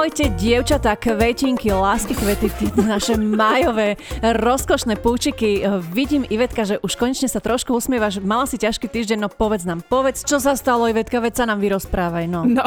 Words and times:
Ahojte, 0.00 0.32
dievčatá, 0.32 0.96
kvetinky, 0.96 1.76
lásky 1.76 2.16
kvety, 2.16 2.48
naše 2.88 3.20
majové, 3.20 4.00
rozkošné 4.24 4.96
púčiky. 4.96 5.60
Vidím, 5.92 6.24
Ivetka, 6.24 6.64
že 6.64 6.80
už 6.80 6.96
konečne 6.96 7.28
sa 7.28 7.36
trošku 7.36 7.76
usmievaš. 7.76 8.16
Mala 8.16 8.48
si 8.48 8.56
ťažký 8.56 8.88
týždeň, 8.88 9.20
no 9.20 9.28
povedz 9.28 9.68
nám, 9.68 9.84
povedz, 9.84 10.24
čo 10.24 10.40
sa 10.40 10.56
stalo, 10.56 10.88
Ivetka, 10.88 11.20
veď 11.20 11.44
sa 11.44 11.44
nám 11.44 11.60
vyrozprávaj, 11.60 12.32
no. 12.32 12.48
No, 12.48 12.64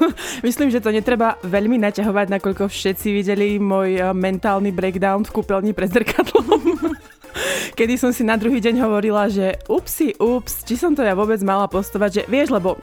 myslím, 0.48 0.72
že 0.72 0.80
to 0.80 0.88
netreba 0.88 1.36
veľmi 1.44 1.76
naťahovať, 1.84 2.40
nakoľko 2.40 2.72
všetci 2.72 3.08
videli 3.12 3.60
môj 3.60 4.00
eh, 4.00 4.16
mentálny 4.16 4.72
breakdown 4.72 5.28
v 5.28 5.36
kúpeľni 5.36 5.76
pred 5.76 5.92
zrkadlom. 5.92 6.96
Kedy 7.76 8.00
som 8.00 8.08
si 8.08 8.24
na 8.24 8.40
druhý 8.40 8.56
deň 8.56 8.80
hovorila, 8.80 9.28
že 9.28 9.52
upsi, 9.68 10.16
ups, 10.16 10.64
či 10.64 10.80
som 10.80 10.96
to 10.96 11.04
ja 11.04 11.12
vôbec 11.12 11.44
mala 11.44 11.68
postovať, 11.68 12.10
že 12.10 12.22
vieš, 12.24 12.56
lebo 12.56 12.80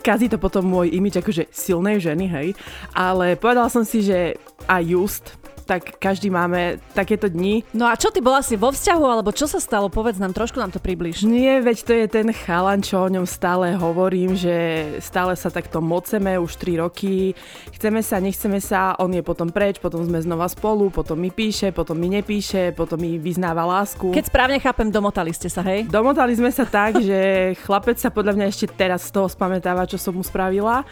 kazí 0.00 0.28
to 0.28 0.36
potom 0.36 0.68
môj 0.68 0.92
imič 0.92 1.20
akože 1.20 1.48
silnej 1.48 2.00
ženy, 2.00 2.26
hej. 2.28 2.48
Ale 2.92 3.36
povedala 3.40 3.72
som 3.72 3.84
si, 3.84 4.04
že 4.04 4.36
a 4.68 4.80
just, 4.84 5.39
tak 5.70 6.02
každý 6.02 6.34
máme 6.34 6.82
takéto 6.98 7.30
dni. 7.30 7.62
No 7.70 7.86
a 7.86 7.94
čo 7.94 8.10
ty 8.10 8.18
bola 8.18 8.42
si 8.42 8.58
vo 8.58 8.74
vzťahu, 8.74 9.04
alebo 9.06 9.30
čo 9.30 9.46
sa 9.46 9.62
stalo? 9.62 9.86
Povedz 9.86 10.18
nám, 10.18 10.34
trošku 10.34 10.58
nám 10.58 10.74
to 10.74 10.82
približ. 10.82 11.22
Nie, 11.22 11.62
veď 11.62 11.78
to 11.86 11.92
je 11.94 12.06
ten 12.10 12.28
chalan, 12.34 12.82
čo 12.82 13.06
o 13.06 13.06
ňom 13.06 13.22
stále 13.22 13.78
hovorím, 13.78 14.34
že 14.34 14.98
stále 14.98 15.38
sa 15.38 15.46
takto 15.46 15.78
moceme 15.78 16.34
už 16.42 16.58
3 16.58 16.82
roky. 16.82 17.38
Chceme 17.70 18.02
sa, 18.02 18.18
nechceme 18.18 18.58
sa, 18.58 18.98
on 18.98 19.14
je 19.14 19.22
potom 19.22 19.54
preč, 19.54 19.78
potom 19.78 20.02
sme 20.02 20.18
znova 20.18 20.50
spolu, 20.50 20.90
potom 20.90 21.14
mi 21.14 21.30
píše, 21.30 21.70
potom 21.70 21.94
mi 21.94 22.10
nepíše, 22.10 22.74
potom 22.74 22.98
mi 22.98 23.22
vyznáva 23.22 23.62
lásku. 23.62 24.10
Keď 24.10 24.26
správne 24.26 24.58
chápem, 24.58 24.90
domotali 24.90 25.30
ste 25.30 25.46
sa, 25.46 25.62
hej? 25.62 25.86
Domotali 25.86 26.34
sme 26.34 26.50
sa 26.50 26.66
tak, 26.66 26.98
že 26.98 27.54
chlapec 27.62 27.94
sa 27.94 28.10
podľa 28.10 28.34
mňa 28.34 28.46
ešte 28.50 28.66
teraz 28.74 29.06
z 29.06 29.14
toho 29.14 29.30
spamätáva, 29.30 29.86
čo 29.86 30.02
som 30.02 30.18
mu 30.18 30.26
spravila. 30.26 30.82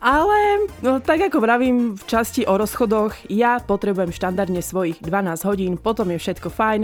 Ale 0.00 0.64
no, 0.80 0.96
tak 1.04 1.28
ako 1.28 1.44
vravím 1.44 1.92
v 1.92 2.02
časti 2.08 2.48
o 2.48 2.56
rozchodoch, 2.56 3.28
ja 3.28 3.60
potrebujem 3.60 4.16
štandardne 4.16 4.64
svojich 4.64 4.96
12 5.04 5.44
hodín, 5.44 5.76
potom 5.76 6.08
je 6.08 6.16
všetko 6.16 6.48
fajn. 6.48 6.80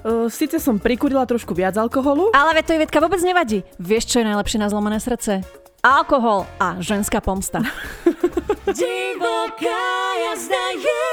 Uh, 0.00 0.32
Sice 0.32 0.56
som 0.56 0.80
prikurila 0.80 1.28
trošku 1.28 1.52
viac 1.52 1.76
alkoholu. 1.76 2.32
Ale 2.32 2.56
veď 2.56 2.64
to 2.64 2.76
Ivetka 2.80 2.98
vôbec 3.04 3.20
nevadí. 3.20 3.68
Vieš, 3.76 4.16
čo 4.16 4.16
je 4.24 4.28
najlepšie 4.32 4.58
na 4.64 4.72
zlomené 4.72 4.96
srdce? 4.96 5.44
Alkohol 5.84 6.48
a 6.56 6.80
ženská 6.80 7.20
pomsta. 7.20 7.60
Divoká 8.80 9.84
jazda 10.16 10.64
je. 10.80 11.04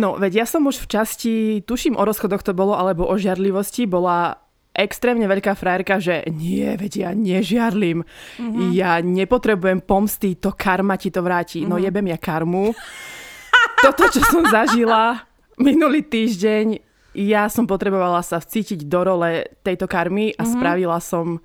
No, 0.00 0.16
veď 0.16 0.42
ja 0.42 0.46
som 0.48 0.64
už 0.64 0.80
v 0.80 0.86
časti, 0.88 1.34
tuším 1.68 2.00
o 2.00 2.02
rozchodoch 2.08 2.40
to 2.40 2.56
bolo, 2.56 2.72
alebo 2.72 3.04
o 3.04 3.14
žiarlivosti, 3.20 3.84
bola 3.84 4.43
extrémne 4.74 5.24
veľká 5.30 5.54
frajerka, 5.54 6.02
že 6.02 6.26
nie, 6.34 6.66
veď 6.74 6.92
ja 7.06 7.10
nežiarlim, 7.14 8.02
mm-hmm. 8.02 8.74
ja 8.74 8.98
nepotrebujem 8.98 9.80
pomsty, 9.86 10.34
to 10.34 10.50
karma 10.52 10.98
ti 10.98 11.14
to 11.14 11.22
vráti. 11.22 11.62
Mm-hmm. 11.62 11.70
No 11.70 11.78
mhm. 11.78 11.84
jebem 11.86 12.06
ja 12.10 12.18
karmu. 12.18 12.74
Toto, 13.84 14.04
čo 14.10 14.20
som 14.26 14.42
zažila 14.50 15.22
minulý 15.62 16.02
týždeň, 16.02 16.82
ja 17.14 17.46
som 17.46 17.70
potrebovala 17.70 18.26
sa 18.26 18.42
vcítiť 18.42 18.90
do 18.90 19.00
role 19.06 19.46
tejto 19.62 19.86
karmy 19.86 20.34
a 20.34 20.42
mm-hmm. 20.42 20.52
spravila 20.58 20.98
som 20.98 21.38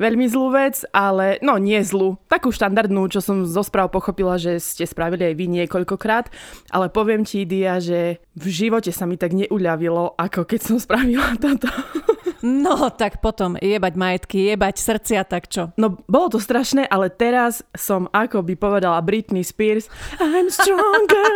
veľmi 0.00 0.24
zlú 0.32 0.56
vec, 0.56 0.80
ale 0.96 1.36
no 1.44 1.60
nie 1.60 1.76
zlú, 1.84 2.16
takú 2.32 2.48
štandardnú, 2.48 3.12
čo 3.12 3.20
som 3.20 3.44
zo 3.44 3.60
správ 3.60 3.92
pochopila, 3.92 4.40
že 4.40 4.56
ste 4.56 4.88
spravili 4.88 5.28
aj 5.28 5.34
vy 5.36 5.46
niekoľkokrát, 5.60 6.32
ale 6.72 6.88
poviem 6.88 7.28
ti, 7.28 7.44
Dia, 7.44 7.76
že 7.76 8.24
v 8.32 8.46
živote 8.48 8.88
sa 8.90 9.04
mi 9.04 9.20
tak 9.20 9.36
neuľavilo, 9.36 10.16
ako 10.16 10.48
keď 10.48 10.60
som 10.64 10.76
spravila 10.80 11.36
toto. 11.44 11.68
No, 12.40 12.88
tak 12.88 13.20
potom 13.20 13.60
jebať 13.60 13.94
majetky, 14.00 14.56
jebať 14.56 14.80
srdcia, 14.80 15.28
tak 15.28 15.52
čo? 15.52 15.76
No, 15.76 16.00
bolo 16.08 16.32
to 16.32 16.40
strašné, 16.40 16.88
ale 16.88 17.12
teraz 17.12 17.60
som, 17.76 18.08
ako 18.16 18.40
by 18.40 18.56
povedala 18.56 19.04
Britney 19.04 19.44
Spears, 19.44 19.92
I'm 20.16 20.48
stronger. 20.48 21.28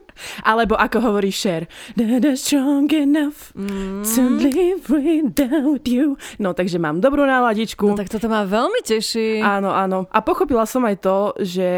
Alebo 0.42 0.74
ako 0.78 0.98
hovorí 1.12 1.30
Cher, 1.34 1.66
strong 2.34 2.90
enough 2.92 3.52
mm. 3.54 4.04
to 4.04 4.22
live 4.38 4.84
without 4.90 5.84
you. 5.88 6.18
No, 6.38 6.52
takže 6.52 6.78
mám 6.78 7.00
dobrú 7.02 7.24
náladičku. 7.24 7.94
No, 7.94 7.98
tak 7.98 8.12
toto 8.12 8.30
ma 8.30 8.46
veľmi 8.46 8.80
teší. 8.84 9.40
Áno, 9.40 9.74
áno. 9.74 10.06
A 10.10 10.18
pochopila 10.22 10.64
som 10.64 10.84
aj 10.86 10.96
to, 11.02 11.18
že 11.42 11.68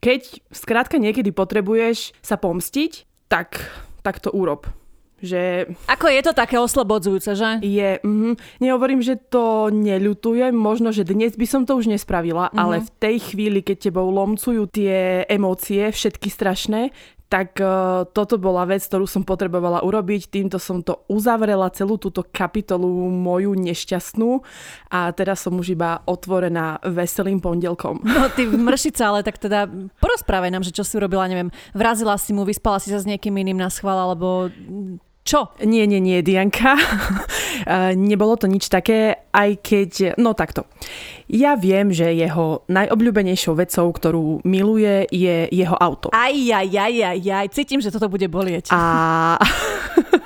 keď 0.00 0.20
skrátka 0.52 1.00
niekedy 1.00 1.32
potrebuješ 1.32 2.12
sa 2.20 2.36
pomstiť, 2.36 3.26
tak, 3.26 3.58
tak 4.04 4.22
to 4.22 4.30
urob. 4.30 4.68
Že... 5.16 5.72
Ako 5.88 6.12
je 6.12 6.20
to 6.20 6.36
také 6.36 6.60
oslobodzujúce, 6.60 7.32
že? 7.40 7.50
Je. 7.64 7.96
Mm, 8.04 8.36
nehovorím, 8.60 9.00
že 9.00 9.16
to 9.16 9.72
neľutujem, 9.72 10.52
možno, 10.52 10.92
že 10.92 11.08
dnes 11.08 11.32
by 11.40 11.46
som 11.48 11.64
to 11.64 11.72
už 11.72 11.88
nespravila, 11.88 12.52
mm-hmm. 12.52 12.60
ale 12.60 12.84
v 12.84 12.90
tej 13.00 13.16
chvíli, 13.32 13.64
keď 13.64 13.88
tebou 13.88 14.12
lomcujú 14.12 14.68
tie 14.68 15.24
emócie, 15.24 15.88
všetky 15.88 16.28
strašné, 16.28 16.92
tak 17.26 17.58
uh, 17.58 18.06
toto 18.14 18.38
bola 18.38 18.62
vec, 18.62 18.86
ktorú 18.86 19.06
som 19.06 19.26
potrebovala 19.26 19.82
urobiť. 19.82 20.30
Týmto 20.30 20.62
som 20.62 20.78
to 20.82 21.02
uzavrela, 21.10 21.74
celú 21.74 21.98
túto 21.98 22.22
kapitolu 22.22 22.86
moju 23.10 23.58
nešťastnú 23.58 24.46
a 24.94 25.10
teraz 25.10 25.42
som 25.42 25.58
už 25.58 25.74
iba 25.74 26.06
otvorená 26.06 26.78
veselým 26.86 27.42
pondelkom. 27.42 27.98
No 28.06 28.30
ty 28.30 28.46
mršica, 28.46 29.10
ale 29.10 29.26
tak 29.26 29.42
teda 29.42 29.66
porozprávaj 29.98 30.54
nám, 30.54 30.62
že 30.62 30.70
čo 30.70 30.86
si 30.86 30.94
urobila, 30.94 31.26
neviem, 31.26 31.50
vrazila 31.74 32.14
si 32.14 32.30
mu, 32.30 32.46
vyspala 32.46 32.78
si 32.78 32.94
sa 32.94 33.02
s 33.02 33.08
niekým 33.08 33.34
iným 33.34 33.58
na 33.58 33.74
schvál, 33.74 33.98
alebo 33.98 34.46
čo? 35.26 35.50
Nie, 35.66 35.90
nie, 35.90 35.98
nie, 35.98 36.22
Dianka. 36.22 36.78
Nebolo 37.98 38.38
to 38.38 38.46
nič 38.46 38.70
také, 38.70 39.26
aj 39.34 39.58
keď... 39.58 39.90
No 40.22 40.38
takto. 40.38 40.70
Ja 41.26 41.58
viem, 41.58 41.90
že 41.90 42.14
jeho 42.14 42.62
najobľúbenejšou 42.70 43.58
vecou, 43.58 43.90
ktorú 43.90 44.46
miluje, 44.46 45.10
je 45.10 45.50
jeho 45.50 45.74
auto. 45.74 46.14
Aj, 46.14 46.30
aj, 46.30 46.70
aj, 46.70 46.94
aj, 47.02 47.20
aj. 47.26 47.46
Cítim, 47.50 47.82
že 47.82 47.90
toto 47.90 48.06
bude 48.06 48.30
bolieť. 48.30 48.70
A... 48.70 49.34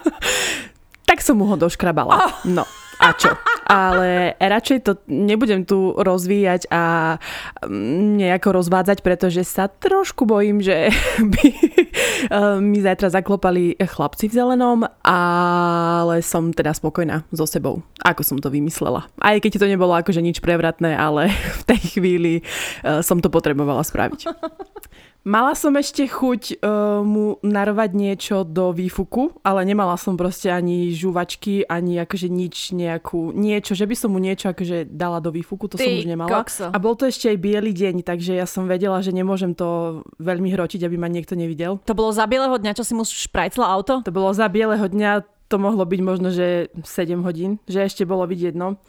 tak 1.09 1.25
som 1.25 1.41
mu 1.41 1.49
ho 1.49 1.57
doškrabala. 1.57 2.13
Oh. 2.13 2.33
No 2.45 2.65
a 3.01 3.17
čo. 3.17 3.33
Ale 3.65 4.37
radšej 4.37 4.79
to 4.85 4.93
nebudem 5.09 5.65
tu 5.65 5.97
rozvíjať 5.97 6.69
a 6.69 7.17
mm, 7.65 8.21
nejako 8.21 8.61
rozvádzať, 8.61 9.01
pretože 9.01 9.43
sa 9.49 9.73
trošku 9.73 10.29
bojím, 10.29 10.61
že 10.61 10.93
by 11.33 11.47
eh, 11.49 12.59
mi 12.61 12.79
zajtra 12.85 13.09
zaklopali 13.09 13.81
chlapci 13.81 14.29
v 14.29 14.37
zelenom, 14.37 14.85
ale 15.01 16.21
som 16.21 16.53
teda 16.53 16.77
spokojná 16.77 17.25
so 17.33 17.49
sebou, 17.49 17.81
ako 18.05 18.21
som 18.21 18.37
to 18.37 18.53
vymyslela. 18.53 19.09
Aj 19.25 19.41
keď 19.41 19.65
to 19.65 19.71
nebolo 19.71 19.97
akože 19.97 20.21
nič 20.21 20.45
prevratné, 20.45 20.93
ale 20.93 21.33
v 21.61 21.63
tej 21.65 21.81
chvíli 21.97 22.35
eh, 22.45 23.01
som 23.01 23.25
to 23.25 23.33
potrebovala 23.33 23.81
spraviť. 23.81 24.21
Mala 25.21 25.53
som 25.53 25.77
ešte 25.77 26.09
chuť 26.09 26.65
uh, 26.65 27.05
mu 27.05 27.37
narvať 27.45 27.91
niečo 27.93 28.37
do 28.41 28.73
výfuku, 28.73 29.37
ale 29.45 29.69
nemala 29.69 30.01
som 30.01 30.17
proste 30.17 30.49
ani 30.49 30.89
žuvačky, 30.97 31.69
ani 31.69 32.01
akože 32.01 32.33
nič 32.33 32.73
nejakú, 32.73 33.37
niečo, 33.37 33.77
že 33.77 33.85
by 33.85 33.95
som 34.01 34.17
mu 34.17 34.19
niečo 34.23 34.49
akože 34.49 34.89
dala 34.89 35.21
do 35.21 35.29
výfuku, 35.29 35.69
to 35.69 35.77
Ty, 35.77 35.85
som 35.85 35.93
už 36.01 36.09
nemala. 36.09 36.33
Kokso. 36.33 36.73
A 36.73 36.79
bol 36.81 36.97
to 36.97 37.05
ešte 37.05 37.29
aj 37.29 37.37
biely 37.37 37.77
deň, 37.77 38.01
takže 38.01 38.33
ja 38.33 38.49
som 38.49 38.65
vedela, 38.65 39.05
že 39.05 39.13
nemôžem 39.13 39.53
to 39.53 40.01
veľmi 40.17 40.49
hrotiť, 40.57 40.89
aby 40.89 40.97
ma 40.97 41.13
niekto 41.13 41.37
nevidel. 41.37 41.85
To 41.85 41.93
bolo 41.93 42.17
za 42.17 42.25
bieleho 42.25 42.57
dňa, 42.57 42.73
čo 42.73 42.85
si 42.89 42.97
mu 42.97 43.05
šprajcla 43.05 43.69
auto? 43.69 44.01
To 44.01 44.13
bolo 44.13 44.33
za 44.33 44.49
bieleho 44.49 44.89
dňa, 44.89 45.29
to 45.53 45.57
mohlo 45.61 45.85
byť 45.85 46.01
možno, 46.01 46.33
že 46.33 46.73
7 46.81 47.21
hodín, 47.27 47.61
že 47.69 47.85
ešte 47.85 48.09
bolo 48.09 48.25
vidieť, 48.25 48.57
no. 48.57 48.81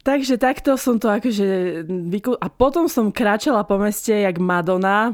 Takže 0.00 0.40
takto 0.40 0.80
som 0.80 0.96
to 0.96 1.12
akože 1.12 1.84
vykl... 1.84 2.32
A 2.40 2.48
potom 2.48 2.88
som 2.88 3.12
kráčala 3.12 3.68
po 3.68 3.76
meste 3.76 4.16
jak 4.16 4.40
Madonna, 4.40 5.12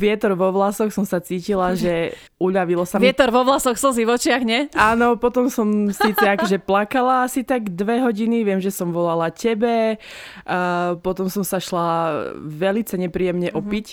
vietor 0.00 0.32
vo 0.32 0.48
vlasoch 0.56 0.88
som 0.88 1.04
sa 1.04 1.20
cítila, 1.20 1.76
že 1.76 2.16
uľavilo 2.40 2.88
sa 2.88 2.96
mi. 2.96 3.12
Vietor 3.12 3.28
vo 3.28 3.44
vlasoch, 3.44 3.76
slzy 3.76 4.08
v 4.08 4.10
očiach, 4.16 4.42
nie? 4.42 4.72
Áno, 4.72 5.20
potom 5.20 5.52
som 5.52 5.92
síce 5.92 6.24
akože 6.24 6.64
plakala 6.64 7.28
asi 7.28 7.44
tak 7.44 7.68
dve 7.76 8.00
hodiny, 8.00 8.40
viem, 8.40 8.60
že 8.60 8.72
som 8.72 8.88
volala 8.88 9.28
tebe, 9.28 10.00
a 10.48 10.96
potom 11.04 11.28
som 11.28 11.44
sa 11.44 11.60
šla 11.60 12.16
velice 12.40 12.96
nepríjemne 12.96 13.52
mm-hmm. 13.52 13.60
opiť. 13.60 13.86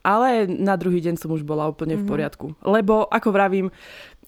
Ale 0.00 0.48
na 0.48 0.80
druhý 0.80 1.04
deň 1.04 1.20
som 1.20 1.28
už 1.28 1.44
bola 1.44 1.68
úplne 1.68 2.00
v 2.00 2.04
mhm. 2.04 2.08
poriadku. 2.08 2.46
Lebo, 2.64 3.04
ako 3.04 3.28
vravím, 3.36 3.68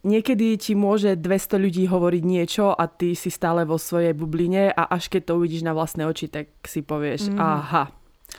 niekedy 0.03 0.59
ti 0.59 0.75
môže 0.75 1.15
200 1.15 1.63
ľudí 1.63 1.87
hovoriť 1.87 2.23
niečo 2.23 2.75
a 2.75 2.85
ty 2.91 3.15
si 3.15 3.31
stále 3.31 3.63
vo 3.63 3.79
svojej 3.79 4.15
bubline 4.15 4.71
a 4.71 4.83
až 4.91 5.09
keď 5.09 5.33
to 5.33 5.33
uvidíš 5.39 5.63
na 5.63 5.73
vlastné 5.75 6.07
oči, 6.07 6.27
tak 6.31 6.51
si 6.67 6.83
povieš, 6.83 7.31
mm. 7.33 7.39
aha. 7.39 7.85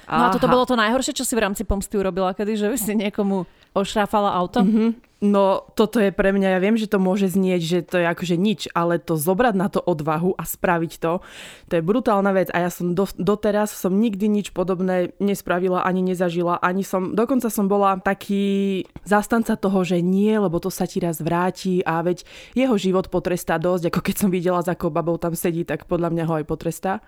No 0.10 0.28
a 0.28 0.34
toto 0.34 0.50
bolo 0.50 0.66
to 0.66 0.76
najhoršie, 0.76 1.14
čo 1.16 1.24
si 1.24 1.38
v 1.38 1.46
rámci 1.46 1.64
pomsty 1.64 1.96
urobila, 1.96 2.34
kedy, 2.34 2.54
že 2.58 2.68
si 2.76 2.98
niekomu 2.98 3.46
ošráfala 3.78 4.34
auto? 4.34 4.66
Mm-hmm. 4.66 4.90
No 5.24 5.72
toto 5.80 6.04
je 6.04 6.12
pre 6.12 6.36
mňa, 6.36 6.52
ja 6.52 6.60
viem, 6.60 6.76
že 6.76 6.92
to 6.92 7.00
môže 7.00 7.32
znieť, 7.32 7.62
že 7.64 7.80
to 7.88 7.96
je 8.04 8.12
akože 8.12 8.36
nič, 8.36 8.68
ale 8.76 9.00
to 9.00 9.16
zobrať 9.16 9.56
na 9.56 9.72
to 9.72 9.80
odvahu 9.80 10.36
a 10.36 10.44
spraviť 10.44 11.00
to, 11.00 11.24
to 11.72 11.74
je 11.80 11.80
brutálna 11.80 12.36
vec. 12.36 12.52
A 12.52 12.68
ja 12.68 12.68
som 12.68 12.92
do, 12.92 13.08
doteraz 13.16 13.72
som 13.72 13.96
nikdy 13.96 14.28
nič 14.28 14.52
podobné 14.52 15.16
nespravila, 15.24 15.88
ani 15.88 16.04
nezažila, 16.04 16.60
ani 16.60 16.84
som, 16.84 17.16
dokonca 17.16 17.48
som 17.48 17.72
bola 17.72 17.96
taký 18.04 18.84
zastanca 19.08 19.56
toho, 19.56 19.88
že 19.88 20.04
nie, 20.04 20.36
lebo 20.36 20.60
to 20.60 20.68
sa 20.68 20.84
ti 20.84 21.00
raz 21.00 21.24
vráti 21.24 21.80
a 21.88 22.04
veď 22.04 22.28
jeho 22.52 22.76
život 22.76 23.08
potrestá 23.08 23.56
dosť, 23.56 23.96
ako 23.96 24.00
keď 24.04 24.16
som 24.20 24.28
videla, 24.28 24.60
za 24.60 24.76
akou 24.76 24.92
babou 24.92 25.16
tam 25.16 25.40
sedí, 25.40 25.64
tak 25.64 25.88
podľa 25.88 26.12
mňa 26.12 26.24
ho 26.28 26.34
aj 26.44 26.46
potrestá 26.52 27.00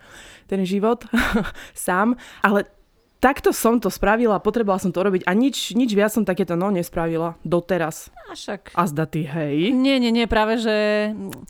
ten 0.47 0.63
život 0.63 1.03
sám, 1.75 2.15
ale 2.39 2.63
takto 3.25 3.49
som 3.49 3.81
to 3.81 3.89
spravila, 3.89 4.37
potrebovala 4.37 4.77
som 4.77 4.93
to 4.93 5.01
robiť 5.01 5.25
a 5.25 5.33
nič, 5.33 5.73
nič 5.73 5.97
viac 5.97 6.13
som 6.13 6.21
takéto 6.21 6.53
no 6.53 6.69
nespravila 6.69 7.33
doteraz. 7.41 8.13
A 8.25 8.33
však. 8.33 8.73
A 8.73 8.83
zda 8.89 9.05
ty, 9.05 9.21
hej. 9.21 9.69
Nie, 9.69 10.01
nie, 10.01 10.09
nie, 10.09 10.25
práve, 10.25 10.57
že 10.57 10.73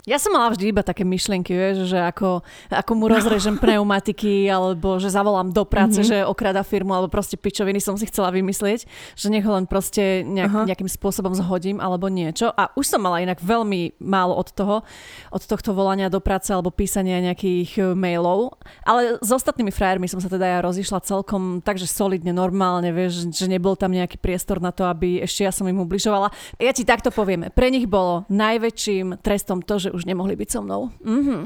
ja 0.03 0.19
som 0.19 0.35
mala 0.35 0.51
vždy 0.51 0.75
iba 0.75 0.83
také 0.83 1.07
myšlienky, 1.07 1.55
vieš, 1.55 1.87
že 1.87 1.99
ako, 2.03 2.43
ako 2.67 2.91
mu 2.99 3.07
rozrežem 3.07 3.55
pneumatiky, 3.63 4.51
alebo 4.51 4.99
že 4.99 5.07
zavolám 5.07 5.55
do 5.55 5.63
práce, 5.63 6.03
mm-hmm. 6.03 6.11
že 6.11 6.27
okrada 6.27 6.67
firmu, 6.67 6.91
alebo 6.91 7.07
proste 7.07 7.39
pičoviny 7.39 7.79
som 7.79 7.95
si 7.95 8.03
chcela 8.11 8.27
vymyslieť, 8.35 8.83
že 9.15 9.27
nech 9.31 9.47
ho 9.47 9.55
len 9.55 9.71
proste 9.71 10.27
nejak, 10.27 10.67
nejakým 10.67 10.91
spôsobom 10.91 11.31
zhodím, 11.31 11.79
alebo 11.79 12.11
niečo. 12.11 12.51
A 12.51 12.67
už 12.75 12.91
som 12.91 12.99
mala 12.99 13.23
inak 13.23 13.39
veľmi 13.39 13.95
málo 14.03 14.35
od 14.35 14.51
toho, 14.51 14.83
od 15.31 15.43
tohto 15.47 15.71
volania 15.71 16.11
do 16.11 16.19
práce, 16.19 16.51
alebo 16.51 16.75
písania 16.75 17.23
nejakých 17.23 17.95
mailov. 17.95 18.59
Ale 18.83 19.15
s 19.23 19.31
ostatnými 19.31 19.71
frajermi 19.71 20.11
som 20.11 20.19
sa 20.19 20.27
teda 20.27 20.43
ja 20.43 20.59
rozišla 20.59 20.99
celkom 21.07 21.63
takže 21.63 21.87
solidne, 21.87 22.35
normálne, 22.35 22.91
vieš, 22.91 23.31
že 23.31 23.47
nebol 23.47 23.79
tam 23.79 23.95
nejaký 23.95 24.19
priestor 24.19 24.59
na 24.59 24.75
to, 24.75 24.83
aby 24.83 25.23
ešte 25.23 25.47
ja 25.47 25.55
som 25.55 25.63
im 25.71 25.79
ubližovala. 25.79 26.35
Ja 26.65 26.73
ti 26.73 26.81
takto 26.81 27.13
poviem, 27.13 27.53
pre 27.53 27.69
nich 27.69 27.85
bolo 27.85 28.25
najväčším 28.33 29.21
trestom 29.21 29.61
to, 29.61 29.77
že 29.77 29.93
už 29.93 30.09
nemohli 30.09 30.33
byť 30.33 30.49
so 30.49 30.65
mnou. 30.65 30.89
Mm-hmm. 30.97 31.41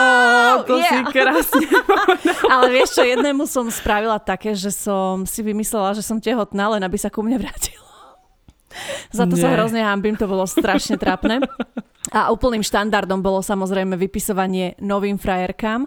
Oh, 0.00 0.64
to 0.68 0.80
yeah. 0.80 0.88
si 0.88 1.12
krásne 1.12 1.68
Ale 2.52 2.72
vieš 2.72 2.96
čo, 2.96 3.04
jednému 3.04 3.44
som 3.44 3.68
spravila 3.68 4.16
také, 4.16 4.56
že 4.56 4.72
som 4.72 5.28
si 5.28 5.44
vymyslela, 5.44 5.92
že 5.92 6.00
som 6.00 6.16
tehotná, 6.16 6.72
len 6.72 6.80
aby 6.80 6.96
sa 6.96 7.12
ku 7.12 7.20
mne 7.20 7.36
vrátilo. 7.36 7.84
Za 9.12 9.28
to 9.28 9.36
Nie. 9.36 9.44
sa 9.44 9.48
hrozne 9.54 9.84
hambím, 9.84 10.16
to 10.16 10.24
bolo 10.24 10.48
strašne 10.48 10.96
trápne. 10.96 11.44
A 12.10 12.32
úplným 12.32 12.64
štandardom 12.64 13.20
bolo 13.20 13.44
samozrejme 13.44 13.94
vypisovanie 13.94 14.74
novým 14.80 15.20
frajerkám. 15.20 15.84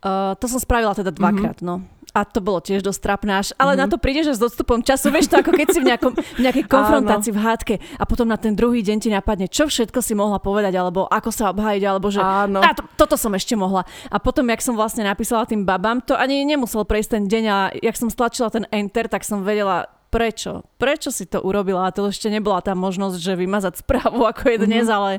Uh, 0.00 0.32
to 0.40 0.48
som 0.48 0.58
spravila 0.58 0.96
teda 0.96 1.12
dvakrát, 1.14 1.60
mm-hmm. 1.60 1.84
no. 1.84 1.84
A 2.14 2.22
to 2.22 2.38
bolo 2.38 2.62
tiež 2.62 2.86
dosť 2.86 3.00
trapnáš. 3.02 3.50
Ale 3.58 3.74
mm-hmm. 3.74 3.82
na 3.82 3.86
to 3.90 3.98
príde, 3.98 4.22
že 4.22 4.38
s 4.38 4.40
odstupom 4.40 4.78
času, 4.86 5.10
vieš 5.10 5.34
to, 5.34 5.42
ako 5.42 5.50
keď 5.50 5.66
si 5.74 5.82
v, 5.82 5.86
nejakom, 5.90 6.12
v 6.14 6.40
nejakej 6.46 6.64
konfrontácii 6.74 7.34
v 7.34 7.40
hádke 7.42 7.74
a 7.98 8.06
potom 8.06 8.30
na 8.30 8.38
ten 8.38 8.54
druhý 8.54 8.86
deň 8.86 8.96
ti 9.02 9.10
napadne, 9.10 9.50
čo 9.50 9.66
všetko 9.66 9.98
si 9.98 10.14
mohla 10.14 10.38
povedať, 10.38 10.78
alebo 10.78 11.10
ako 11.10 11.30
sa 11.34 11.50
obhájiť, 11.50 11.82
alebo 11.82 12.14
že 12.14 12.22
Áno. 12.22 12.62
A 12.62 12.70
to, 12.70 12.86
toto 12.94 13.18
som 13.18 13.34
ešte 13.34 13.58
mohla. 13.58 13.82
A 14.14 14.22
potom, 14.22 14.46
jak 14.46 14.62
som 14.62 14.78
vlastne 14.78 15.02
napísala 15.02 15.42
tým 15.42 15.66
babám, 15.66 15.98
to 16.06 16.14
ani 16.14 16.46
nemusel 16.46 16.86
prejsť 16.86 17.18
ten 17.18 17.24
deň 17.26 17.44
a 17.50 17.58
jak 17.74 17.98
som 17.98 18.06
stlačila 18.06 18.46
ten 18.54 18.64
enter, 18.70 19.10
tak 19.10 19.26
som 19.26 19.42
vedela, 19.42 19.90
prečo. 20.14 20.62
Prečo 20.78 21.10
si 21.10 21.26
to 21.26 21.42
urobila? 21.42 21.90
A 21.90 21.94
to 21.94 22.06
ešte 22.06 22.30
nebola 22.30 22.62
tá 22.62 22.78
možnosť, 22.78 23.18
že 23.18 23.34
vymazať 23.34 23.82
správu, 23.82 24.22
ako 24.30 24.54
je 24.54 24.58
dnes, 24.62 24.86
mm-hmm. 24.86 24.94
ale 24.94 25.10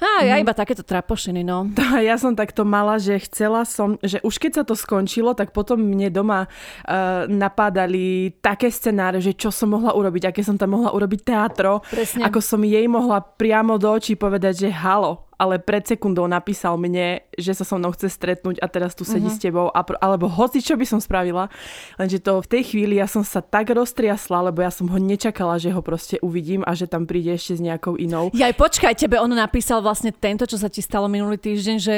a 0.00 0.26
ja 0.26 0.34
mhm. 0.38 0.42
iba 0.42 0.52
takéto 0.54 0.82
trapošiny, 0.82 1.46
no. 1.46 1.70
Ja 2.04 2.18
som 2.18 2.34
takto 2.34 2.66
mala, 2.66 2.98
že 2.98 3.16
chcela 3.22 3.62
som, 3.64 3.96
že 4.02 4.18
už 4.20 4.36
keď 4.36 4.52
sa 4.60 4.64
to 4.66 4.74
skončilo, 4.74 5.32
tak 5.32 5.54
potom 5.54 5.78
mne 5.80 6.10
doma 6.10 6.46
uh, 6.46 7.24
napádali 7.30 8.34
také 8.42 8.68
scenáre, 8.68 9.22
že 9.22 9.32
čo 9.32 9.54
som 9.54 9.72
mohla 9.72 9.94
urobiť, 9.94 10.30
aké 10.30 10.42
som 10.42 10.58
tam 10.58 10.76
mohla 10.76 10.90
urobiť 10.92 11.20
teatro, 11.22 11.80
Presne. 11.86 12.26
ako 12.26 12.38
som 12.42 12.60
jej 12.66 12.84
mohla 12.90 13.22
priamo 13.22 13.78
do 13.78 13.88
očí 13.94 14.18
povedať, 14.18 14.66
že 14.66 14.68
halo, 14.74 15.24
ale 15.38 15.58
pred 15.58 15.84
sekundou 15.84 16.24
napísal 16.26 16.78
mne, 16.78 17.22
že 17.34 17.52
sa 17.54 17.66
so 17.66 17.76
mnou 17.76 17.92
chce 17.92 18.10
stretnúť 18.10 18.62
a 18.62 18.66
teraz 18.70 18.94
tu 18.94 19.02
sedí 19.02 19.28
uh-huh. 19.28 19.38
s 19.38 19.42
tebou, 19.42 19.66
a, 19.70 19.80
alebo 20.00 20.30
hoci 20.30 20.62
čo 20.64 20.78
by 20.78 20.86
som 20.88 21.00
spravila, 21.02 21.50
lenže 21.98 22.22
to 22.22 22.40
v 22.40 22.50
tej 22.50 22.62
chvíli 22.74 22.98
ja 22.98 23.06
som 23.10 23.22
sa 23.22 23.42
tak 23.42 23.70
roztriasla, 23.70 24.50
lebo 24.50 24.62
ja 24.62 24.70
som 24.70 24.88
ho 24.88 24.98
nečakala, 24.98 25.60
že 25.60 25.74
ho 25.74 25.80
proste 25.84 26.16
uvidím 26.24 26.64
a 26.64 26.72
že 26.72 26.88
tam 26.88 27.04
príde 27.04 27.34
ešte 27.34 27.58
s 27.58 27.60
nejakou 27.60 28.00
inou. 28.00 28.30
Ja 28.32 28.48
aj 28.50 28.56
počkaj, 28.56 28.94
tebe 28.96 29.20
on 29.20 29.30
napísal 29.34 29.84
vlastne 29.84 30.14
tento, 30.14 30.48
čo 30.48 30.56
sa 30.56 30.72
ti 30.72 30.80
stalo 30.80 31.10
minulý 31.10 31.36
týždeň, 31.36 31.76
že 31.78 31.96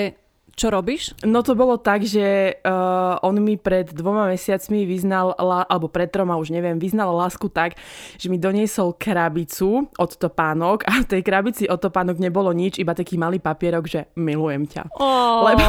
čo 0.57 0.73
robíš? 0.73 1.13
No 1.21 1.45
to 1.45 1.53
bolo 1.53 1.77
tak, 1.77 2.09
že 2.09 2.59
uh, 2.65 3.21
on 3.21 3.37
mi 3.45 3.61
pred 3.61 3.93
dvoma 3.93 4.25
mesiacmi 4.33 4.89
vyznal, 4.89 5.37
alebo 5.39 5.93
pred 5.93 6.09
troma, 6.09 6.41
už 6.41 6.49
neviem, 6.49 6.81
vyznal 6.81 7.13
lásku 7.13 7.53
tak, 7.53 7.77
že 8.17 8.33
mi 8.33 8.41
doniesol 8.41 8.97
krabicu 8.97 9.85
od 10.01 10.11
topánok 10.17 10.89
a 10.89 11.05
v 11.05 11.07
tej 11.13 11.21
krabici 11.21 11.65
od 11.69 11.77
topánok 11.77 12.17
nebolo 12.17 12.57
nič, 12.57 12.81
iba 12.81 12.97
taký 12.97 13.21
malý 13.21 13.37
papierok, 13.37 13.85
že 13.85 14.01
milujem 14.17 14.65
ťa. 14.65 14.97
Oh, 14.97 15.45
Lebo... 15.45 15.65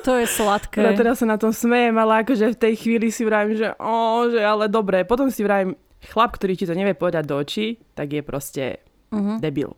to 0.00 0.16
je 0.16 0.24
sladké. 0.24 0.80
Ja 0.80 0.96
teraz 0.96 1.20
sa 1.20 1.28
na 1.28 1.36
tom 1.36 1.52
smejem, 1.52 1.92
ale 2.00 2.24
akože 2.24 2.56
v 2.56 2.60
tej 2.60 2.74
chvíli 2.80 3.12
si 3.12 3.28
vravím, 3.28 3.60
že 3.60 3.76
oh, 3.76 4.32
že 4.32 4.40
ale 4.40 4.72
dobre. 4.72 5.04
Potom 5.04 5.28
si 5.28 5.44
vravím, 5.44 5.76
chlap, 6.08 6.40
ktorý 6.40 6.56
ti 6.56 6.64
to 6.64 6.72
nevie 6.72 6.96
povedať 6.96 7.28
do 7.28 7.36
očí, 7.36 7.78
tak 7.92 8.10
je 8.16 8.22
proste 8.24 8.64
uh-huh. 9.12 9.38
debil. 9.38 9.76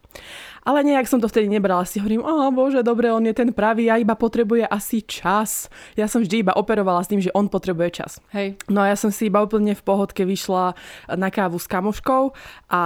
Ale 0.64 0.80
nejak 0.80 1.04
som 1.04 1.20
to 1.20 1.28
vtedy 1.28 1.50
nebrala. 1.50 1.84
Si 1.84 2.00
hovorím, 2.00 2.24
oh 2.24 2.48
bože, 2.48 2.80
dobre, 2.80 3.12
on 3.12 3.26
je 3.28 3.36
ten 3.36 3.52
pravý, 3.52 3.92
ja 3.92 4.00
iba 4.00 4.16
potrebuje 4.16 4.64
asi 4.64 5.04
čas. 5.04 5.68
Ja 5.92 6.08
som 6.08 6.24
vždy 6.24 6.40
iba 6.40 6.56
operovala 6.56 7.04
s 7.04 7.10
tým, 7.12 7.20
že 7.20 7.34
on 7.36 7.52
potrebuje 7.52 8.00
čas. 8.00 8.22
Hej. 8.32 8.56
No 8.72 8.80
a 8.80 8.88
ja 8.88 8.96
som 8.96 9.12
si 9.12 9.28
iba 9.28 9.44
úplne 9.44 9.76
v 9.76 9.82
pohodke 9.84 10.24
vyšla 10.24 10.72
na 11.20 11.28
kávu 11.28 11.60
s 11.60 11.68
kamoškou 11.68 12.32
a 12.72 12.82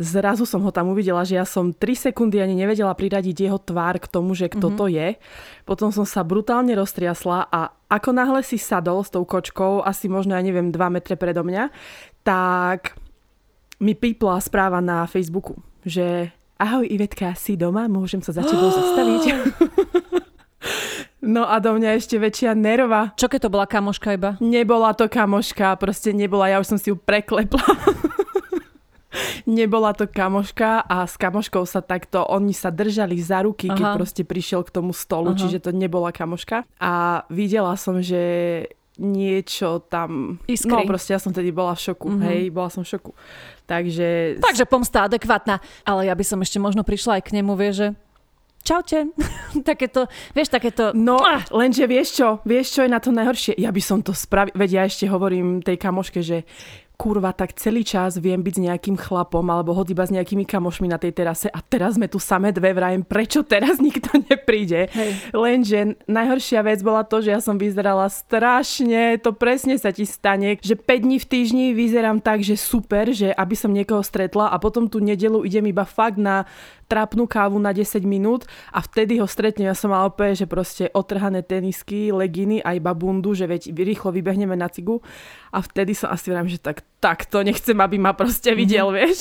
zrazu 0.00 0.48
som 0.48 0.64
ho 0.64 0.72
tam 0.72 0.94
uvidela, 0.94 1.26
že 1.26 1.36
ja 1.36 1.44
som 1.44 1.74
3 1.76 2.10
sekundy 2.10 2.40
ani 2.40 2.56
nevedela 2.56 2.94
priradiť 2.96 3.36
jeho 3.50 3.58
tvár 3.60 4.00
k 4.00 4.08
tomu, 4.08 4.32
že 4.32 4.48
kto 4.48 4.72
mm-hmm. 4.72 4.80
to 4.80 4.86
je. 4.88 5.08
Potom 5.68 5.92
som 5.92 6.08
sa 6.08 6.24
brutálne 6.24 6.72
roztriasla 6.72 7.50
a 7.52 7.74
ako 7.92 8.10
náhle 8.16 8.40
si 8.40 8.56
sadol 8.56 9.04
s 9.04 9.12
tou 9.12 9.26
kočkou, 9.28 9.84
asi 9.84 10.08
možno, 10.08 10.38
ja 10.38 10.42
neviem, 10.42 10.72
2 10.72 10.78
metre 10.94 11.18
predo 11.20 11.44
mňa, 11.44 11.68
tak 12.24 12.96
mi 13.80 13.92
pípla 13.96 14.40
správa 14.40 14.80
na 14.80 15.04
Facebooku, 15.04 15.60
že 15.84 16.34
ahoj 16.60 16.84
Ivetka, 16.84 17.32
si 17.36 17.56
doma? 17.56 17.88
Môžem 17.88 18.20
sa 18.20 18.36
za 18.36 18.44
tebou 18.44 18.68
zastaviť? 18.78 19.22
No 21.20 21.44
a 21.44 21.60
do 21.60 21.76
mňa 21.76 22.00
ešte 22.00 22.16
väčšia 22.16 22.56
nerva. 22.56 23.12
Čo 23.12 23.28
keď 23.28 23.48
to 23.48 23.52
bola 23.52 23.68
kamoška 23.68 24.16
iba? 24.16 24.40
Nebola 24.40 24.96
to 24.96 25.04
kamoška, 25.04 25.76
proste 25.76 26.16
nebola, 26.16 26.48
ja 26.48 26.56
už 26.64 26.76
som 26.76 26.78
si 26.80 26.88
ju 26.88 26.96
preklepla. 26.96 27.60
Nebola 29.48 29.92
to 29.92 30.06
kamoška 30.06 30.86
a 30.86 31.04
s 31.04 31.18
kamoškou 31.18 31.66
sa 31.66 31.82
takto, 31.82 32.22
oni 32.24 32.54
sa 32.54 32.70
držali 32.70 33.18
za 33.18 33.42
ruky, 33.42 33.68
Aha. 33.68 33.76
keď 33.76 33.86
proste 33.98 34.22
prišiel 34.22 34.62
k 34.64 34.70
tomu 34.70 34.94
stolu, 34.94 35.34
Aha. 35.34 35.38
čiže 35.40 35.68
to 35.68 35.70
nebola 35.74 36.14
kamoška. 36.14 36.64
A 36.78 37.24
videla 37.28 37.74
som, 37.74 38.00
že 38.00 38.22
niečo 39.00 39.80
tam... 39.88 40.38
Iskry. 40.44 40.70
No 40.70 40.84
proste 40.84 41.16
ja 41.16 41.20
som 41.20 41.32
tedy 41.32 41.50
bola 41.50 41.72
v 41.72 41.80
šoku, 41.88 42.08
mm-hmm. 42.12 42.26
hej, 42.28 42.40
bola 42.52 42.68
som 42.68 42.84
v 42.84 42.92
šoku. 42.92 43.12
Takže... 43.70 44.42
Takže 44.42 44.66
pomsta 44.66 45.06
adekvátna. 45.06 45.62
Ale 45.86 46.10
ja 46.10 46.14
by 46.18 46.24
som 46.26 46.42
ešte 46.42 46.58
možno 46.58 46.82
prišla 46.82 47.22
aj 47.22 47.30
k 47.30 47.34
nemu, 47.38 47.54
vie, 47.54 47.70
že 47.70 47.86
čaute. 48.66 49.14
takéto, 49.70 50.10
vieš, 50.34 50.50
takéto... 50.50 50.90
No, 50.90 51.22
lenže 51.54 51.86
vieš 51.86 52.18
čo, 52.18 52.28
vieš 52.42 52.74
čo 52.74 52.80
je 52.82 52.90
na 52.90 52.98
to 52.98 53.14
najhoršie? 53.14 53.54
Ja 53.62 53.70
by 53.70 53.78
som 53.78 54.02
to 54.02 54.10
spravil, 54.10 54.50
veď 54.58 54.70
ja 54.74 54.82
ešte 54.90 55.06
hovorím 55.06 55.62
tej 55.62 55.78
kamoške, 55.78 56.18
že 56.18 56.42
kurva, 57.00 57.32
tak 57.32 57.56
celý 57.56 57.80
čas 57.80 58.20
viem 58.20 58.44
byť 58.44 58.54
s 58.60 58.64
nejakým 58.68 59.00
chlapom 59.00 59.40
alebo 59.48 59.72
hod 59.72 59.88
iba 59.88 60.04
s 60.04 60.12
nejakými 60.12 60.44
kamošmi 60.44 60.92
na 60.92 61.00
tej 61.00 61.16
terase 61.16 61.48
a 61.48 61.64
teraz 61.64 61.96
sme 61.96 62.12
tu 62.12 62.20
samé 62.20 62.52
dve 62.52 62.76
vrajem, 62.76 63.00
prečo 63.08 63.40
teraz 63.40 63.80
nikto 63.86 64.20
nepríde. 64.28 64.92
Hej. 64.92 65.32
Lenže 65.32 65.96
najhoršia 66.04 66.60
vec 66.60 66.84
bola 66.84 67.08
to, 67.08 67.24
že 67.24 67.32
ja 67.32 67.40
som 67.40 67.56
vyzerala 67.56 68.04
strašne, 68.12 69.16
to 69.16 69.32
presne 69.32 69.80
sa 69.80 69.96
ti 69.96 70.04
stane, 70.04 70.60
že 70.60 70.76
5 70.76 71.06
dní 71.08 71.16
v 71.16 71.26
týždni 71.26 71.66
vyzerám 71.72 72.20
tak, 72.20 72.44
že 72.44 72.60
super, 72.60 73.08
že 73.16 73.32
aby 73.32 73.56
som 73.56 73.72
niekoho 73.72 74.04
stretla 74.04 74.52
a 74.52 74.60
potom 74.60 74.84
tú 74.84 75.00
nedelu 75.00 75.40
idem 75.48 75.64
iba 75.72 75.88
fakt 75.88 76.20
na 76.20 76.44
trápnu 76.90 77.30
kávu 77.30 77.62
na 77.62 77.70
10 77.70 78.02
minút 78.02 78.50
a 78.74 78.82
vtedy 78.82 79.22
ho 79.22 79.30
stretnem. 79.30 79.70
Ja 79.70 79.78
som 79.78 79.94
mala 79.94 80.10
opäť, 80.10 80.42
že 80.42 80.46
proste 80.50 80.84
otrhané 80.90 81.46
tenisky, 81.46 82.10
leginy 82.10 82.58
a 82.66 82.74
iba 82.74 82.90
bundu, 82.90 83.30
že 83.38 83.46
veď 83.46 83.70
rýchlo 83.70 84.10
vybehneme 84.10 84.58
na 84.58 84.66
cigu. 84.66 84.98
A 85.54 85.62
vtedy 85.62 85.94
som 85.94 86.10
asi 86.10 86.34
vrám, 86.34 86.50
že 86.50 86.58
tak, 86.58 86.82
tak 86.98 87.30
to 87.30 87.46
nechcem, 87.46 87.78
aby 87.78 88.02
ma 88.02 88.10
proste 88.18 88.50
videl, 88.58 88.90
mm-hmm. 88.90 88.98
vieš. 89.06 89.18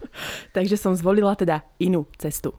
Takže 0.56 0.74
som 0.74 0.98
zvolila 0.98 1.38
teda 1.38 1.62
inú 1.78 2.10
cestu. 2.18 2.58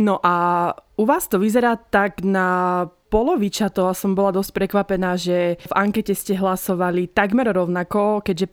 No 0.00 0.16
a 0.24 0.72
u 0.96 1.04
vás 1.04 1.28
to 1.28 1.36
vyzerá 1.36 1.76
tak 1.76 2.24
na 2.24 2.88
poloviča 3.12 3.68
toho 3.68 3.92
som 3.92 4.16
bola 4.16 4.32
dosť 4.32 4.56
prekvapená, 4.56 5.20
že 5.20 5.60
v 5.60 5.74
ankete 5.76 6.16
ste 6.16 6.32
hlasovali 6.32 7.12
takmer 7.12 7.52
rovnako, 7.52 8.24
keďže 8.24 8.48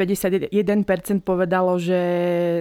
51% 0.51 1.23
povedalo, 1.23 1.79
že 1.79 2.01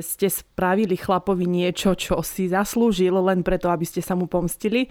ste 0.06 0.30
spravili 0.30 0.94
chlapovi 0.94 1.50
niečo, 1.50 1.98
čo 1.98 2.22
si 2.22 2.46
zaslúžil 2.46 3.18
len 3.18 3.42
preto, 3.42 3.66
aby 3.66 3.82
ste 3.82 3.98
sa 3.98 4.14
mu 4.14 4.30
pomstili 4.30 4.86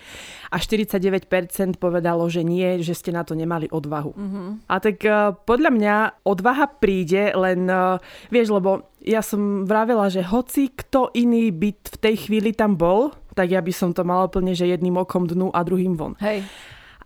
a 0.52 0.60
49% 0.60 1.32
povedalo, 1.80 2.28
že 2.28 2.44
nie, 2.44 2.84
že 2.84 2.92
ste 2.92 3.16
na 3.16 3.24
to 3.24 3.40
nemali 3.40 3.72
odvahu. 3.72 4.12
Mm-hmm. 4.12 4.48
A 4.68 4.76
tak 4.84 5.00
uh, 5.08 5.32
podľa 5.48 5.72
mňa 5.72 5.96
odvaha 6.28 6.68
príde, 6.68 7.32
len 7.32 7.72
uh, 7.72 8.04
vieš, 8.28 8.52
lebo 8.52 8.92
ja 9.00 9.24
som 9.24 9.64
vravela, 9.64 10.12
že 10.12 10.28
hoci 10.28 10.76
kto 10.76 11.16
iný 11.16 11.56
by 11.56 11.70
v 11.72 11.98
tej 12.04 12.28
chvíli 12.28 12.52
tam 12.52 12.76
bol, 12.76 13.16
tak 13.32 13.54
ja 13.54 13.64
by 13.64 13.72
som 13.72 13.96
to 13.96 14.04
mala 14.04 14.28
úplne, 14.28 14.52
že 14.52 14.68
jedným 14.68 15.00
okom 15.00 15.30
dnu 15.30 15.56
a 15.56 15.64
druhým 15.64 15.96
von. 15.96 16.20
Hej. 16.20 16.44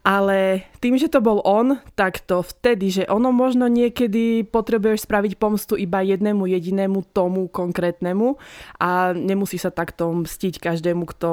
Ale 0.01 0.65
tým, 0.81 0.98
že 0.98 1.13
to 1.13 1.22
bol 1.22 1.46
on, 1.46 1.77
tak 1.93 2.25
to 2.25 2.41
vtedy, 2.41 2.89
že 2.89 3.03
ono 3.05 3.29
možno 3.29 3.70
niekedy 3.70 4.41
potrebuješ 4.50 5.05
spraviť 5.05 5.38
pomstu 5.38 5.77
iba 5.77 6.01
jednému 6.01 6.50
jedinému 6.50 7.13
tomu 7.13 7.46
konkrétnemu 7.46 8.41
a 8.81 9.13
nemusí 9.13 9.62
sa 9.62 9.70
takto 9.70 10.10
mstiť 10.10 10.58
každému, 10.58 11.05
kto 11.05 11.29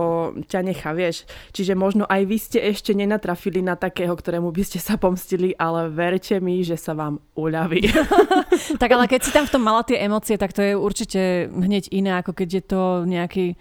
ťa 0.53 0.61
nechá, 0.61 0.93
vieš. 0.93 1.25
Čiže 1.57 1.73
možno 1.73 2.05
aj 2.05 2.23
vy 2.29 2.37
ste 2.37 2.61
ešte 2.61 2.93
nenatrafili 2.93 3.65
na 3.65 3.73
takého, 3.73 4.13
ktorému 4.13 4.53
by 4.53 4.63
ste 4.69 4.85
sa 4.85 5.01
pomstili, 5.01 5.57
ale 5.57 5.89
verte 5.89 6.37
mi, 6.37 6.61
že 6.61 6.77
sa 6.77 6.93
vám 6.93 7.25
uľaví. 7.41 7.89
tak 8.83 8.91
ale 8.93 9.09
keď 9.09 9.21
si 9.25 9.33
tam 9.33 9.49
v 9.49 9.53
tom 9.57 9.65
mala 9.65 9.81
tie 9.81 9.97
emócie, 9.97 10.37
tak 10.37 10.53
to 10.53 10.61
je 10.61 10.77
určite 10.77 11.49
hneď 11.49 11.89
iné, 11.89 12.21
ako 12.21 12.37
keď 12.37 12.49
je 12.53 12.65
to 12.69 12.81
nejaký 13.09 13.57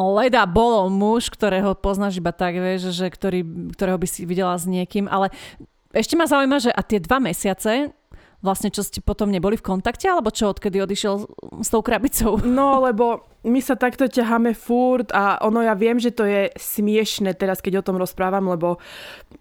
leda 0.00 0.48
bolo 0.48 0.88
muž, 0.88 1.28
ktorého 1.28 1.76
poznáš 1.76 2.16
iba 2.18 2.32
tak, 2.32 2.56
vieš, 2.56 2.96
že 2.96 3.12
ktorý, 3.12 3.44
ktorého 3.76 4.00
by 4.00 4.08
si 4.08 4.24
videla 4.24 4.56
s 4.56 4.64
niekým, 4.64 5.04
ale 5.06 5.28
ešte 5.92 6.16
ma 6.16 6.24
zaujíma, 6.24 6.58
že 6.62 6.70
a 6.72 6.80
tie 6.80 7.02
dva 7.02 7.18
mesiace, 7.20 7.92
vlastne 8.40 8.72
čo 8.72 8.80
ste 8.80 9.04
potom 9.04 9.28
neboli 9.28 9.60
v 9.60 9.66
kontakte, 9.66 10.08
alebo 10.08 10.32
čo, 10.32 10.50
odkedy 10.50 10.80
odišiel 10.80 11.14
s 11.60 11.68
tou 11.68 11.84
krabicou? 11.84 12.40
No, 12.60 12.80
lebo 12.82 13.28
my 13.44 13.60
sa 13.64 13.76
takto 13.76 14.04
ťaháme 14.08 14.52
furt 14.52 15.12
a 15.16 15.40
ono 15.40 15.64
ja 15.64 15.72
viem, 15.72 15.96
že 15.96 16.12
to 16.12 16.28
je 16.28 16.52
smiešne 16.56 17.32
teraz, 17.36 17.64
keď 17.64 17.80
o 17.80 17.86
tom 17.86 17.96
rozprávam, 17.96 18.52
lebo 18.52 18.80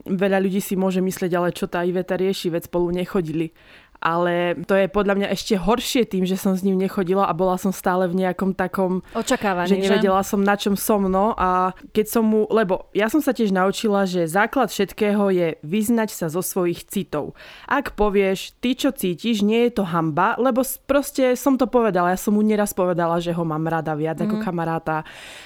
veľa 0.07 0.39
ľudí 0.39 0.63
si 0.63 0.79
môže 0.79 1.03
myslieť, 1.03 1.31
ale 1.35 1.55
čo 1.55 1.67
tá 1.67 1.83
Iveta 1.83 2.15
rieši, 2.15 2.51
veď 2.51 2.71
spolu 2.71 2.95
nechodili 2.95 3.51
ale 3.99 4.55
to 4.63 4.75
je 4.75 4.87
podľa 4.87 5.15
mňa 5.19 5.27
ešte 5.35 5.59
horšie 5.59 6.07
tým, 6.07 6.23
že 6.23 6.39
som 6.39 6.55
s 6.55 6.63
ním 6.63 6.79
nechodila 6.79 7.27
a 7.27 7.35
bola 7.35 7.59
som 7.59 7.75
stále 7.75 8.07
v 8.07 8.23
nejakom 8.25 8.55
takom... 8.55 9.03
Očakávaní, 9.11 9.67
že 9.67 9.75
nevedela 9.79 10.23
že? 10.23 10.35
som 10.35 10.41
na 10.41 10.55
čom 10.55 10.79
som, 10.79 11.03
no 11.05 11.35
a 11.35 11.75
keď 11.91 12.05
som 12.07 12.23
mu... 12.23 12.47
Lebo 12.47 12.87
ja 12.95 13.11
som 13.11 13.19
sa 13.19 13.35
tiež 13.35 13.51
naučila, 13.51 14.07
že 14.07 14.25
základ 14.25 14.71
všetkého 14.71 15.31
je 15.35 15.47
vyznať 15.61 16.09
sa 16.15 16.25
zo 16.31 16.39
svojich 16.39 16.87
citov. 16.87 17.35
Ak 17.67 17.99
povieš, 17.99 18.55
ty 18.63 18.73
čo 18.73 18.95
cítiš, 18.95 19.43
nie 19.43 19.67
je 19.67 19.79
to 19.79 19.83
hamba, 19.83 20.39
lebo 20.39 20.63
proste 20.87 21.35
som 21.35 21.59
to 21.59 21.67
povedala, 21.67 22.15
ja 22.15 22.19
som 22.19 22.35
mu 22.35 22.41
neraz 22.41 22.71
povedala, 22.71 23.19
že 23.19 23.35
ho 23.35 23.43
mám 23.43 23.67
rada 23.67 23.91
viac 23.93 24.17
mm. 24.19 24.25
ako 24.25 24.35
mhm. 24.39 24.43
kamaráta 24.43 24.97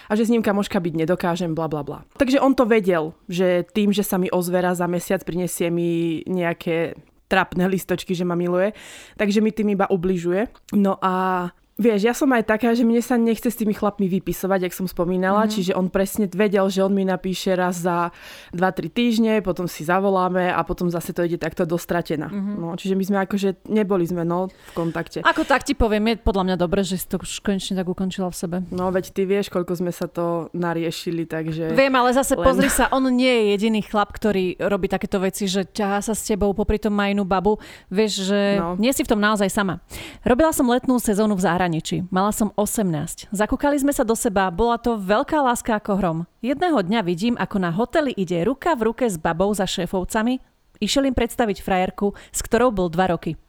a 0.08 0.12
že 0.14 0.30
s 0.30 0.32
ním 0.34 0.46
kamoška 0.46 0.78
byť 0.78 0.94
nedokážem, 0.94 1.52
bla 1.58 1.66
bla 1.66 1.82
bla. 1.82 2.06
Takže 2.22 2.38
on 2.38 2.54
to 2.54 2.70
vedel, 2.70 3.18
že 3.26 3.66
tým, 3.74 3.90
že 3.90 4.06
sa 4.06 4.22
mi 4.22 4.30
ozvera 4.30 4.78
za 4.78 4.86
mesiac, 4.86 5.26
prinesie 5.26 5.74
mi 5.74 6.22
nejaké 6.30 6.94
trapné 7.34 7.66
listočky, 7.66 8.13
že 8.13 8.22
ma 8.22 8.38
miluje, 8.38 8.78
takže 9.18 9.42
mi 9.42 9.50
tým 9.50 9.74
iba 9.74 9.90
ubližuje. 9.90 10.54
No 10.78 11.02
a 11.02 11.50
Vieš, 11.74 12.06
ja 12.06 12.13
som 12.13 12.30
aj 12.30 12.46
taká, 12.46 12.77
že 12.77 12.86
mne 12.86 13.01
sa 13.01 13.18
nechce 13.18 13.50
s 13.50 13.58
tými 13.58 13.74
chlapmi 13.74 14.06
vypisovať, 14.06 14.70
jak 14.70 14.77
som 14.77 14.86
spomínala, 14.86 15.50
mm-hmm. 15.50 15.53
čiže 15.58 15.72
on 15.74 15.89
presne 15.89 16.30
vedel, 16.30 16.70
že 16.70 16.86
on 16.86 16.94
mi 16.94 17.01
napíše 17.01 17.58
raz 17.58 17.82
za 17.82 18.13
2-3 18.53 18.94
týždne, 18.94 19.34
potom 19.42 19.65
si 19.65 19.82
zavoláme 19.82 20.53
a 20.53 20.62
potom 20.62 20.94
zase 20.94 21.18
to 21.18 21.25
ide 21.25 21.42
takto 21.42 21.65
dostratená. 21.65 22.30
Mm-hmm. 22.30 22.56
No, 22.62 22.77
čiže 22.77 22.94
my 22.94 23.03
sme 23.10 23.18
akože 23.25 23.65
neboli 23.74 24.06
sme 24.06 24.22
no, 24.22 24.53
v 24.53 24.72
kontakte. 24.77 25.25
Ako 25.25 25.50
tak 25.50 25.65
ti 25.65 25.74
poviem, 25.74 26.13
je 26.13 26.22
podľa 26.22 26.53
mňa 26.53 26.56
dobre, 26.62 26.86
že 26.86 26.94
si 26.94 27.10
to 27.10 27.18
už 27.18 27.42
konečne 27.42 27.74
tak 27.74 27.89
ukončila 27.89 28.30
v 28.30 28.38
sebe. 28.38 28.58
No 28.70 28.94
veď 28.94 29.10
ty 29.10 29.25
vieš, 29.25 29.50
koľko 29.50 29.74
sme 29.74 29.89
sa 29.89 30.06
to 30.06 30.53
nariešili, 30.53 31.25
takže... 31.25 31.74
Viem, 31.74 31.98
ale 31.98 32.13
zase 32.13 32.38
len... 32.38 32.46
pozri 32.46 32.70
sa, 32.70 32.86
on 32.94 33.10
nie 33.10 33.34
je 33.34 33.44
jediný 33.58 33.82
chlap, 33.82 34.13
ktorý 34.13 34.62
robí 34.62 34.86
takéto 34.86 35.18
veci, 35.18 35.50
že 35.50 35.65
ťahá 35.65 36.06
sa 36.06 36.13
s 36.13 36.22
tebou 36.22 36.53
popri 36.53 36.77
tom 36.77 36.94
má 36.94 37.10
inú 37.10 37.25
babu. 37.25 37.58
Vieš, 37.89 38.30
že 38.30 38.62
no. 38.62 38.77
nie 38.77 38.94
si 38.94 39.01
v 39.01 39.10
tom 39.10 39.18
naozaj 39.18 39.50
sama. 39.50 39.82
Robila 40.22 40.53
som 40.53 40.70
letnú 40.70 41.01
sezónu 41.01 41.34
v 41.34 41.42
zahraničí 41.42 41.62
zahraničí. 41.63 42.03
Mala 42.12 42.36
som 42.36 42.51
18. 42.60 43.32
Zakúkali 43.32 43.79
sme 43.79 43.96
sa 43.96 44.03
do 44.03 44.20
seba, 44.20 44.51
bola 44.51 44.75
to 44.75 45.00
veľká 45.00 45.39
láska 45.39 45.79
ako 45.79 45.96
hrom. 45.96 46.20
Jedného 46.43 46.84
dňa 46.84 47.00
vidím, 47.08 47.39
ako 47.39 47.58
na 47.63 47.72
hoteli 47.72 48.12
ide 48.12 48.43
ruka 48.43 48.75
v 48.75 48.91
ruke 48.91 49.08
s 49.08 49.15
babou 49.15 49.48
za 49.55 49.63
šéfovcami. 49.63 50.43
Išiel 50.84 51.08
im 51.08 51.15
predstaviť 51.15 51.63
frajerku, 51.63 52.12
s 52.36 52.39
ktorou 52.43 52.75
bol 52.75 52.91
dva 52.91 53.15
roky. 53.15 53.39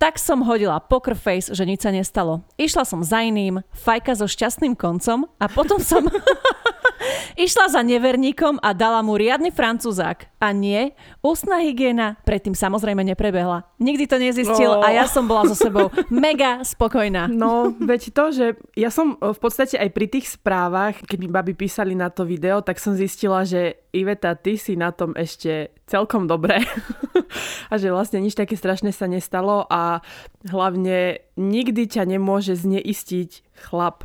Tak 0.00 0.16
som 0.16 0.40
hodila 0.48 0.80
poker 0.80 1.12
face, 1.12 1.52
že 1.52 1.68
nič 1.68 1.84
sa 1.84 1.92
nestalo. 1.92 2.40
Išla 2.56 2.88
som 2.88 3.04
za 3.04 3.20
iným, 3.20 3.60
fajka 3.76 4.16
so 4.16 4.24
šťastným 4.24 4.72
koncom 4.72 5.28
a 5.36 5.44
potom 5.52 5.76
som... 5.84 6.08
Išla 7.34 7.72
za 7.72 7.80
neverníkom 7.82 8.62
a 8.62 8.72
dala 8.72 9.02
mu 9.02 9.18
riadny 9.18 9.50
francúzák. 9.50 10.30
A 10.38 10.52
nie, 10.52 10.92
ústna 11.24 11.64
hygiena 11.64 12.20
predtým 12.22 12.52
samozrejme 12.52 13.00
neprebehla. 13.00 13.64
Nikdy 13.80 14.04
to 14.04 14.16
nezistil 14.20 14.78
oh. 14.78 14.84
a 14.84 14.92
ja 14.92 15.08
som 15.08 15.24
bola 15.24 15.48
so 15.48 15.56
sebou 15.56 15.88
mega 16.12 16.60
spokojná. 16.60 17.32
No, 17.32 17.72
veď 17.72 18.12
to, 18.12 18.24
že 18.30 18.46
ja 18.76 18.92
som 18.92 19.16
v 19.16 19.38
podstate 19.40 19.80
aj 19.80 19.90
pri 19.90 20.06
tých 20.06 20.36
správach, 20.36 21.00
keď 21.00 21.18
mi 21.18 21.28
babi 21.32 21.56
písali 21.56 21.96
na 21.96 22.12
to 22.12 22.28
video, 22.28 22.60
tak 22.60 22.76
som 22.76 22.92
zistila, 22.92 23.42
že 23.48 23.80
Iveta, 23.94 24.36
ty 24.36 24.60
si 24.60 24.76
na 24.76 24.90
tom 24.90 25.16
ešte 25.16 25.72
celkom 25.88 26.28
dobre. 26.28 26.60
a 27.72 27.74
že 27.80 27.94
vlastne 27.94 28.20
nič 28.20 28.36
také 28.36 28.58
strašné 28.58 28.92
sa 28.92 29.08
nestalo 29.08 29.64
a 29.70 30.04
hlavne 30.48 31.24
nikdy 31.40 31.88
ťa 31.88 32.04
nemôže 32.04 32.58
zneistiť 32.58 33.44
chlap 33.70 34.04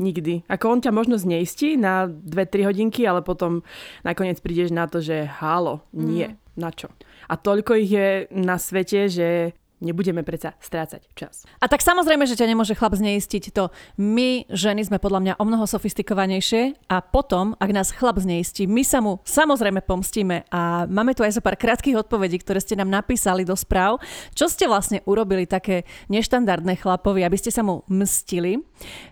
Nikdy. 0.00 0.48
Ako 0.48 0.72
on 0.72 0.80
ťa 0.80 0.96
možno 0.96 1.20
zneistí 1.20 1.76
na 1.76 2.08
2-3 2.08 2.72
hodinky, 2.72 3.04
ale 3.04 3.20
potom 3.20 3.60
nakoniec 4.00 4.40
prídeš 4.40 4.72
na 4.72 4.88
to, 4.88 5.04
že 5.04 5.28
hálo, 5.28 5.84
nie, 5.92 6.32
mm. 6.32 6.36
na 6.56 6.72
čo. 6.72 6.88
A 7.28 7.36
toľko 7.36 7.76
ich 7.76 7.92
je 7.92 8.08
na 8.32 8.56
svete, 8.56 9.12
že 9.12 9.52
nebudeme 9.80 10.20
predsa 10.22 10.54
strácať 10.60 11.08
čas. 11.16 11.48
A 11.58 11.66
tak 11.66 11.80
samozrejme, 11.80 12.28
že 12.28 12.36
ťa 12.36 12.46
nemôže 12.52 12.76
chlap 12.76 12.94
zneistiť 12.94 13.50
to. 13.50 13.72
My, 13.96 14.44
ženy, 14.52 14.86
sme 14.86 15.00
podľa 15.00 15.20
mňa 15.24 15.34
o 15.40 15.44
mnoho 15.48 15.64
sofistikovanejšie 15.64 16.86
a 16.92 17.00
potom, 17.00 17.56
ak 17.56 17.70
nás 17.72 17.90
chlap 17.90 18.20
zneistí, 18.20 18.68
my 18.68 18.84
sa 18.84 19.00
mu 19.00 19.18
samozrejme 19.24 19.80
pomstíme 19.82 20.46
a 20.52 20.84
máme 20.86 21.16
tu 21.16 21.24
aj 21.24 21.40
zo 21.40 21.42
pár 21.42 21.56
krátkých 21.56 21.96
odpovedí, 22.06 22.38
ktoré 22.44 22.60
ste 22.60 22.76
nám 22.76 22.92
napísali 22.92 23.42
do 23.42 23.56
správ. 23.56 23.98
Čo 24.36 24.52
ste 24.52 24.68
vlastne 24.68 25.00
urobili 25.08 25.48
také 25.48 25.88
neštandardné 26.12 26.76
chlapovi, 26.78 27.24
aby 27.24 27.36
ste 27.40 27.50
sa 27.50 27.64
mu 27.64 27.82
mstili? 27.88 28.60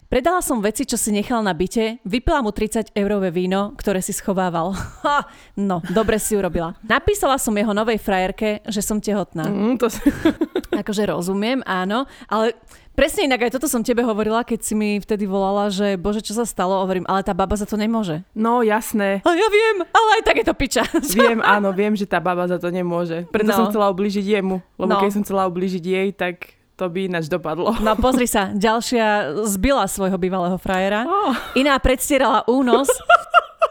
Predala 0.08 0.40
som 0.40 0.64
veci, 0.64 0.88
čo 0.88 0.96
si 0.96 1.12
nechal 1.12 1.44
na 1.44 1.52
byte, 1.52 2.00
vypila 2.00 2.40
mu 2.40 2.48
30 2.48 2.96
eurové 2.96 3.28
víno, 3.28 3.76
ktoré 3.76 4.00
si 4.00 4.16
schovával. 4.16 4.72
Ha, 5.08 5.24
no, 5.56 5.80
dobre 5.94 6.18
si 6.20 6.36
urobila. 6.36 6.74
Napísala 6.84 7.38
som 7.38 7.54
jeho 7.54 7.70
novej 7.72 8.02
frajerke, 8.02 8.60
že 8.66 8.82
som 8.82 8.98
tehotná. 8.98 9.46
Mm, 9.46 9.76
to 9.78 9.88
si... 9.88 10.00
akože 10.80 11.08
rozumiem, 11.08 11.60
áno, 11.64 12.08
ale 12.24 12.56
Presne 12.98 13.30
inak 13.30 13.46
aj 13.46 13.54
toto 13.54 13.70
som 13.70 13.86
tebe 13.86 14.02
hovorila, 14.02 14.42
keď 14.42 14.58
si 14.58 14.74
mi 14.74 14.98
vtedy 14.98 15.22
volala, 15.22 15.70
že 15.70 15.94
bože, 15.94 16.18
čo 16.18 16.34
sa 16.34 16.42
stalo, 16.42 16.82
hovorím, 16.82 17.06
ale 17.06 17.22
tá 17.22 17.30
baba 17.30 17.54
za 17.54 17.62
to 17.62 17.78
nemôže. 17.78 18.26
No, 18.34 18.58
jasné. 18.66 19.22
A 19.22 19.38
ja 19.38 19.46
viem, 19.54 19.86
ale 19.86 20.08
aj 20.18 20.22
tak 20.26 20.42
je 20.42 20.46
to 20.50 20.58
piča. 20.58 20.82
Viem, 21.14 21.38
áno, 21.38 21.70
viem, 21.70 21.94
že 21.94 22.10
tá 22.10 22.18
baba 22.18 22.50
za 22.50 22.58
to 22.58 22.74
nemôže. 22.74 23.22
Preto 23.30 23.54
no. 23.54 23.58
som 23.62 23.64
chcela 23.70 23.86
ublížiť 23.94 24.42
jemu, 24.42 24.58
lebo 24.82 24.90
no. 24.90 24.98
keď 24.98 25.10
som 25.14 25.22
chcela 25.22 25.46
ublížiť 25.46 25.84
jej, 25.86 26.08
tak 26.10 26.57
to 26.78 26.86
by 26.86 27.10
ináč 27.10 27.26
dopadlo. 27.26 27.74
No 27.82 27.98
pozri 27.98 28.30
sa, 28.30 28.54
ďalšia 28.54 29.34
zbila 29.50 29.90
svojho 29.90 30.14
bývalého 30.14 30.54
frajera. 30.62 31.02
Oh. 31.02 31.34
Iná 31.58 31.74
predstierala 31.82 32.46
únos. 32.46 32.86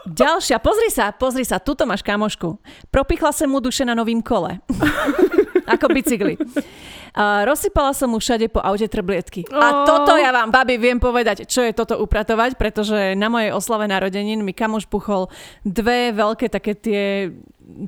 Ďalšia, 0.08 0.60
pozri 0.60 0.88
sa, 0.92 1.12
pozri 1.12 1.44
sa, 1.44 1.56
tuto 1.60 1.88
máš 1.88 2.04
kamošku. 2.04 2.60
Propichla 2.92 3.32
sa 3.32 3.44
mu 3.48 3.60
duše 3.60 3.84
na 3.84 3.96
novým 3.96 4.20
kole. 4.20 4.60
Ako 5.72 5.92
bicykli. 5.92 6.36
Uh, 7.12 7.44
rozsypala 7.44 7.92
som 7.92 8.12
mu 8.12 8.20
všade 8.20 8.48
po 8.48 8.60
aute 8.60 8.88
trblietky. 8.88 9.44
Oh. 9.52 9.60
A 9.60 9.66
toto 9.84 10.16
ja 10.16 10.32
vám, 10.32 10.48
babi, 10.52 10.80
viem 10.80 11.00
povedať, 11.00 11.44
čo 11.44 11.64
je 11.64 11.76
toto 11.76 12.00
upratovať, 12.00 12.56
pretože 12.56 13.16
na 13.16 13.28
mojej 13.28 13.52
oslave 13.52 13.84
narodenín 13.88 14.44
mi 14.44 14.56
kamoš 14.56 14.88
puchol 14.88 15.28
dve 15.64 16.12
veľké 16.12 16.48
také 16.48 16.72
tie 16.72 17.32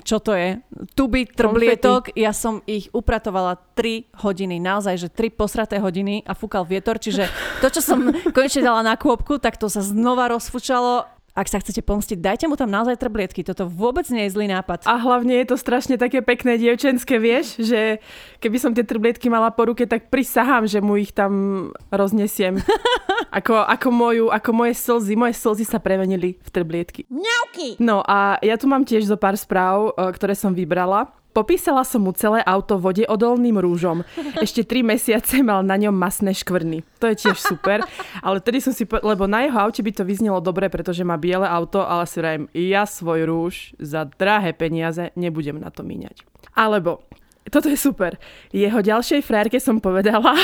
čo 0.05 0.21
to 0.21 0.37
je, 0.37 0.61
tuby 0.93 1.25
trblietok, 1.25 2.13
ja 2.13 2.31
som 2.37 2.61
ich 2.69 2.93
upratovala 2.93 3.57
3 3.73 4.13
hodiny, 4.21 4.61
naozaj, 4.61 4.95
že 5.01 5.09
3 5.09 5.33
posraté 5.33 5.81
hodiny 5.81 6.21
a 6.21 6.37
fúkal 6.37 6.69
vietor, 6.69 7.01
čiže 7.01 7.25
to, 7.65 7.67
čo 7.73 7.81
som 7.81 8.13
konečne 8.35 8.61
dala 8.61 8.85
na 8.85 8.93
kôpku, 8.93 9.41
tak 9.41 9.57
to 9.57 9.65
sa 9.67 9.81
znova 9.81 10.29
rozfučalo 10.29 11.09
ak 11.41 11.49
sa 11.49 11.57
chcete 11.57 11.81
pomstiť, 11.81 12.21
dajte 12.21 12.45
mu 12.45 12.53
tam 12.53 12.69
naozaj 12.69 13.01
trblietky. 13.01 13.41
Toto 13.41 13.65
vôbec 13.65 14.05
nie 14.13 14.29
je 14.29 14.37
zlý 14.37 14.45
nápad. 14.53 14.85
A 14.85 15.01
hlavne 15.01 15.41
je 15.41 15.49
to 15.49 15.57
strašne 15.57 15.97
také 15.97 16.21
pekné 16.21 16.61
dievčenské, 16.61 17.17
vieš, 17.17 17.57
že 17.57 17.97
keby 18.37 18.57
som 18.61 18.71
tie 18.77 18.85
trblietky 18.85 19.25
mala 19.27 19.49
po 19.49 19.65
ruke, 19.65 19.89
tak 19.89 20.13
prisahám, 20.13 20.69
že 20.69 20.77
mu 20.77 21.01
ich 21.01 21.09
tam 21.09 21.73
roznesiem. 21.89 22.61
ako, 23.37 23.65
ako, 23.65 23.87
moju, 23.89 24.25
ako 24.29 24.49
moje 24.53 24.77
slzy. 24.77 25.17
Moje 25.17 25.33
slzy 25.33 25.65
sa 25.65 25.81
premenili 25.81 26.37
v 26.37 26.49
trblietky. 26.53 27.09
Mňauky! 27.09 27.81
No 27.81 28.05
a 28.05 28.37
ja 28.45 28.55
tu 28.61 28.69
mám 28.69 28.85
tiež 28.85 29.09
zo 29.09 29.17
pár 29.17 29.33
správ, 29.33 29.97
e, 29.97 30.13
ktoré 30.13 30.37
som 30.37 30.53
vybrala. 30.53 31.09
Popísala 31.31 31.87
som 31.87 32.03
mu 32.03 32.11
celé 32.11 32.43
auto 32.43 32.75
vodeodolným 32.75 33.55
rúžom. 33.55 34.03
Ešte 34.35 34.67
tri 34.67 34.83
mesiace 34.83 35.39
mal 35.39 35.63
na 35.63 35.79
ňom 35.79 35.95
masné 35.95 36.35
škvrny. 36.35 36.83
To 36.99 37.07
je 37.07 37.23
tiež 37.23 37.39
super. 37.39 37.87
Ale 38.19 38.43
tedy 38.43 38.59
som 38.59 38.75
si, 38.75 38.83
po... 38.83 38.99
lebo 38.99 39.31
na 39.31 39.47
jeho 39.47 39.55
aute 39.55 39.79
by 39.79 39.95
to 39.95 40.03
vyznelo 40.03 40.43
dobre, 40.43 40.67
pretože 40.67 41.07
má 41.07 41.15
biele 41.15 41.47
auto, 41.47 41.87
ale 41.87 42.03
si 42.03 42.19
vrajím, 42.19 42.51
ja 42.51 42.83
svoj 42.83 43.23
rúž 43.23 43.71
za 43.79 44.03
drahé 44.03 44.51
peniaze 44.51 45.15
nebudem 45.15 45.55
na 45.55 45.71
to 45.71 45.87
míňať. 45.87 46.19
Alebo, 46.51 46.99
toto 47.47 47.71
je 47.71 47.79
super. 47.79 48.19
Jeho 48.51 48.83
ďalšej 48.83 49.23
frárke 49.23 49.63
som 49.63 49.79
povedala, 49.79 50.35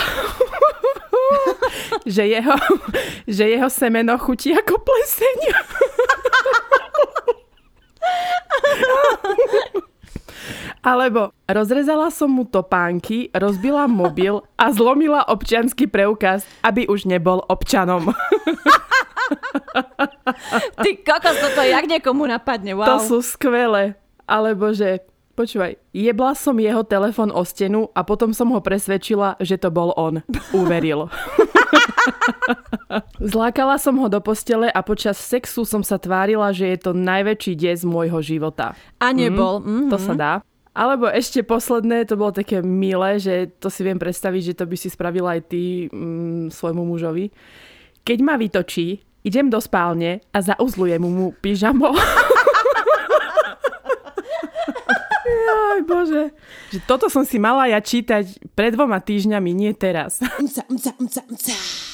že 2.07 2.31
jeho, 2.31 2.55
že 3.27 3.43
jeho 3.43 3.67
semeno 3.67 4.15
chutí 4.15 4.55
ako 4.55 4.79
pleseň. 4.79 5.39
Alebo 10.87 11.35
rozrezala 11.51 12.07
som 12.07 12.31
mu 12.31 12.47
topánky, 12.47 13.27
rozbila 13.35 13.91
mobil 13.91 14.39
a 14.55 14.71
zlomila 14.71 15.27
občiansky 15.27 15.83
preukaz, 15.83 16.47
aby 16.63 16.87
už 16.87 17.03
nebol 17.11 17.43
občanom. 17.51 18.07
Ty 20.79 20.89
kokos, 21.03 21.35
toto 21.43 21.59
jak 21.67 21.91
niekomu 21.91 22.23
napadne, 22.23 22.71
wow. 22.71 22.87
To 22.87 22.95
sú 23.03 23.17
skvelé. 23.19 23.99
Alebo 24.23 24.71
že, 24.71 25.03
počúvaj, 25.35 25.75
jebla 25.91 26.31
som 26.39 26.55
jeho 26.55 26.87
telefon 26.87 27.35
o 27.35 27.43
stenu 27.43 27.91
a 27.91 28.07
potom 28.07 28.31
som 28.31 28.47
ho 28.55 28.63
presvedčila, 28.63 29.35
že 29.43 29.59
to 29.59 29.67
bol 29.67 29.91
on. 29.99 30.23
Uveril. 30.55 31.11
Zlákala 33.35 33.75
som 33.75 33.99
ho 33.99 34.07
do 34.07 34.23
postele 34.23 34.71
a 34.71 34.79
počas 34.79 35.19
sexu 35.19 35.67
som 35.67 35.83
sa 35.83 35.99
tvárila, 35.99 36.55
že 36.55 36.71
je 36.71 36.79
to 36.79 36.95
najväčší 36.95 37.59
des 37.59 37.83
môjho 37.83 38.23
života. 38.23 38.71
A 39.03 39.11
nebol. 39.11 39.59
Mm, 39.59 39.67
mm-hmm. 39.67 39.91
To 39.91 39.99
sa 39.99 40.15
dá. 40.15 40.33
Alebo 40.77 41.09
ešte 41.09 41.41
posledné, 41.41 42.05
to 42.05 42.13
bolo 42.13 42.29
také 42.29 42.61
milé, 42.61 43.17
že 43.17 43.49
to 43.57 43.73
si 43.73 43.81
viem 43.81 43.97
predstaviť, 43.97 44.53
že 44.53 44.57
to 44.61 44.69
by 44.69 44.77
si 44.77 44.93
spravila 44.93 45.33
aj 45.33 45.49
ty 45.49 45.89
mm, 45.89 46.53
svojmu 46.53 46.85
mužovi. 46.85 47.33
Keď 48.05 48.17
ma 48.21 48.37
vytočí, 48.37 49.01
idem 49.25 49.49
do 49.49 49.57
spálne 49.57 50.21
a 50.29 50.37
zauzlujem 50.37 51.01
mu 51.01 51.33
pyžamo. 51.41 51.97
Jaj, 55.47 55.81
bože. 55.87 56.23
Že 56.75 56.79
toto 56.83 57.07
som 57.07 57.23
si 57.23 57.39
mala 57.39 57.71
ja 57.71 57.79
čítať 57.79 58.51
pred 58.51 58.75
dvoma 58.75 58.99
týždňami, 58.99 59.55
nie 59.55 59.71
teraz. 59.71 60.19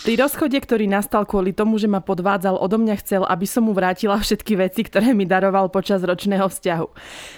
Pri 0.03 0.13
rozchode, 0.17 0.57
ktorý 0.57 0.89
nastal 0.89 1.23
kvôli 1.29 1.53
tomu, 1.53 1.77
že 1.77 1.85
ma 1.85 2.01
podvádzal, 2.01 2.57
odo 2.57 2.81
mňa 2.81 2.95
chcel, 3.05 3.21
aby 3.23 3.45
som 3.45 3.69
mu 3.69 3.77
vrátila 3.77 4.17
všetky 4.17 4.57
veci, 4.57 4.81
ktoré 4.83 5.13
mi 5.13 5.29
daroval 5.29 5.69
počas 5.69 6.01
ročného 6.01 6.49
vzťahu. 6.49 6.87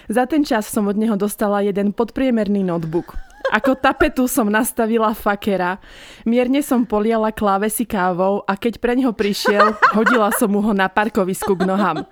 Za 0.09 0.23
ten 0.25 0.47
čas 0.47 0.65
som 0.71 0.87
od 0.87 0.95
neho 0.95 1.19
dostala 1.19 1.59
jeden 1.61 1.91
podpriemerný 1.91 2.63
notebook. 2.63 3.34
Ako 3.55 3.71
tapetu 3.79 4.27
som 4.27 4.51
nastavila 4.51 5.15
fakera, 5.15 5.79
mierne 6.27 6.59
som 6.59 6.83
poliala 6.83 7.31
klávesy 7.31 7.87
kávou 7.87 8.43
a 8.43 8.59
keď 8.59 8.83
pre 8.83 8.99
neho 8.99 9.15
prišiel, 9.15 9.79
hodila 9.95 10.27
som 10.35 10.51
mu 10.51 10.59
ho 10.59 10.75
na 10.75 10.91
parkovisku 10.91 11.55
k 11.55 11.63
nohám. 11.63 12.03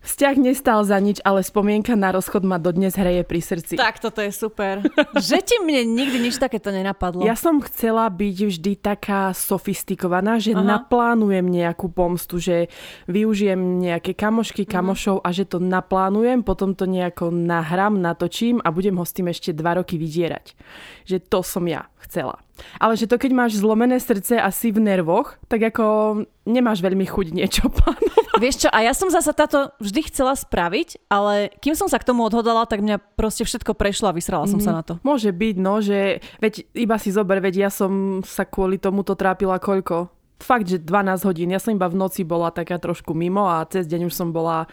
Vzťah 0.00 0.40
nestal 0.40 0.80
za 0.88 0.96
nič, 0.96 1.20
ale 1.28 1.44
spomienka 1.44 1.92
na 1.92 2.16
rozchod 2.16 2.40
ma 2.40 2.56
dodnes 2.56 2.96
hreje 2.96 3.20
pri 3.28 3.40
srdci. 3.44 3.76
Tak, 3.76 4.00
toto 4.00 4.24
je 4.24 4.32
super. 4.32 4.80
Že 5.12 5.36
ti 5.44 5.56
mne 5.60 5.92
nikdy 5.92 6.24
nič 6.24 6.40
takéto 6.40 6.72
nenapadlo. 6.72 7.20
Ja 7.20 7.36
som 7.36 7.60
chcela 7.60 8.08
byť 8.08 8.36
vždy 8.48 8.72
taká 8.80 9.36
sofistikovaná, 9.36 10.40
že 10.40 10.56
Aha. 10.56 10.64
naplánujem 10.64 11.44
nejakú 11.44 11.92
pomstu, 11.92 12.40
že 12.40 12.72
využijem 13.04 13.84
nejaké 13.84 14.16
kamošky, 14.16 14.64
mhm. 14.64 14.72
kamošov 14.72 15.16
a 15.20 15.28
že 15.36 15.44
to 15.44 15.60
naplánujem, 15.60 16.40
potom 16.40 16.72
to 16.72 16.88
nejako 16.88 17.28
nahrám, 17.28 18.00
natočím 18.00 18.64
a 18.64 18.72
budem 18.72 18.96
ho 18.96 19.04
s 19.04 19.12
tým 19.12 19.28
ešte 19.28 19.52
dva 19.52 19.76
roky 19.76 20.00
vydierať. 20.00 20.56
Že 21.04 21.16
to 21.26 21.40
som 21.44 21.64
ja 21.66 21.86
chcela. 22.04 22.40
Ale 22.82 22.98
že 22.98 23.06
to 23.06 23.20
keď 23.20 23.30
máš 23.34 23.52
zlomené 23.58 24.02
srdce 24.02 24.38
a 24.38 24.50
si 24.50 24.74
v 24.74 24.82
nervoch, 24.82 25.38
tak 25.46 25.70
ako 25.70 25.84
nemáš 26.48 26.82
veľmi 26.82 27.06
chuť 27.06 27.26
niečo 27.30 27.70
plánovať. 27.76 28.38
Vieš 28.38 28.66
čo, 28.66 28.68
a 28.70 28.78
ja 28.86 28.94
som 28.94 29.10
zasa 29.10 29.34
táto 29.34 29.74
vždy 29.82 30.10
chcela 30.10 30.34
spraviť, 30.34 31.10
ale 31.10 31.50
kým 31.58 31.74
som 31.74 31.90
sa 31.90 31.98
k 31.98 32.06
tomu 32.06 32.22
odhodala, 32.22 32.66
tak 32.70 32.82
mňa 32.82 33.02
proste 33.18 33.42
všetko 33.42 33.74
prešlo 33.74 34.10
a 34.10 34.16
vysrala 34.16 34.46
som 34.46 34.62
mm, 34.62 34.66
sa 34.66 34.72
mhm. 34.72 34.76
na 34.78 34.82
to. 34.86 34.94
Môže 35.02 35.30
byť, 35.30 35.56
no, 35.58 35.82
že 35.82 36.22
veď 36.42 36.66
iba 36.74 36.96
si 36.98 37.10
zober, 37.10 37.42
veď 37.42 37.68
ja 37.68 37.70
som 37.70 38.22
sa 38.22 38.46
kvôli 38.46 38.78
tomuto 38.78 39.18
trápila 39.18 39.58
koľko? 39.58 40.17
Fakt, 40.38 40.70
že 40.70 40.78
12 40.78 41.26
hodín. 41.26 41.50
Ja 41.50 41.58
som 41.58 41.74
iba 41.74 41.90
v 41.90 41.98
noci 41.98 42.22
bola 42.22 42.54
taká 42.54 42.78
trošku 42.78 43.12
mimo 43.12 43.50
a 43.50 43.66
cez 43.66 43.90
deň 43.90 44.08
už 44.08 44.14
som 44.14 44.30
bola 44.30 44.70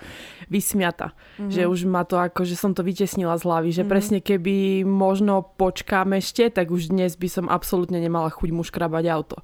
vysmiata. 0.48 1.18
Mm-hmm. 1.38 1.52
Že 1.52 1.64
už 1.68 1.80
ma 1.90 2.06
to 2.06 2.22
ako, 2.22 2.46
že 2.46 2.56
som 2.56 2.78
to 2.78 2.86
vytesnila 2.86 3.36
z 3.38 3.44
hlavy. 3.50 3.70
Že 3.74 3.84
mm-hmm. 3.84 3.92
presne 3.92 4.20
keby 4.22 4.56
možno 4.86 5.42
počkám 5.58 6.14
ešte, 6.18 6.54
tak 6.54 6.70
už 6.70 6.94
dnes 6.94 7.18
by 7.18 7.28
som 7.30 7.46
absolútne 7.50 7.98
nemala 7.98 8.30
chuť 8.30 8.50
mu 8.54 8.62
škrabať 8.62 9.06
auto. 9.10 9.42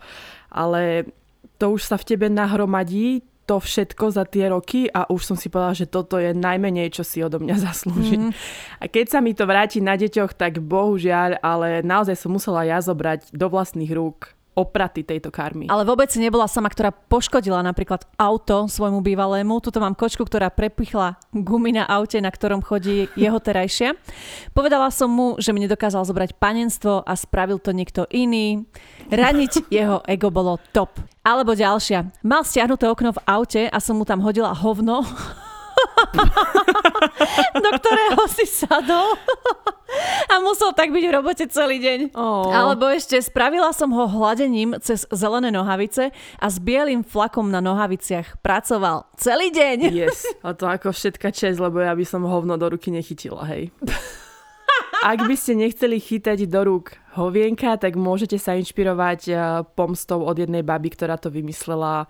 Ale 0.53 1.09
to 1.57 1.73
už 1.73 1.81
sa 1.85 1.97
v 1.97 2.07
tebe 2.13 2.29
nahromadí, 2.29 3.25
to 3.49 3.57
všetko 3.57 4.15
za 4.15 4.23
tie 4.29 4.47
roky 4.47 4.87
a 4.87 5.09
už 5.11 5.33
som 5.33 5.35
si 5.35 5.51
povedala, 5.51 5.75
že 5.75 5.89
toto 5.89 6.15
je 6.15 6.31
najmenej, 6.31 6.93
čo 6.93 7.03
si 7.03 7.19
odo 7.19 7.41
mňa 7.41 7.55
zaslúži. 7.67 8.17
Mm. 8.17 8.31
A 8.79 8.83
keď 8.87 9.05
sa 9.11 9.19
mi 9.19 9.33
to 9.33 9.43
vráti 9.49 9.81
na 9.81 9.97
deťoch, 9.97 10.37
tak 10.37 10.61
bohužiaľ, 10.61 11.41
ale 11.41 11.81
naozaj 11.81 12.15
som 12.15 12.31
musela 12.31 12.63
ja 12.63 12.79
zobrať 12.79 13.33
do 13.33 13.49
vlastných 13.49 13.91
rúk 13.91 14.37
opraty 14.51 15.07
tejto 15.07 15.31
karmy. 15.31 15.71
Ale 15.71 15.87
vôbec 15.87 16.11
nebola 16.19 16.43
sama, 16.45 16.67
ktorá 16.67 16.91
poškodila 16.91 17.63
napríklad 17.63 18.03
auto 18.19 18.67
svojmu 18.67 18.99
bývalému. 18.99 19.63
Tuto 19.63 19.79
mám 19.79 19.95
kočku, 19.95 20.27
ktorá 20.27 20.51
prepichla 20.51 21.15
gumy 21.31 21.71
na 21.75 21.87
aute, 21.87 22.19
na 22.19 22.27
ktorom 22.27 22.59
chodí 22.59 23.07
jeho 23.15 23.39
terajšia. 23.39 23.95
Povedala 24.51 24.91
som 24.91 25.07
mu, 25.07 25.39
že 25.39 25.55
mi 25.55 25.63
nedokázal 25.63 26.03
zobrať 26.03 26.35
panenstvo 26.35 26.99
a 27.03 27.13
spravil 27.15 27.63
to 27.63 27.71
niekto 27.71 28.03
iný. 28.11 28.67
Raniť 29.07 29.71
jeho 29.71 30.03
ego 30.03 30.27
bolo 30.27 30.59
top. 30.75 30.99
Alebo 31.23 31.55
ďalšia. 31.55 32.11
Mal 32.25 32.43
stiahnuté 32.43 32.89
okno 32.91 33.15
v 33.15 33.23
aute 33.29 33.61
a 33.71 33.77
som 33.79 33.95
mu 33.95 34.03
tam 34.03 34.19
hodila 34.19 34.51
hovno 34.51 35.05
do 37.63 37.69
ktorého 37.77 38.23
si 38.31 38.45
sadol 38.47 39.15
a 40.31 40.39
musel 40.39 40.71
tak 40.71 40.91
byť 40.95 41.03
v 41.03 41.11
robote 41.11 41.45
celý 41.51 41.83
deň. 41.83 42.15
Oh. 42.15 42.47
Alebo 42.47 42.87
ešte 42.87 43.19
spravila 43.19 43.75
som 43.75 43.91
ho 43.91 44.07
hladením 44.07 44.79
cez 44.79 45.03
zelené 45.11 45.51
nohavice 45.51 46.15
a 46.39 46.45
s 46.47 46.57
bielým 46.57 47.03
flakom 47.03 47.51
na 47.51 47.59
nohaviciach 47.59 48.39
pracoval 48.39 49.07
celý 49.19 49.51
deň. 49.51 49.77
Yes, 49.91 50.23
a 50.41 50.55
to 50.55 50.67
ako 50.67 50.95
všetka 50.95 51.35
čest, 51.35 51.59
lebo 51.59 51.83
ja 51.83 51.91
by 51.91 52.05
som 52.07 52.23
hovno 52.23 52.55
do 52.55 52.71
ruky 52.71 52.89
nechytila, 52.89 53.43
hej. 53.51 53.69
Ak 55.01 55.25
by 55.25 55.33
ste 55.33 55.57
nechceli 55.57 55.97
chytať 55.97 56.45
do 56.45 56.61
rúk 56.61 56.93
hovienka, 57.17 57.73
tak 57.81 57.97
môžete 57.97 58.37
sa 58.37 58.53
inšpirovať 58.53 59.21
eh, 59.27 59.37
pomstou 59.73 60.21
od 60.23 60.37
jednej 60.37 60.61
baby, 60.61 60.93
ktorá 60.93 61.17
to 61.17 61.33
vymyslela 61.33 62.05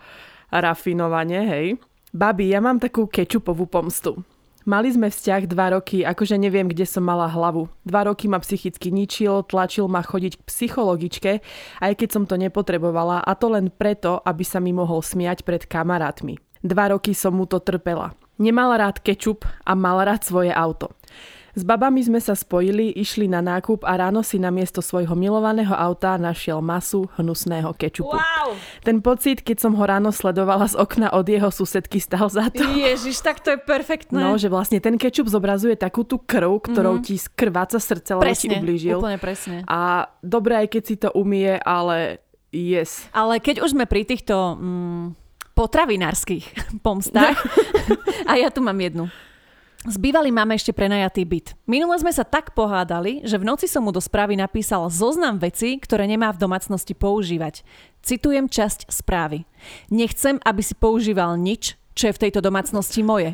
rafinovane, 0.52 1.40
hej. 1.48 1.68
Babi, 2.12 2.52
ja 2.52 2.60
mám 2.60 2.76
takú 2.76 3.08
kečupovú 3.08 3.72
pomstu. 3.72 4.20
Mali 4.68 4.92
sme 4.92 5.08
vzťah 5.08 5.48
dva 5.48 5.80
roky, 5.80 6.04
akože 6.04 6.36
neviem, 6.38 6.68
kde 6.68 6.84
som 6.84 7.02
mala 7.02 7.26
hlavu. 7.32 7.72
Dva 7.88 8.06
roky 8.06 8.28
ma 8.28 8.38
psychicky 8.38 8.92
ničil, 8.92 9.48
tlačil 9.48 9.88
ma 9.88 10.04
chodiť 10.04 10.38
k 10.38 10.46
psychologičke, 10.46 11.32
aj 11.80 11.94
keď 11.96 12.10
som 12.12 12.24
to 12.28 12.36
nepotrebovala, 12.36 13.24
a 13.24 13.32
to 13.34 13.50
len 13.50 13.72
preto, 13.72 14.20
aby 14.22 14.44
sa 14.44 14.60
mi 14.60 14.76
mohol 14.76 15.00
smiať 15.00 15.48
pred 15.48 15.64
kamarátmi. 15.66 16.36
Dva 16.62 16.94
roky 16.94 17.16
som 17.16 17.34
mu 17.34 17.48
to 17.48 17.64
trpela. 17.64 18.14
Nemal 18.38 18.76
rád 18.76 19.00
kečup 19.00 19.48
a 19.66 19.72
mal 19.74 20.04
rád 20.04 20.28
svoje 20.28 20.52
auto. 20.52 20.94
S 21.52 21.68
babami 21.68 22.00
sme 22.00 22.24
sa 22.24 22.32
spojili, 22.32 22.96
išli 22.96 23.28
na 23.28 23.44
nákup 23.44 23.84
a 23.84 24.00
ráno 24.00 24.24
si 24.24 24.40
na 24.40 24.48
miesto 24.48 24.80
svojho 24.80 25.12
milovaného 25.20 25.76
auta 25.76 26.16
našiel 26.16 26.64
masu 26.64 27.12
hnusného 27.20 27.76
kečupu. 27.76 28.16
Wow! 28.16 28.56
Ten 28.88 29.04
pocit, 29.04 29.44
keď 29.44 29.58
som 29.68 29.76
ho 29.76 29.84
ráno 29.84 30.16
sledovala 30.16 30.72
z 30.72 30.80
okna 30.80 31.12
od 31.12 31.28
jeho 31.28 31.52
susedky, 31.52 32.00
stal 32.00 32.32
za 32.32 32.48
to. 32.48 32.64
Ježiš, 32.64 33.20
tak 33.20 33.44
to 33.44 33.56
je 33.56 33.60
perfektné. 33.60 34.24
No, 34.24 34.40
že 34.40 34.48
vlastne 34.48 34.80
ten 34.80 34.96
kečup 34.96 35.28
zobrazuje 35.28 35.76
takú 35.76 36.08
tú 36.08 36.24
krv, 36.24 36.64
ktorou 36.64 37.00
mm-hmm. 37.00 37.08
ti 37.08 37.16
skrváca 37.20 37.80
srdce, 37.84 38.16
lebo 38.16 38.32
ti 38.32 38.48
ublížil. 38.48 38.96
úplne 38.96 39.20
presne. 39.20 39.68
A 39.68 40.08
dobré 40.24 40.64
aj 40.64 40.68
keď 40.72 40.84
si 40.88 40.96
to 40.96 41.10
umie, 41.12 41.60
ale 41.68 42.24
yes. 42.56 43.12
Ale 43.12 43.44
keď 43.44 43.64
už 43.64 43.76
sme 43.76 43.84
pri 43.84 44.08
týchto 44.08 44.56
mm, 44.56 45.06
potravinárskych 45.52 46.80
pomstách, 46.86 47.36
a 48.30 48.40
ja 48.40 48.48
tu 48.48 48.64
mám 48.64 48.80
jednu. 48.80 49.12
S 49.82 49.98
bývalým 49.98 50.38
máme 50.38 50.54
ešte 50.54 50.78
prenajatý 50.78 51.26
byt. 51.26 51.58
Minule 51.66 51.98
sme 51.98 52.14
sa 52.14 52.22
tak 52.22 52.54
pohádali, 52.54 53.26
že 53.26 53.42
v 53.42 53.50
noci 53.50 53.66
som 53.66 53.82
mu 53.82 53.90
do 53.90 53.98
správy 53.98 54.38
napísal 54.38 54.86
zoznam 54.94 55.42
veci, 55.42 55.82
ktoré 55.82 56.06
nemá 56.06 56.30
v 56.30 56.38
domácnosti 56.38 56.94
používať. 56.94 57.66
Citujem 58.06 58.46
časť 58.46 58.94
správy. 58.94 59.50
Nechcem, 59.90 60.38
aby 60.46 60.62
si 60.62 60.78
používal 60.78 61.34
nič, 61.42 61.82
čo 61.98 62.14
je 62.14 62.14
v 62.14 62.22
tejto 62.30 62.46
domácnosti 62.46 63.02
moje. 63.02 63.34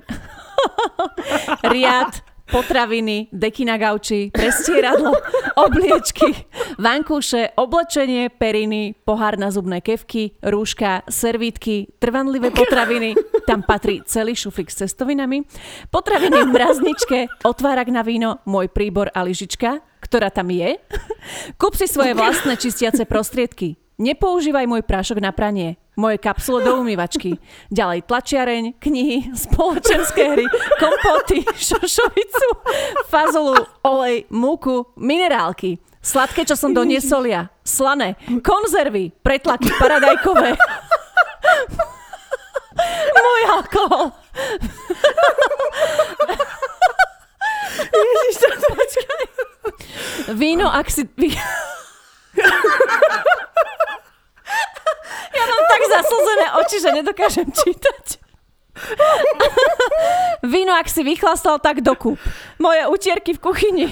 Riad, 1.67 2.23
potraviny, 2.47 3.27
deky 3.31 3.63
na 3.67 3.75
gauči, 3.75 4.31
prestieradlo, 4.31 5.11
obliečky, 5.67 6.47
vankúše, 6.79 7.53
oblečenie, 7.59 8.31
periny, 8.31 8.95
pohár 9.03 9.35
na 9.35 9.51
zubné 9.51 9.83
kevky, 9.83 10.39
rúška, 10.41 11.03
servítky, 11.11 11.91
trvanlivé 11.99 12.51
potraviny, 12.51 13.13
tam 13.43 13.63
patrí 13.63 14.01
celý 14.07 14.33
šuflík 14.33 14.71
s 14.71 14.87
cestovinami, 14.87 15.43
potraviny 15.91 16.47
v 16.47 16.49
mrazničke, 16.51 17.19
otvárak 17.43 17.91
na 17.91 18.01
víno, 18.01 18.39
môj 18.47 18.71
príbor 18.71 19.11
a 19.11 19.23
lyžička, 19.23 19.83
ktorá 19.99 20.31
tam 20.31 20.47
je. 20.53 20.79
Kúp 21.59 21.75
si 21.75 21.89
svoje 21.89 22.15
vlastné 22.15 22.55
čistiace 22.55 23.03
prostriedky. 23.03 23.75
Nepoužívaj 23.97 24.69
môj 24.69 24.85
prášok 24.85 25.17
na 25.17 25.33
pranie. 25.33 25.81
Moje 25.97 26.21
kapsule 26.21 26.61
do 26.61 26.77
umývačky. 26.77 27.41
Ďalej 27.73 28.05
tlačiareň, 28.05 28.77
knihy, 28.77 29.33
spoločenské 29.33 30.29
hry, 30.29 30.45
kompoty, 30.77 31.41
šošovicu, 31.57 32.49
fazolu, 33.09 33.57
olej, 33.81 34.29
múku, 34.29 34.93
minerálky. 34.93 35.81
Sladké, 35.97 36.45
čo 36.45 36.53
som 36.53 36.69
doniesol 36.69 37.25
ja. 37.25 37.49
Slané. 37.65 38.13
Konzervy, 38.45 39.09
pretlaky, 39.25 39.73
paradajkové. 39.73 40.53
Môj 43.17 43.41
alkohol. 43.57 44.13
Ježiš, 47.89 48.37
to. 48.37 48.69
Víno, 50.37 50.69
ak 50.69 50.93
si... 50.93 51.09
ja 55.33 55.43
mám 55.43 55.63
tak 55.67 55.81
zaslzené 55.87 56.47
oči, 56.61 56.77
že 56.81 56.89
nedokážem 56.95 57.47
čítať. 57.51 58.27
Víno, 60.45 60.69
ak 60.77 60.85
si 60.85 61.01
vychlastal, 61.01 61.57
tak 61.57 61.81
dokúp. 61.81 62.21
Moje 62.61 62.85
utierky 62.85 63.33
v 63.33 63.41
kuchyni. 63.41 63.87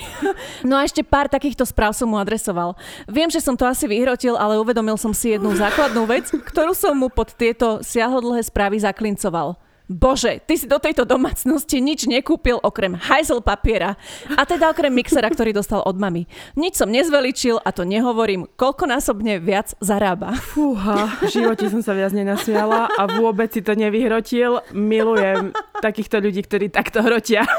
No 0.62 0.78
a 0.78 0.86
ešte 0.86 1.02
pár 1.02 1.26
takýchto 1.26 1.66
správ 1.66 1.98
som 1.98 2.10
mu 2.10 2.22
adresoval. 2.22 2.78
Viem, 3.10 3.34
že 3.34 3.42
som 3.42 3.58
to 3.58 3.66
asi 3.66 3.90
vyhrotil, 3.90 4.38
ale 4.38 4.62
uvedomil 4.62 4.98
som 5.02 5.10
si 5.10 5.34
jednu 5.34 5.58
základnú 5.58 6.06
vec, 6.06 6.30
ktorú 6.30 6.78
som 6.78 6.94
mu 6.94 7.10
pod 7.10 7.34
tieto 7.34 7.82
siahodlhé 7.82 8.46
správy 8.46 8.78
zaklincoval. 8.78 9.58
Bože, 9.86 10.42
ty 10.50 10.58
si 10.58 10.66
do 10.66 10.82
tejto 10.82 11.06
domácnosti 11.06 11.78
nič 11.78 12.10
nekúpil 12.10 12.58
okrem 12.58 12.98
hajzel 12.98 13.46
papiera. 13.46 13.94
A 14.34 14.42
teda 14.42 14.74
okrem 14.74 14.90
mixera, 14.90 15.30
ktorý 15.30 15.54
dostal 15.54 15.86
od 15.86 16.02
mamy. 16.02 16.26
Nič 16.58 16.82
som 16.82 16.90
nezveličil 16.90 17.62
a 17.62 17.70
to 17.70 17.86
nehovorím, 17.86 18.50
koľkonásobne 18.58 19.38
viac 19.38 19.78
zarába. 19.78 20.34
Fúha, 20.42 21.14
v 21.22 21.30
živote 21.30 21.70
som 21.70 21.86
sa 21.86 21.94
viac 21.94 22.18
nenasmiala 22.18 22.90
a 22.98 23.04
vôbec 23.22 23.54
si 23.54 23.62
to 23.62 23.78
nevyhrotil. 23.78 24.66
Milujem 24.74 25.54
takýchto 25.86 26.18
ľudí, 26.18 26.42
ktorí 26.42 26.74
takto 26.74 27.06
hrotia. 27.06 27.46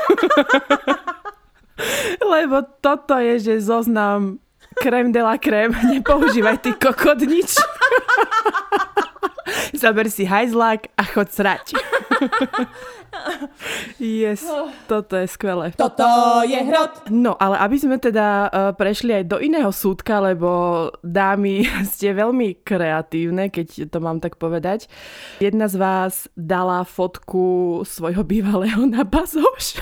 Lebo 2.32 2.66
toto 2.82 3.22
je, 3.22 3.38
že 3.38 3.62
zoznam 3.62 4.42
krem 4.82 5.12
de 5.12 5.22
la 5.22 5.38
krem. 5.38 5.72
Nepoužívaj 5.72 6.58
ty 6.58 6.74
kokot 6.74 7.22
nič. 7.22 7.54
Zaber 9.80 10.10
si 10.10 10.26
hajzlák 10.26 10.90
a 10.96 11.02
chod 11.06 11.30
srať. 11.30 11.78
Yes, 14.00 14.44
toto 14.90 15.16
je 15.16 15.26
skvelé. 15.28 15.72
Toto 15.76 16.06
je 16.42 16.56
hrot. 16.56 17.08
No, 17.12 17.36
ale 17.36 17.60
aby 17.60 17.76
sme 17.76 17.96
teda 18.00 18.48
uh, 18.48 18.72
prešli 18.72 19.22
aj 19.22 19.24
do 19.28 19.38
iného 19.40 19.70
súdka, 19.72 20.20
lebo 20.20 20.90
dámy 21.04 21.66
ste 21.92 22.16
veľmi 22.16 22.62
kreatívne, 22.64 23.52
keď 23.52 23.90
to 23.90 23.98
mám 24.00 24.20
tak 24.20 24.40
povedať. 24.40 24.88
Jedna 25.38 25.68
z 25.68 25.76
vás 25.76 26.12
dala 26.34 26.84
fotku 26.86 27.82
svojho 27.84 28.24
bývalého 28.24 28.84
na 28.88 29.04
bazoš. 29.04 29.80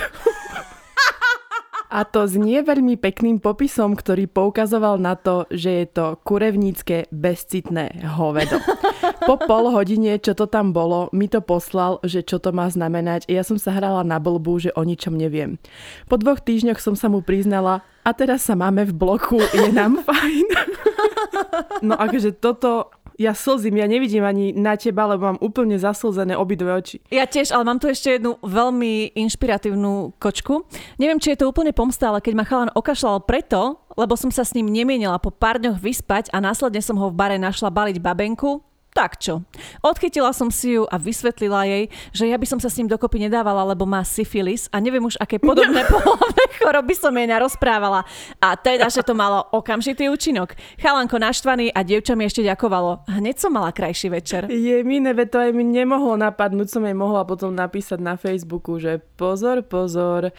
A 1.94 2.02
to 2.02 2.26
s 2.26 2.34
nie 2.34 2.58
veľmi 2.58 2.98
pekným 2.98 3.38
popisom, 3.38 3.94
ktorý 3.94 4.26
poukazoval 4.26 4.98
na 4.98 5.14
to, 5.14 5.46
že 5.46 5.70
je 5.70 5.86
to 5.86 6.18
kurevnícke 6.26 7.06
bezcitné 7.14 8.02
hovedo. 8.18 8.58
Po 9.24 9.34
pol 9.36 9.70
hodine, 9.72 10.16
čo 10.20 10.32
to 10.32 10.48
tam 10.48 10.72
bolo, 10.72 11.08
mi 11.12 11.28
to 11.28 11.40
poslal, 11.40 12.00
že 12.04 12.24
čo 12.24 12.40
to 12.40 12.50
má 12.52 12.68
znamenať. 12.68 13.28
Ja 13.28 13.44
som 13.44 13.56
sa 13.56 13.72
hrala 13.72 14.04
na 14.04 14.20
blbu, 14.20 14.68
že 14.68 14.70
o 14.74 14.82
ničom 14.84 15.14
neviem. 15.16 15.60
Po 16.08 16.16
dvoch 16.20 16.40
týždňoch 16.40 16.80
som 16.80 16.94
sa 16.96 17.08
mu 17.12 17.20
priznala, 17.20 17.84
a 18.04 18.12
teraz 18.12 18.44
sa 18.44 18.52
máme 18.52 18.84
v 18.84 18.92
bloku, 18.92 19.40
je 19.40 19.72
nám 19.72 19.96
fajn. 20.06 20.48
No 21.80 21.96
akože 21.96 22.36
toto 22.36 22.92
ja 23.14 23.30
slzím, 23.30 23.78
ja 23.78 23.86
nevidím 23.86 24.26
ani 24.26 24.50
na 24.50 24.74
teba, 24.74 25.06
lebo 25.06 25.30
mám 25.30 25.38
úplne 25.38 25.78
zaslzené 25.78 26.34
obidve 26.34 26.66
oči. 26.74 26.98
Ja 27.14 27.30
tiež, 27.30 27.54
ale 27.54 27.62
mám 27.62 27.78
tu 27.78 27.86
ešte 27.86 28.18
jednu 28.18 28.42
veľmi 28.42 29.14
inšpiratívnu 29.14 30.18
kočku. 30.18 30.66
Neviem, 30.98 31.22
či 31.22 31.34
je 31.34 31.40
to 31.40 31.48
úplne 31.50 31.70
pomsta, 31.70 32.10
ale 32.10 32.18
keď 32.18 32.34
ma 32.34 32.44
chalan 32.44 32.74
okašľal 32.74 33.22
preto, 33.22 33.78
lebo 33.94 34.18
som 34.18 34.34
sa 34.34 34.42
s 34.42 34.52
ním 34.58 34.66
nemienila 34.66 35.22
po 35.22 35.30
pár 35.30 35.62
dňoch 35.62 35.78
vyspať 35.78 36.34
a 36.34 36.42
následne 36.42 36.82
som 36.82 36.98
ho 36.98 37.06
v 37.08 37.16
bare 37.16 37.38
našla 37.38 37.70
baliť 37.70 38.02
babenku, 38.02 38.58
tak 38.94 39.18
čo? 39.18 39.42
Odchytila 39.82 40.30
som 40.30 40.54
si 40.54 40.78
ju 40.78 40.86
a 40.86 40.94
vysvetlila 41.02 41.66
jej, 41.66 41.90
že 42.14 42.30
ja 42.30 42.38
by 42.38 42.46
som 42.46 42.62
sa 42.62 42.70
s 42.70 42.78
ním 42.78 42.86
dokopy 42.86 43.26
nedávala, 43.26 43.66
lebo 43.66 43.82
má 43.82 44.06
syfilis 44.06 44.70
a 44.70 44.78
neviem 44.78 45.02
už, 45.02 45.18
aké 45.18 45.42
podobné 45.42 45.82
polovné 45.90 46.44
choroby 46.62 46.94
som 46.94 47.10
jej 47.10 47.26
narozprávala. 47.26 48.06
A 48.38 48.54
teda, 48.54 48.86
že 48.86 49.02
to 49.02 49.18
malo 49.18 49.50
okamžitý 49.50 50.06
účinok. 50.06 50.54
Chalanko 50.78 51.18
naštvaný 51.18 51.74
a 51.74 51.82
dievča 51.82 52.14
mi 52.14 52.30
ešte 52.30 52.46
ďakovalo. 52.46 53.10
Hneď 53.10 53.36
som 53.42 53.50
mala 53.50 53.74
krajší 53.74 54.14
večer. 54.14 54.46
Je 54.46 54.86
mi 54.86 55.02
nebe, 55.02 55.26
to 55.26 55.42
aj 55.42 55.50
mi 55.50 55.66
nemohlo 55.66 56.14
napadnúť, 56.14 56.70
som 56.70 56.86
jej 56.86 56.94
mohla 56.94 57.26
potom 57.26 57.50
napísať 57.50 57.98
na 57.98 58.14
Facebooku, 58.14 58.78
že 58.78 59.02
pozor, 59.18 59.66
pozor, 59.66 60.30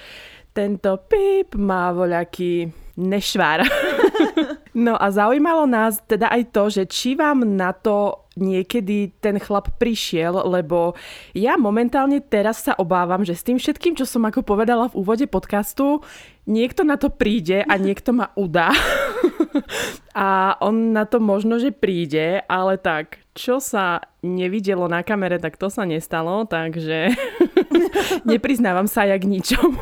tento 0.55 0.95
píp 1.11 1.59
má 1.59 1.91
voľaký 1.91 2.71
nešvár. 2.95 3.67
no 4.85 4.95
a 4.95 5.11
zaujímalo 5.11 5.67
nás 5.67 5.99
teda 6.07 6.31
aj 6.31 6.41
to, 6.51 6.63
že 6.71 6.83
či 6.87 7.19
vám 7.19 7.43
na 7.43 7.75
to 7.75 8.24
niekedy 8.35 9.15
ten 9.23 9.39
chlap 9.39 9.79
prišiel, 9.79 10.43
lebo 10.47 10.93
ja 11.31 11.55
momentálne 11.55 12.19
teraz 12.19 12.67
sa 12.67 12.75
obávam, 12.75 13.23
že 13.23 13.35
s 13.35 13.47
tým 13.47 13.57
všetkým, 13.57 13.95
čo 13.95 14.03
som 14.03 14.23
ako 14.27 14.43
povedala 14.43 14.91
v 14.91 14.99
úvode 14.99 15.25
podcastu, 15.25 16.03
niekto 16.45 16.85
na 16.85 16.99
to 16.99 17.09
príde 17.09 17.63
a 17.65 17.73
niekto 17.79 18.11
ma 18.11 18.29
udá. 18.35 18.75
a 20.13 20.59
on 20.61 20.93
na 20.93 21.07
to 21.07 21.23
možno, 21.23 21.57
že 21.57 21.73
príde, 21.73 22.43
ale 22.45 22.77
tak, 22.77 23.23
čo 23.33 23.63
sa 23.63 24.03
nevidelo 24.21 24.85
na 24.91 25.01
kamere, 25.01 25.39
tak 25.39 25.55
to 25.55 25.71
sa 25.71 25.87
nestalo, 25.87 26.45
takže 26.45 27.15
nepriznávam 28.29 28.85
sa 28.85 29.07
ja 29.07 29.17
k 29.17 29.25
ničomu. 29.27 29.79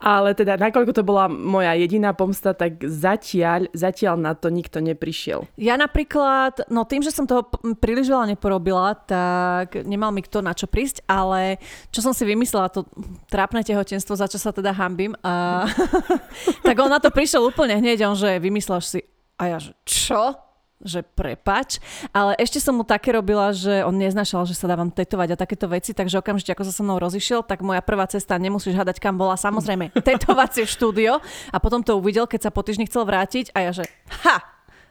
Ale 0.00 0.32
teda, 0.32 0.56
nakoľko 0.56 0.96
to 0.96 1.04
bola 1.04 1.28
moja 1.28 1.76
jediná 1.76 2.16
pomsta, 2.16 2.56
tak 2.56 2.80
zatiaľ, 2.80 3.68
zatiaľ 3.76 4.16
na 4.16 4.32
to 4.32 4.48
nikto 4.48 4.80
neprišiel. 4.80 5.44
Ja 5.60 5.76
napríklad, 5.76 6.72
no 6.72 6.88
tým, 6.88 7.04
že 7.04 7.12
som 7.12 7.28
toho 7.28 7.44
príliš 7.76 8.08
veľa 8.08 8.32
neporobila, 8.32 8.96
tak 8.96 9.84
nemal 9.84 10.08
mi 10.08 10.24
kto 10.24 10.40
na 10.40 10.56
čo 10.56 10.64
prísť, 10.64 11.04
ale 11.04 11.60
čo 11.92 12.00
som 12.00 12.16
si 12.16 12.24
vymyslela, 12.24 12.72
to 12.72 12.88
trápne 13.28 13.60
tehotenstvo, 13.60 14.16
za 14.16 14.24
čo 14.24 14.40
sa 14.40 14.56
teda 14.56 14.72
hambím, 14.72 15.12
a, 15.20 15.68
tak 16.66 16.80
on 16.80 16.88
na 16.88 16.96
to 16.96 17.12
prišiel 17.12 17.44
úplne 17.44 17.76
hneď, 17.76 18.08
on 18.08 18.16
že 18.16 18.40
vymyslel 18.40 18.80
si, 18.80 19.04
a 19.36 19.52
ja 19.52 19.58
že 19.60 19.76
čo? 19.84 20.49
Že 20.80 21.04
prepač, 21.04 21.76
ale 22.10 22.32
ešte 22.40 22.56
som 22.56 22.72
mu 22.72 22.84
také 22.88 23.12
robila, 23.12 23.52
že 23.52 23.84
on 23.84 23.92
neznašal, 23.96 24.48
že 24.48 24.56
sa 24.56 24.64
dávam 24.64 24.88
tetovať 24.88 25.36
a 25.36 25.40
takéto 25.40 25.68
veci, 25.68 25.92
takže 25.92 26.20
okamžite 26.20 26.56
ako 26.56 26.64
sa 26.64 26.72
so 26.72 26.82
mnou 26.82 26.96
rozišiel, 26.96 27.44
tak 27.44 27.60
moja 27.60 27.84
prvá 27.84 28.08
cesta, 28.08 28.40
nemusíš 28.40 28.76
hadať 28.76 28.96
kam 28.96 29.20
bola, 29.20 29.36
samozrejme 29.36 29.92
tetovacie 30.08 30.64
štúdio 30.64 31.20
a 31.52 31.56
potom 31.60 31.84
to 31.84 32.00
uvidel, 32.00 32.24
keď 32.24 32.48
sa 32.48 32.50
po 32.50 32.64
týždni 32.64 32.88
chcel 32.88 33.04
vrátiť 33.04 33.52
a 33.52 33.68
ja 33.68 33.70
že 33.76 33.84
ha, 34.24 34.40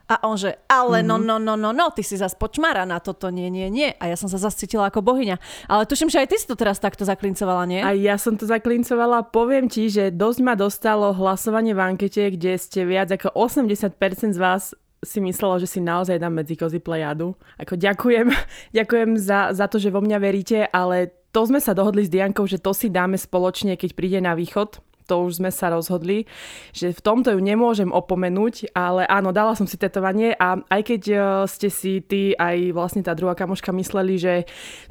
a 0.09 0.25
on 0.25 0.41
že, 0.41 0.57
ale 0.65 1.05
no, 1.05 1.21
no, 1.21 1.37
no, 1.37 1.53
no, 1.53 1.69
no, 1.69 1.85
ty 1.93 2.01
si 2.01 2.17
zas 2.17 2.33
počmara 2.33 2.81
na 2.81 2.97
toto, 2.97 3.29
nie, 3.29 3.45
nie, 3.53 3.69
nie. 3.69 3.93
A 4.01 4.09
ja 4.09 4.17
som 4.17 4.25
sa 4.25 4.41
zase 4.41 4.65
cítila 4.65 4.89
ako 4.89 5.05
bohyňa. 5.05 5.37
Ale 5.69 5.85
tuším, 5.85 6.09
že 6.09 6.25
aj 6.25 6.33
ty 6.33 6.35
si 6.41 6.49
to 6.49 6.57
teraz 6.57 6.81
takto 6.81 7.05
zaklincovala, 7.05 7.69
nie? 7.69 7.77
A 7.85 7.93
ja 7.93 8.17
som 8.17 8.33
to 8.33 8.49
zaklincovala. 8.49 9.29
Poviem 9.29 9.69
ti, 9.69 9.85
že 9.85 10.09
dosť 10.09 10.39
ma 10.41 10.57
dostalo 10.57 11.13
hlasovanie 11.13 11.77
v 11.77 11.93
ankete, 11.93 12.33
kde 12.33 12.57
ste 12.57 12.89
viac 12.89 13.13
ako 13.13 13.37
80% 13.37 14.33
z 14.33 14.39
vás 14.41 14.73
si 14.99 15.19
myslela, 15.23 15.59
že 15.63 15.67
si 15.67 15.79
naozaj 15.79 16.19
dám 16.19 16.43
medzi 16.43 16.59
kozy 16.59 16.83
plejadu. 16.83 17.35
Ako 17.55 17.79
ďakujem, 17.79 18.27
ďakujem 18.77 19.09
za, 19.15 19.55
za 19.55 19.65
to, 19.71 19.79
že 19.79 19.93
vo 19.93 20.03
mňa 20.03 20.17
veríte, 20.19 20.67
ale 20.69 21.15
to 21.29 21.45
sme 21.45 21.61
sa 21.61 21.77
dohodli 21.77 22.03
s 22.05 22.11
Diankou, 22.11 22.49
že 22.49 22.57
to 22.57 22.73
si 22.73 22.89
dáme 22.89 23.15
spoločne, 23.15 23.77
keď 23.77 23.89
príde 23.93 24.19
na 24.19 24.33
východ. 24.33 24.81
To 25.09 25.25
už 25.25 25.41
sme 25.41 25.49
sa 25.49 25.73
rozhodli, 25.73 26.29
že 26.69 26.93
v 26.93 27.01
tomto 27.01 27.33
ju 27.33 27.41
nemôžem 27.41 27.89
opomenúť, 27.89 28.77
ale 28.77 29.09
áno, 29.09 29.33
dala 29.33 29.57
som 29.57 29.65
si 29.65 29.73
tetovanie 29.73 30.37
a 30.37 30.61
aj 30.69 30.81
keď 30.85 31.01
e, 31.09 31.17
ste 31.49 31.73
si 31.73 31.97
ty 32.05 32.37
aj 32.37 32.77
vlastne 32.77 33.01
tá 33.01 33.17
druhá 33.17 33.33
kamoška 33.33 33.73
mysleli, 33.73 34.21
že 34.21 34.33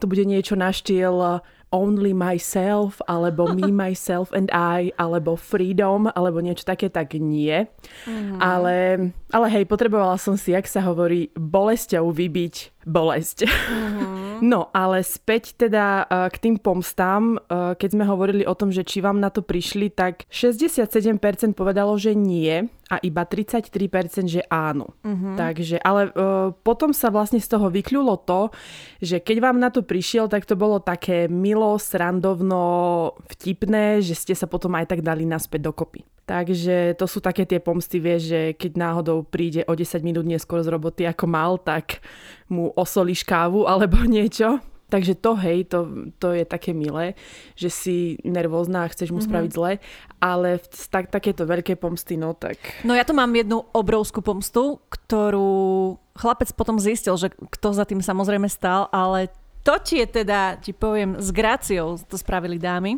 to 0.03 0.11
bude 0.11 0.27
niečo 0.27 0.59
na 0.59 0.75
štýl 0.75 1.39
Only 1.69 2.17
Myself, 2.17 3.01
alebo 3.05 3.53
Me, 3.53 3.69
Myself 3.85 4.33
and 4.33 4.49
I, 4.53 4.93
alebo 4.97 5.37
Freedom, 5.37 6.09
alebo 6.13 6.41
niečo 6.41 6.65
také, 6.65 6.89
tak 6.89 7.17
nie. 7.17 7.69
Mm. 8.09 8.41
Ale, 8.41 8.77
ale 9.29 9.47
hej, 9.53 9.65
potrebovala 9.69 10.17
som 10.17 10.35
si, 10.41 10.57
jak 10.57 10.65
sa 10.65 10.81
hovorí, 10.85 11.29
bolesťou 11.37 12.09
vybiť 12.09 12.79
bolesť. 12.89 13.45
Mm-hmm. 13.45 14.41
No, 14.41 14.73
ale 14.73 15.05
späť 15.05 15.59
teda 15.59 16.09
uh, 16.09 16.31
k 16.33 16.37
tým 16.41 16.57
pomstám, 16.57 17.37
uh, 17.37 17.77
keď 17.77 17.89
sme 17.93 18.05
hovorili 18.09 18.49
o 18.49 18.57
tom, 18.57 18.73
že 18.73 18.87
či 18.87 19.05
vám 19.05 19.21
na 19.21 19.29
to 19.29 19.45
prišli, 19.45 19.93
tak 19.93 20.25
67% 20.33 21.21
povedalo, 21.53 21.99
že 22.01 22.17
nie 22.17 22.71
a 22.89 22.97
iba 23.05 23.23
33% 23.23 24.29
že 24.29 24.43
áno. 24.49 24.97
Mm-hmm. 25.05 25.35
Takže, 25.37 25.77
ale 25.81 26.09
uh, 26.13 26.51
potom 26.65 26.97
sa 26.97 27.13
vlastne 27.13 27.39
z 27.39 27.49
toho 27.49 27.69
vykľulo 27.69 28.15
to, 28.25 28.49
že 29.05 29.21
keď 29.21 29.37
vám 29.45 29.61
na 29.61 29.69
to 29.69 29.85
prišiel, 29.85 30.27
tak 30.27 30.49
to 30.49 30.57
bolo 30.57 30.81
také 30.81 31.29
milo, 31.29 31.77
srandovno, 31.77 33.13
vtipné, 33.29 34.01
že 34.01 34.17
ste 34.17 34.33
sa 34.33 34.49
potom 34.49 34.73
aj 34.75 34.91
tak 34.97 35.01
dali 35.05 35.29
naspäť 35.29 35.69
dokopy. 35.69 36.03
Takže 36.29 36.93
to 37.01 37.09
sú 37.09 37.25
také 37.25 37.49
tie 37.49 37.57
pomsty, 37.57 38.05
vieš, 38.05 38.29
že 38.29 38.41
keď 38.53 38.73
náhodou 38.77 39.25
príde 39.25 39.65
o 39.65 39.73
10 39.73 40.05
minút 40.05 40.29
neskôr 40.29 40.61
z 40.61 40.69
roboty 40.69 41.09
ako 41.09 41.25
mal, 41.25 41.57
tak 41.57 42.05
mu 42.53 42.69
osolíš 42.77 43.25
kávu 43.25 43.65
alebo 43.65 44.05
niečo. 44.05 44.61
Takže 44.89 45.21
to, 45.21 45.37
hej, 45.37 45.69
to, 45.69 46.09
to 46.17 46.33
je 46.33 46.49
také 46.49 46.73
milé, 46.73 47.13
že 47.53 47.69
si 47.69 47.97
nervózna 48.25 48.89
a 48.89 48.91
chceš 48.91 49.13
mu 49.13 49.21
mm-hmm. 49.21 49.29
spraviť 49.29 49.51
zle, 49.53 49.73
ale 50.17 50.65
tak, 50.89 51.13
takéto 51.13 51.45
veľké 51.45 51.77
pomsty, 51.77 52.17
no 52.17 52.33
tak... 52.33 52.57
No 52.89 52.97
ja 52.97 53.05
tu 53.05 53.13
mám 53.13 53.29
jednu 53.37 53.69
obrovskú 53.77 54.25
pomstu, 54.25 54.81
ktorú 54.89 56.01
chlapec 56.17 56.49
potom 56.57 56.81
zistil, 56.81 57.21
že 57.21 57.29
kto 57.31 57.77
za 57.77 57.85
tým 57.85 58.01
samozrejme 58.01 58.49
stál, 58.49 58.89
ale 58.89 59.29
To 59.69 59.77
ti 59.77 60.01
je 60.01 60.09
teda, 60.09 60.57
ti 60.57 60.73
poviem, 60.73 61.21
s 61.21 61.29
gráciou 61.29 62.01
to 62.09 62.17
spravili 62.17 62.57
dámy. 62.57 62.97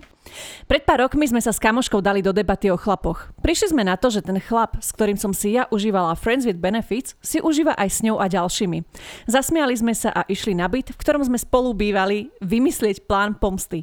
Pred 0.71 0.87
pár 0.87 1.03
rokmi 1.03 1.27
sme 1.27 1.43
sa 1.43 1.51
s 1.51 1.59
kamoškou 1.59 1.99
dali 1.99 2.23
do 2.23 2.31
debaty 2.31 2.71
o 2.71 2.79
chlapoch. 2.79 3.27
Prišli 3.43 3.75
sme 3.75 3.83
na 3.83 3.99
to, 3.99 4.07
že 4.07 4.23
ten 4.23 4.39
chlap, 4.39 4.79
s 4.79 4.95
ktorým 4.95 5.19
som 5.19 5.35
si 5.35 5.59
ja 5.59 5.67
užívala 5.75 6.15
Friends 6.15 6.47
with 6.47 6.63
Benefits, 6.63 7.19
si 7.19 7.43
užíva 7.43 7.75
aj 7.75 7.91
s 7.91 7.99
ňou 8.07 8.23
a 8.23 8.31
ďalšími. 8.31 8.87
Zasmiali 9.27 9.75
sme 9.75 9.99
sa 9.99 10.15
a 10.15 10.23
išli 10.31 10.55
na 10.55 10.71
byt, 10.71 10.95
v 10.95 11.01
ktorom 11.03 11.27
sme 11.27 11.43
spolu 11.43 11.75
bývali, 11.75 12.31
vymyslieť 12.39 13.03
plán 13.03 13.35
pomsty. 13.35 13.83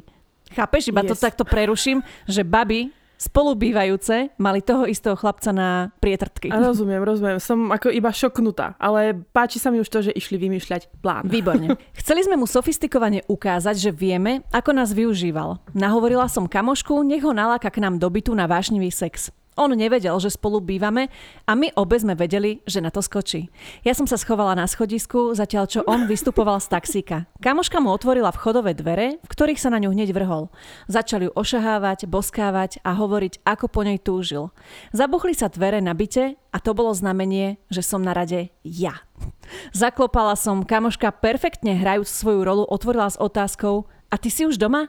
Chápeš, 0.56 0.88
iba 0.88 1.04
yes. 1.04 1.12
to 1.12 1.14
takto 1.20 1.44
preruším, 1.44 2.00
že 2.24 2.40
baby 2.40 2.88
spolubývajúce 3.18 4.32
mali 4.38 4.62
toho 4.62 4.86
istého 4.86 5.18
chlapca 5.18 5.50
na 5.50 5.90
prietrtky. 5.98 6.48
Rozumiem, 6.48 7.02
rozumiem. 7.02 7.42
Som 7.42 7.74
ako 7.74 7.90
iba 7.90 8.14
šoknutá, 8.14 8.78
ale 8.78 9.12
páči 9.34 9.58
sa 9.58 9.74
mi 9.74 9.82
už 9.82 9.90
to, 9.90 10.06
že 10.06 10.14
išli 10.14 10.38
vymýšľať 10.38 11.02
plán. 11.02 11.26
Výborne. 11.26 11.74
Chceli 12.00 12.24
sme 12.24 12.38
mu 12.38 12.46
sofistikovane 12.46 13.26
ukázať, 13.26 13.76
že 13.76 13.90
vieme, 13.90 14.46
ako 14.54 14.70
nás 14.70 14.94
využíval. 14.94 15.58
Nahovorila 15.74 16.30
som 16.30 16.46
kamošku, 16.46 17.02
nech 17.02 17.26
ho 17.26 17.34
naláka 17.34 17.68
k 17.68 17.82
nám 17.82 17.98
do 17.98 18.06
bytu 18.08 18.30
na 18.32 18.46
vášnivý 18.46 18.94
sex. 18.94 19.34
On 19.58 19.74
nevedel, 19.74 20.14
že 20.22 20.30
spolu 20.30 20.62
bývame 20.62 21.10
a 21.42 21.58
my 21.58 21.74
obe 21.74 21.98
sme 21.98 22.14
vedeli, 22.14 22.62
že 22.62 22.78
na 22.78 22.94
to 22.94 23.02
skočí. 23.02 23.50
Ja 23.82 23.90
som 23.90 24.06
sa 24.06 24.14
schovala 24.14 24.54
na 24.54 24.70
schodisku, 24.70 25.34
zatiaľ 25.34 25.66
čo 25.66 25.82
on 25.82 26.06
vystupoval 26.06 26.62
z 26.62 26.70
taxíka. 26.70 27.26
Kamoška 27.42 27.82
mu 27.82 27.90
otvorila 27.90 28.30
vchodové 28.30 28.78
dvere, 28.78 29.18
v 29.18 29.26
ktorých 29.26 29.58
sa 29.58 29.74
na 29.74 29.82
ňu 29.82 29.90
hneď 29.90 30.14
vrhol. 30.14 30.46
Začal 30.86 31.26
ju 31.26 31.30
ošahávať, 31.34 32.06
boskávať 32.06 32.78
a 32.86 32.94
hovoriť, 32.94 33.42
ako 33.42 33.66
po 33.66 33.82
nej 33.82 33.98
túžil. 33.98 34.54
Zabuchli 34.94 35.34
sa 35.34 35.50
dvere 35.50 35.82
na 35.82 35.90
byte 35.90 36.38
a 36.54 36.56
to 36.62 36.70
bolo 36.70 36.94
znamenie, 36.94 37.58
že 37.66 37.82
som 37.82 37.98
na 37.98 38.14
rade 38.14 38.54
ja. 38.62 38.94
Zaklopala 39.74 40.38
som, 40.38 40.62
kamoška 40.62 41.10
perfektne 41.18 41.74
hrajúc 41.74 42.06
svoju 42.06 42.46
rolu 42.46 42.62
otvorila 42.62 43.10
s 43.10 43.18
otázkou 43.18 43.90
a 44.06 44.14
ty 44.14 44.30
si 44.30 44.46
už 44.46 44.54
doma? 44.54 44.86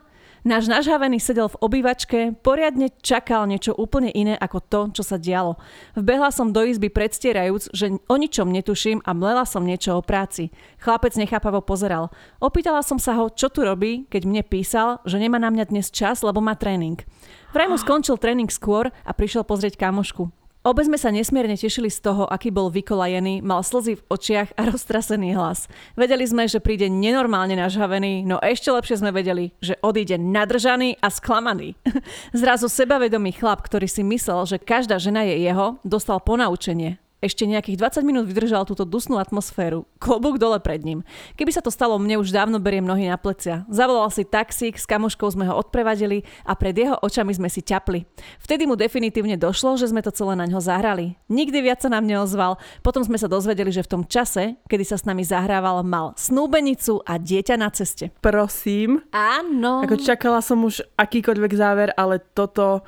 Náš 0.48 0.72
nažhavený 0.72 1.20
sedel 1.20 1.52
v 1.52 1.60
obývačke, 1.60 2.20
poriadne 2.40 2.88
čakal 3.04 3.44
niečo 3.44 3.76
úplne 3.76 4.08
iné 4.08 4.40
ako 4.40 4.60
to, 4.64 4.80
čo 4.96 5.04
sa 5.04 5.20
dialo. 5.20 5.60
Vbehla 6.00 6.32
som 6.32 6.56
do 6.56 6.64
izby 6.64 6.88
predstierajúc, 6.88 7.76
že 7.76 8.00
o 8.08 8.16
ničom 8.16 8.48
netuším 8.48 9.04
a 9.04 9.12
mlela 9.12 9.44
som 9.44 9.68
niečo 9.68 10.00
o 10.00 10.06
práci. 10.06 10.56
Chlapec 10.80 11.20
nechápavo 11.20 11.60
pozeral. 11.60 12.08
Opýtala 12.40 12.80
som 12.88 12.96
sa 12.96 13.20
ho, 13.20 13.28
čo 13.28 13.52
tu 13.52 13.68
robí, 13.68 14.08
keď 14.08 14.22
mne 14.24 14.44
písal, 14.48 15.04
že 15.04 15.20
nemá 15.20 15.44
na 15.44 15.52
mňa 15.52 15.76
dnes 15.76 15.92
čas, 15.92 16.24
lebo 16.24 16.40
má 16.40 16.56
tréning. 16.56 17.04
Vraj 17.52 17.68
mu 17.68 17.76
skončil 17.76 18.16
tréning 18.16 18.48
skôr 18.48 18.96
a 19.04 19.12
prišiel 19.12 19.44
pozrieť 19.44 19.76
kamošku. 19.76 20.39
Obe 20.60 20.84
sme 20.84 21.00
sa 21.00 21.08
nesmierne 21.08 21.56
tešili 21.56 21.88
z 21.88 22.04
toho, 22.04 22.28
aký 22.28 22.52
bol 22.52 22.68
vykolajený, 22.68 23.40
mal 23.40 23.64
slzy 23.64 23.96
v 23.96 24.06
očiach 24.12 24.60
a 24.60 24.68
roztrasený 24.68 25.32
hlas. 25.32 25.72
Vedeli 25.96 26.28
sme, 26.28 26.52
že 26.52 26.60
príde 26.60 26.92
nenormálne 26.92 27.56
nažhavený, 27.56 28.28
no 28.28 28.44
ešte 28.44 28.68
lepšie 28.68 29.00
sme 29.00 29.16
vedeli, 29.16 29.56
že 29.64 29.80
odíde 29.80 30.20
nadržaný 30.20 31.00
a 31.00 31.08
sklamaný. 31.08 31.80
Zrazu 32.36 32.68
sebavedomý 32.68 33.40
chlap, 33.40 33.64
ktorý 33.64 33.88
si 33.88 34.04
myslel, 34.04 34.44
že 34.52 34.60
každá 34.60 35.00
žena 35.00 35.24
je 35.24 35.48
jeho, 35.48 35.80
dostal 35.88 36.20
ponaučenie 36.20 37.00
ešte 37.20 37.44
nejakých 37.44 37.80
20 38.00 38.08
minút 38.08 38.26
vydržal 38.28 38.64
túto 38.64 38.88
dusnú 38.88 39.20
atmosféru. 39.20 39.84
Klobúk 40.00 40.40
dole 40.40 40.60
pred 40.64 40.80
ním. 40.84 41.04
Keby 41.36 41.52
sa 41.52 41.60
to 41.60 41.68
stalo 41.68 42.00
mne, 42.00 42.20
už 42.20 42.32
dávno 42.32 42.64
beriem 42.64 42.88
nohy 42.88 43.12
na 43.12 43.20
plecia. 43.20 43.68
Zavolal 43.68 44.08
si 44.12 44.24
taxík, 44.24 44.80
s 44.80 44.88
kamoškou 44.88 45.28
sme 45.28 45.44
ho 45.48 45.60
odprevadili 45.60 46.24
a 46.48 46.56
pred 46.56 46.76
jeho 46.76 46.96
očami 47.04 47.36
sme 47.36 47.52
si 47.52 47.60
ťapli. 47.60 48.08
Vtedy 48.40 48.64
mu 48.64 48.80
definitívne 48.80 49.36
došlo, 49.36 49.76
že 49.76 49.92
sme 49.92 50.00
to 50.00 50.16
celé 50.16 50.40
na 50.40 50.48
ňo 50.48 50.64
zahrali. 50.64 51.20
Nikdy 51.28 51.60
viac 51.60 51.80
sa 51.84 51.92
nám 51.92 52.08
neozval. 52.08 52.56
Potom 52.80 53.04
sme 53.04 53.20
sa 53.20 53.28
dozvedeli, 53.28 53.70
že 53.76 53.84
v 53.84 53.92
tom 54.00 54.04
čase, 54.08 54.56
kedy 54.72 54.88
sa 54.88 54.96
s 54.96 55.04
nami 55.04 55.28
zahrával, 55.28 55.84
mal 55.84 56.16
snúbenicu 56.16 57.04
a 57.04 57.20
dieťa 57.20 57.56
na 57.60 57.68
ceste. 57.70 58.16
Prosím. 58.24 59.04
Áno. 59.12 59.84
Ako 59.84 60.00
čakala 60.00 60.40
som 60.40 60.64
už 60.64 60.88
akýkoľvek 60.96 61.52
záver, 61.52 61.90
ale 62.00 62.24
toto 62.32 62.88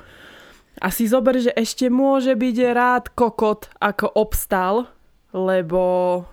a 0.82 0.90
si 0.90 1.06
zober, 1.06 1.38
že 1.38 1.54
ešte 1.54 1.86
môže 1.86 2.34
byť 2.34 2.56
rád 2.74 3.04
kokot, 3.14 3.70
ako 3.78 4.10
obstal, 4.18 4.90
lebo 5.30 6.26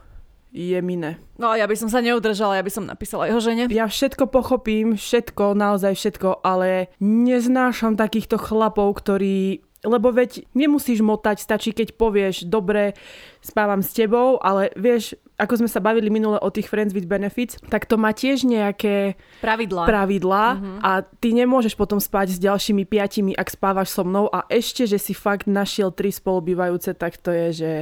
je 0.49 0.81
mine. 0.81 1.21
No 1.37 1.53
ja 1.53 1.69
by 1.69 1.77
som 1.77 1.93
sa 1.93 2.01
neudržala, 2.01 2.57
ja 2.57 2.65
by 2.65 2.73
som 2.73 2.89
napísala 2.89 3.29
jeho 3.29 3.37
žene. 3.37 3.69
Ja 3.69 3.85
všetko 3.85 4.25
pochopím, 4.33 4.97
všetko, 4.97 5.53
naozaj 5.53 5.93
všetko, 5.93 6.41
ale 6.41 6.89
neznášam 6.97 7.93
takýchto 7.93 8.41
chlapov, 8.41 8.97
ktorí 8.97 9.61
lebo 9.79 10.11
veď 10.11 10.43
nemusíš 10.51 10.99
motať, 10.99 11.39
stačí 11.39 11.71
keď 11.71 11.95
povieš, 11.95 12.51
dobre, 12.51 12.99
spávam 13.39 13.79
s 13.79 13.95
tebou, 13.95 14.35
ale 14.43 14.75
vieš, 14.75 15.15
ako 15.39 15.63
sme 15.63 15.69
sa 15.71 15.79
bavili 15.79 16.11
minule 16.11 16.35
o 16.43 16.49
tých 16.51 16.67
Friends 16.67 16.91
with 16.91 17.07
Benefits, 17.07 17.55
tak 17.71 17.87
to 17.87 17.95
má 17.95 18.11
tiež 18.11 18.43
nejaké 18.43 19.15
pravidlá, 19.39 19.87
pravidlá 19.87 20.45
mm-hmm. 20.59 20.77
a 20.83 20.91
ty 21.23 21.31
nemôžeš 21.31 21.79
potom 21.79 21.97
spať 21.97 22.35
s 22.35 22.43
ďalšími 22.43 22.83
piatimi, 22.83 23.31
ak 23.31 23.47
spávaš 23.47 23.95
so 23.95 24.03
mnou 24.03 24.27
a 24.27 24.43
ešte, 24.51 24.83
že 24.83 24.99
si 24.99 25.15
fakt 25.15 25.47
našiel 25.47 25.95
tri 25.95 26.11
spolubývajúce, 26.11 26.91
tak 26.99 27.15
to 27.15 27.31
je, 27.31 27.47
že... 27.55 27.73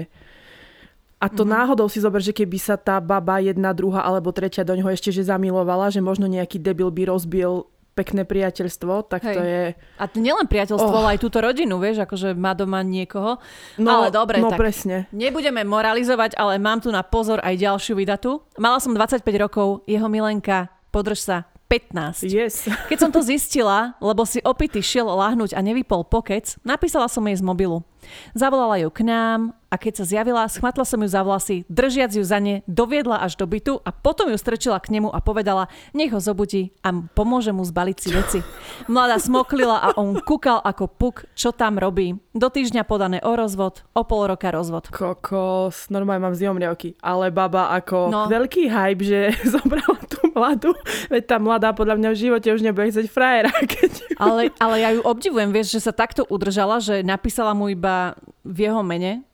A 1.17 1.34
to 1.34 1.41
mm-hmm. 1.41 1.58
náhodou 1.58 1.89
si 1.89 1.98
zober, 1.98 2.22
že 2.22 2.30
keby 2.30 2.62
sa 2.62 2.78
tá 2.78 3.02
baba 3.02 3.41
jedna, 3.41 3.74
druhá 3.74 4.06
alebo 4.06 4.30
tretia 4.30 4.62
do 4.62 4.78
ňoho 4.78 4.93
ešte 4.93 5.10
že 5.10 5.26
zamilovala, 5.26 5.89
že 5.89 5.98
možno 5.98 6.30
nejaký 6.30 6.62
debil 6.62 6.93
by 6.93 7.10
rozbil 7.10 7.65
pekné 7.97 8.21
priateľstvo, 8.29 9.10
tak 9.10 9.25
Hej. 9.25 9.36
to 9.36 9.41
je... 9.41 9.63
A 9.97 10.03
nielen 10.13 10.45
priateľstvo, 10.45 10.93
oh. 10.93 10.99
ale 11.01 11.17
aj 11.17 11.25
túto 11.25 11.41
rodinu, 11.41 11.81
vieš, 11.81 12.05
akože 12.05 12.38
má 12.38 12.53
doma 12.53 12.86
niekoho. 12.86 13.41
No, 13.81 14.05
ale 14.05 14.13
dobre, 14.13 14.38
no 14.38 14.53
tak 14.53 14.62
presne. 14.62 15.10
nebudeme 15.10 15.65
moralizovať, 15.65 16.38
ale 16.38 16.62
mám 16.62 16.77
tu 16.77 16.93
na 16.93 17.01
pozor 17.01 17.41
aj 17.41 17.57
ďalšiu 17.57 17.97
vydatu. 17.97 18.45
Mala 18.62 18.77
som 18.77 18.93
25 18.93 19.25
rokov, 19.41 19.81
jeho 19.89 20.05
milenka, 20.05 20.69
podrž 20.93 21.17
sa, 21.25 21.38
15. 21.67 22.27
Yes. 22.32 22.67
Keď 22.88 22.97
som 22.97 23.12
to 23.12 23.19
zistila, 23.30 23.99
lebo 23.99 24.23
si 24.23 24.39
opity 24.43 24.80
šiel 24.80 25.08
lahnúť 25.08 25.56
a 25.56 25.60
nevypol 25.60 26.08
pokec, 26.08 26.56
napísala 26.63 27.12
som 27.12 27.23
jej 27.27 27.36
z 27.36 27.43
mobilu. 27.43 27.84
Zavolala 28.32 28.80
ju 28.80 28.88
k 28.88 29.03
nám 29.03 29.51
a 29.67 29.75
keď 29.75 29.99
sa 29.99 30.06
zjavila, 30.08 30.47
schmatla 30.47 30.88
som 30.88 31.03
ju 31.03 31.10
za 31.12 31.27
vlasy, 31.27 31.67
držiac 31.67 32.15
ju 32.15 32.23
za 32.23 32.39
ne, 32.39 32.63
doviedla 32.71 33.19
až 33.19 33.36
do 33.36 33.43
bytu 33.43 33.84
a 33.84 33.91
potom 33.91 34.32
ju 34.32 34.38
strčila 34.39 34.80
k 34.80 34.95
nemu 34.95 35.12
a 35.12 35.19
povedala, 35.19 35.67
nech 35.91 36.15
ho 36.15 36.23
zobudí 36.23 36.71
a 36.88 36.95
pomôže 36.95 37.51
mu 37.51 37.67
zbaliť 37.67 37.97
si 37.99 38.10
veci. 38.15 38.39
Mladá 38.91 39.19
smoklila 39.19 39.84
a 39.84 39.88
on 39.99 40.15
kúkal 40.23 40.63
ako 40.63 40.88
puk, 40.88 41.27
čo 41.36 41.51
tam 41.51 41.75
robí. 41.75 42.15
Do 42.32 42.47
týždňa 42.47 42.88
podané 42.88 43.19
o 43.19 43.36
rozvod, 43.36 43.84
o 43.91 44.08
pol 44.08 44.32
roka 44.32 44.56
rozvod. 44.56 44.88
Kokos, 44.88 45.91
normálne 45.91 46.32
mám 46.32 46.36
zjomriavky, 46.38 46.95
ale 47.03 47.27
baba 47.27 47.75
ako 47.75 48.08
no. 48.08 48.32
veľký 48.32 48.71
hype, 48.71 49.03
že 49.03 49.36
zobrala 49.53 49.99
tú 50.08 50.27
mladú, 50.38 50.78
veď 51.10 51.23
tá 51.26 51.38
mladá 51.41 51.73
podľa 51.73 51.97
mňa 51.97 52.10
v 52.13 52.21
živote 52.21 52.47
už 52.54 52.62
nebude 52.62 52.93
chcieť 52.93 53.10
frajera. 53.10 53.52
Keď... 53.73 54.21
Ale, 54.21 54.54
ale 54.62 54.76
ja 54.78 54.89
ju 54.93 55.02
obdivujem, 55.02 55.50
vieš, 55.50 55.82
že 55.82 55.89
sa 55.89 55.93
takto 55.93 56.23
udržala, 56.30 56.78
že 56.78 57.02
napísala 57.02 57.58
mu 57.58 57.73
iba 57.73 58.13
v 58.45 58.69
jeho 58.69 58.86
mene, 58.86 59.26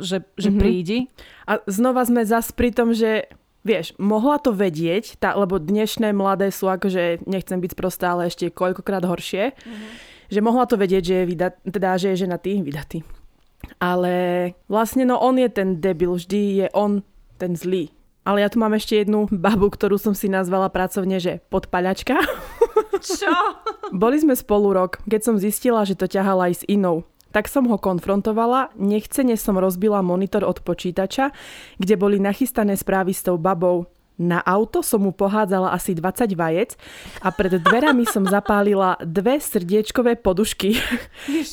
že, 0.00 0.24
že 0.40 0.48
mm-hmm. 0.48 0.60
prídi. 0.60 0.98
A 1.44 1.60
znova 1.68 2.02
sme 2.08 2.24
zas 2.24 2.48
pri 2.50 2.72
tom, 2.72 2.96
že 2.96 3.28
vieš, 3.66 3.92
mohla 4.00 4.40
to 4.40 4.54
vedieť, 4.56 5.20
tá, 5.20 5.36
lebo 5.36 5.60
dnešné 5.60 6.16
mladé 6.16 6.48
sú 6.48 6.72
akože, 6.72 7.28
nechcem 7.28 7.60
byť 7.60 7.72
prostá, 7.76 8.16
ale 8.16 8.32
ešte 8.32 8.48
koľkokrát 8.48 9.04
horšie, 9.04 9.52
mm-hmm. 9.52 9.88
že 10.32 10.40
mohla 10.40 10.64
to 10.64 10.80
vedieť, 10.80 11.02
že 11.04 11.14
je, 11.14 11.24
vydat, 11.28 11.54
teda, 11.68 12.00
že 12.00 12.16
je 12.16 12.24
ženatý, 12.24 12.64
vydatý. 12.64 13.04
Ale 13.82 14.14
vlastne 14.70 15.04
no 15.04 15.18
on 15.18 15.36
je 15.36 15.50
ten 15.50 15.82
debil, 15.82 16.14
vždy 16.14 16.64
je 16.64 16.66
on 16.72 17.02
ten 17.36 17.58
zlý. 17.58 17.90
Ale 18.28 18.44
ja 18.44 18.52
tu 18.52 18.60
mám 18.60 18.76
ešte 18.76 19.00
jednu 19.00 19.24
babu, 19.32 19.72
ktorú 19.72 19.96
som 19.96 20.12
si 20.12 20.28
nazvala 20.28 20.68
pracovne, 20.68 21.16
že 21.16 21.40
podpaľačka. 21.48 22.20
Čo? 23.00 23.32
Boli 24.04 24.20
sme 24.20 24.36
spolu 24.36 24.76
rok, 24.76 25.00
keď 25.08 25.20
som 25.24 25.40
zistila, 25.40 25.88
že 25.88 25.96
to 25.96 26.04
ťahala 26.04 26.52
aj 26.52 26.60
s 26.60 26.62
inou. 26.68 27.08
Tak 27.32 27.48
som 27.48 27.64
ho 27.72 27.80
konfrontovala, 27.80 28.76
nechcene 28.76 29.32
som 29.40 29.56
rozbila 29.56 30.04
monitor 30.04 30.44
od 30.44 30.60
počítača, 30.60 31.32
kde 31.80 31.94
boli 31.96 32.20
nachystané 32.20 32.76
správy 32.76 33.16
s 33.16 33.24
tou 33.24 33.40
babou. 33.40 33.88
Na 34.18 34.42
auto 34.42 34.82
som 34.82 35.08
mu 35.08 35.14
pohádzala 35.14 35.70
asi 35.70 35.94
20 35.94 36.34
vajec 36.34 36.74
a 37.22 37.30
pred 37.30 37.54
dverami 37.62 38.02
som 38.02 38.26
zapálila 38.26 38.98
dve 39.00 39.38
srdiečkové 39.38 40.18
podušky. 40.20 40.74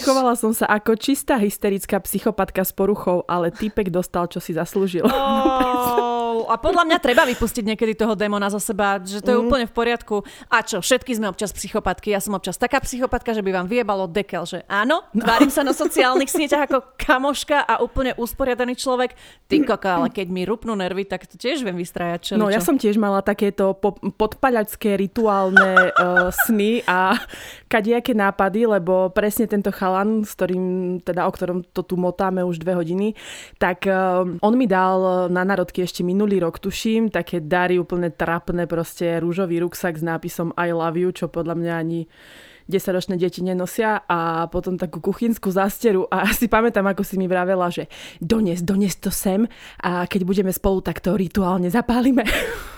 Chovala 0.03 0.33
som 0.33 0.51
sa 0.51 0.65
ako 0.67 0.97
čistá 0.97 1.37
hysterická 1.37 2.01
psychopatka 2.01 2.65
s 2.65 2.73
poruchou, 2.73 3.21
ale 3.29 3.53
týpek 3.53 3.93
dostal, 3.93 4.27
čo 4.27 4.41
si 4.41 4.57
zaslúžil. 4.57 5.05
Oh 5.05 6.09
a 6.51 6.59
podľa 6.59 6.83
mňa 6.83 6.97
treba 6.99 7.23
vypustiť 7.23 7.63
niekedy 7.63 7.95
toho 7.95 8.19
démona 8.19 8.51
zo 8.51 8.59
seba, 8.59 8.99
že 8.99 9.23
to 9.23 9.29
je 9.31 9.37
mm. 9.39 9.43
úplne 9.47 9.65
v 9.69 9.73
poriadku. 9.73 10.15
A 10.51 10.59
čo, 10.59 10.83
všetky 10.83 11.15
sme 11.15 11.31
občas 11.31 11.55
psychopatky. 11.55 12.11
Ja 12.11 12.19
som 12.19 12.35
občas 12.35 12.59
taká 12.59 12.83
psychopatka, 12.83 13.31
že 13.31 13.45
by 13.45 13.63
vám 13.63 13.67
vyjebalo 13.71 14.11
dekel, 14.11 14.43
že 14.43 14.67
áno, 14.67 15.05
no. 15.15 15.23
tvárim 15.23 15.47
sa 15.47 15.63
na 15.63 15.71
sociálnych 15.71 16.27
sieťach 16.27 16.67
ako 16.67 16.97
kamoška 16.97 17.63
a 17.63 17.79
úplne 17.79 18.17
usporiadaný 18.17 18.75
človek. 18.75 19.13
Ty 19.45 19.55
koko, 19.61 19.89
ale 20.01 20.07
keď 20.09 20.27
mi 20.33 20.41
rupnú 20.43 20.73
nervy, 20.73 21.05
tak 21.05 21.29
to 21.29 21.37
tiež 21.37 21.61
viem 21.61 21.77
vystrajať. 21.77 22.19
Čo, 22.25 22.33
no 22.41 22.49
ja 22.49 22.57
som 22.57 22.81
tiež 22.81 22.97
mala 22.97 23.21
takéto 23.21 23.77
po- 23.77 24.01
podpaľačské 24.01 24.97
rituálne 24.97 25.93
uh, 25.93 26.33
sny 26.49 26.81
a 26.89 27.21
kadejaké 27.69 28.17
nápady, 28.17 28.65
lebo 28.65 29.13
presne 29.13 29.45
tento 29.45 29.69
chalan, 29.69 30.25
s 30.25 30.33
ktorým, 30.33 30.97
teda 31.05 31.29
o 31.29 31.31
ktorom 31.31 31.61
to 31.69 31.85
tu 31.85 31.93
motáme 31.93 32.41
už 32.41 32.57
dve 32.57 32.73
hodiny, 32.73 33.13
tak 33.61 33.85
uh, 33.85 34.25
on 34.41 34.53
mi 34.57 34.65
dal 34.65 35.29
na 35.29 35.45
národky 35.45 35.85
ešte 35.85 36.01
minulý 36.01 36.24
minulý 36.25 36.41
rok, 36.41 36.57
tuším, 36.57 37.13
také 37.13 37.37
dary 37.37 37.77
úplne 37.77 38.09
trapné, 38.09 38.65
proste 38.65 39.21
rúžový 39.21 39.61
ruksak 39.61 40.01
s 40.01 40.01
nápisom 40.01 40.57
I 40.57 40.73
love 40.73 40.97
you, 40.97 41.13
čo 41.13 41.29
podľa 41.29 41.53
mňa 41.53 41.73
ani 41.77 42.09
10-ročné 42.65 43.21
deti 43.21 43.45
nenosia. 43.45 44.01
A 44.09 44.49
potom 44.49 44.73
takú 44.73 45.05
kuchynskú 45.05 45.53
zásteru. 45.53 46.09
A 46.09 46.25
si 46.33 46.49
pamätám, 46.49 46.89
ako 46.89 47.05
si 47.05 47.21
mi 47.21 47.29
vravela, 47.29 47.69
že 47.69 47.85
dones, 48.17 48.65
dones 48.65 48.97
to 48.97 49.13
sem. 49.13 49.45
A 49.85 50.09
keď 50.09 50.25
budeme 50.25 50.49
spolu, 50.49 50.81
tak 50.81 50.97
to 50.97 51.13
rituálne 51.13 51.69
zapálime. 51.69 52.25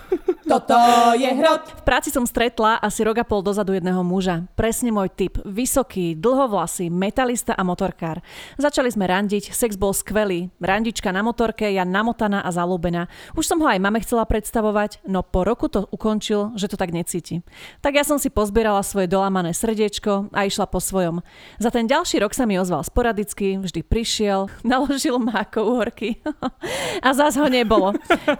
Toto 0.48 0.80
je 1.20 1.28
hrot. 1.28 1.76
V 1.76 1.84
práci 1.84 2.08
som 2.08 2.24
stretla 2.24 2.80
asi 2.80 3.04
rok 3.04 3.20
a 3.20 3.28
pol 3.28 3.44
dozadu 3.44 3.76
jedného 3.76 4.00
muža. 4.00 4.48
Presne 4.56 4.96
môj 4.96 5.12
typ. 5.12 5.36
Vysoký, 5.44 6.16
dlhovlasý, 6.16 6.88
metalista 6.88 7.52
a 7.52 7.68
motorkár. 7.68 8.24
Začali 8.56 8.88
sme 8.88 9.12
randiť, 9.12 9.52
sex 9.52 9.76
bol 9.76 9.92
skvelý. 9.92 10.48
Randička 10.64 11.12
na 11.12 11.20
motorke, 11.20 11.68
ja 11.68 11.84
namotaná 11.84 12.48
a 12.48 12.50
zalúbená. 12.56 13.12
Už 13.36 13.44
som 13.44 13.60
ho 13.60 13.68
aj 13.68 13.84
mame 13.84 14.00
chcela 14.00 14.24
predstavovať, 14.24 15.04
no 15.04 15.20
po 15.20 15.44
roku 15.44 15.68
to 15.68 15.84
ukončil, 15.92 16.56
že 16.56 16.72
to 16.72 16.80
tak 16.80 16.96
necíti. 16.96 17.44
Tak 17.84 18.00
ja 18.00 18.08
som 18.08 18.16
si 18.16 18.32
pozbierala 18.32 18.80
svoje 18.88 19.12
dolamané 19.12 19.52
srdiečko 19.52 20.32
a 20.32 20.48
išla 20.48 20.64
po 20.72 20.80
svojom. 20.80 21.28
Za 21.60 21.76
ten 21.76 21.92
ďalší 21.92 22.24
rok 22.24 22.32
sa 22.32 22.48
mi 22.48 22.56
ozval 22.56 22.88
sporadicky, 22.88 23.60
vždy 23.60 23.84
prišiel, 23.84 24.48
naložil 24.64 25.20
ma 25.20 25.44
ako 25.44 25.76
uhorky. 25.76 26.24
a 27.06 27.12
zás 27.12 27.36
ho 27.36 27.52
nebolo. 27.52 27.92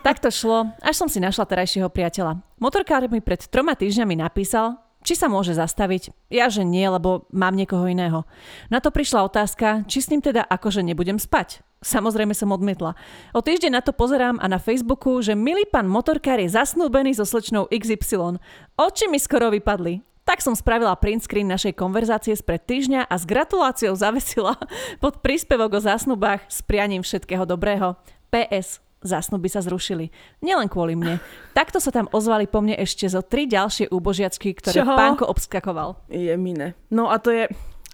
Tak 0.08 0.24
to 0.24 0.32
šlo, 0.32 0.72
až 0.80 0.96
som 0.96 1.12
si 1.12 1.20
našla 1.20 1.44
terajšieho 1.58 1.90
priateľa. 1.90 2.38
Motorkár 2.62 3.10
mi 3.10 3.18
pred 3.18 3.42
troma 3.50 3.74
týždňami 3.74 4.22
napísal, 4.22 4.78
či 5.02 5.18
sa 5.18 5.26
môže 5.26 5.58
zastaviť. 5.58 6.14
Ja, 6.30 6.54
že 6.54 6.62
nie, 6.62 6.86
lebo 6.86 7.26
mám 7.34 7.58
niekoho 7.58 7.90
iného. 7.90 8.30
Na 8.70 8.78
to 8.78 8.94
prišla 8.94 9.26
otázka, 9.26 9.82
či 9.90 10.06
s 10.06 10.14
ním 10.14 10.22
teda 10.22 10.46
akože 10.46 10.86
nebudem 10.86 11.18
spať. 11.18 11.66
Samozrejme 11.82 12.38
som 12.38 12.54
odmietla. 12.54 12.94
O 13.34 13.42
týždeň 13.42 13.74
na 13.74 13.82
to 13.82 13.90
pozerám 13.90 14.38
a 14.38 14.46
na 14.46 14.62
Facebooku, 14.62 15.18
že 15.26 15.34
milý 15.34 15.66
pán 15.66 15.90
motorkár 15.90 16.38
je 16.38 16.54
zasnúbený 16.54 17.18
so 17.18 17.26
slečnou 17.26 17.66
XY. 17.74 18.38
Oči 18.78 19.10
mi 19.10 19.18
skoro 19.18 19.50
vypadli. 19.50 20.06
Tak 20.30 20.46
som 20.46 20.54
spravila 20.54 20.94
print 20.94 21.26
screen 21.26 21.50
našej 21.50 21.74
konverzácie 21.74 22.38
spred 22.38 22.62
týždňa 22.70 23.10
a 23.10 23.16
s 23.18 23.26
gratuláciou 23.26 23.98
zavesila 24.06 24.62
pod 25.02 25.26
príspevok 25.26 25.74
o 25.74 25.82
zásnubách 25.82 26.46
s 26.46 26.62
prianím 26.62 27.02
všetkého 27.02 27.50
dobrého. 27.50 27.98
PS 28.30 28.87
zásnuby 29.02 29.48
sa 29.48 29.62
zrušili. 29.62 30.10
Nielen 30.42 30.68
kvôli 30.68 30.98
mne. 30.98 31.22
Takto 31.58 31.78
sa 31.78 31.94
tam 31.94 32.10
ozvali 32.10 32.50
po 32.50 32.62
mne 32.62 32.78
ešte 32.78 33.06
zo 33.06 33.22
tri 33.22 33.46
ďalšie 33.46 33.94
úbožiačky, 33.94 34.58
ktoré 34.58 34.82
Čoho? 34.82 34.98
pánko 34.98 35.26
obskakoval. 35.30 36.02
Je 36.10 36.34
mine. 36.36 36.74
No 36.90 37.14
a 37.14 37.22
to 37.22 37.30
je, 37.30 37.46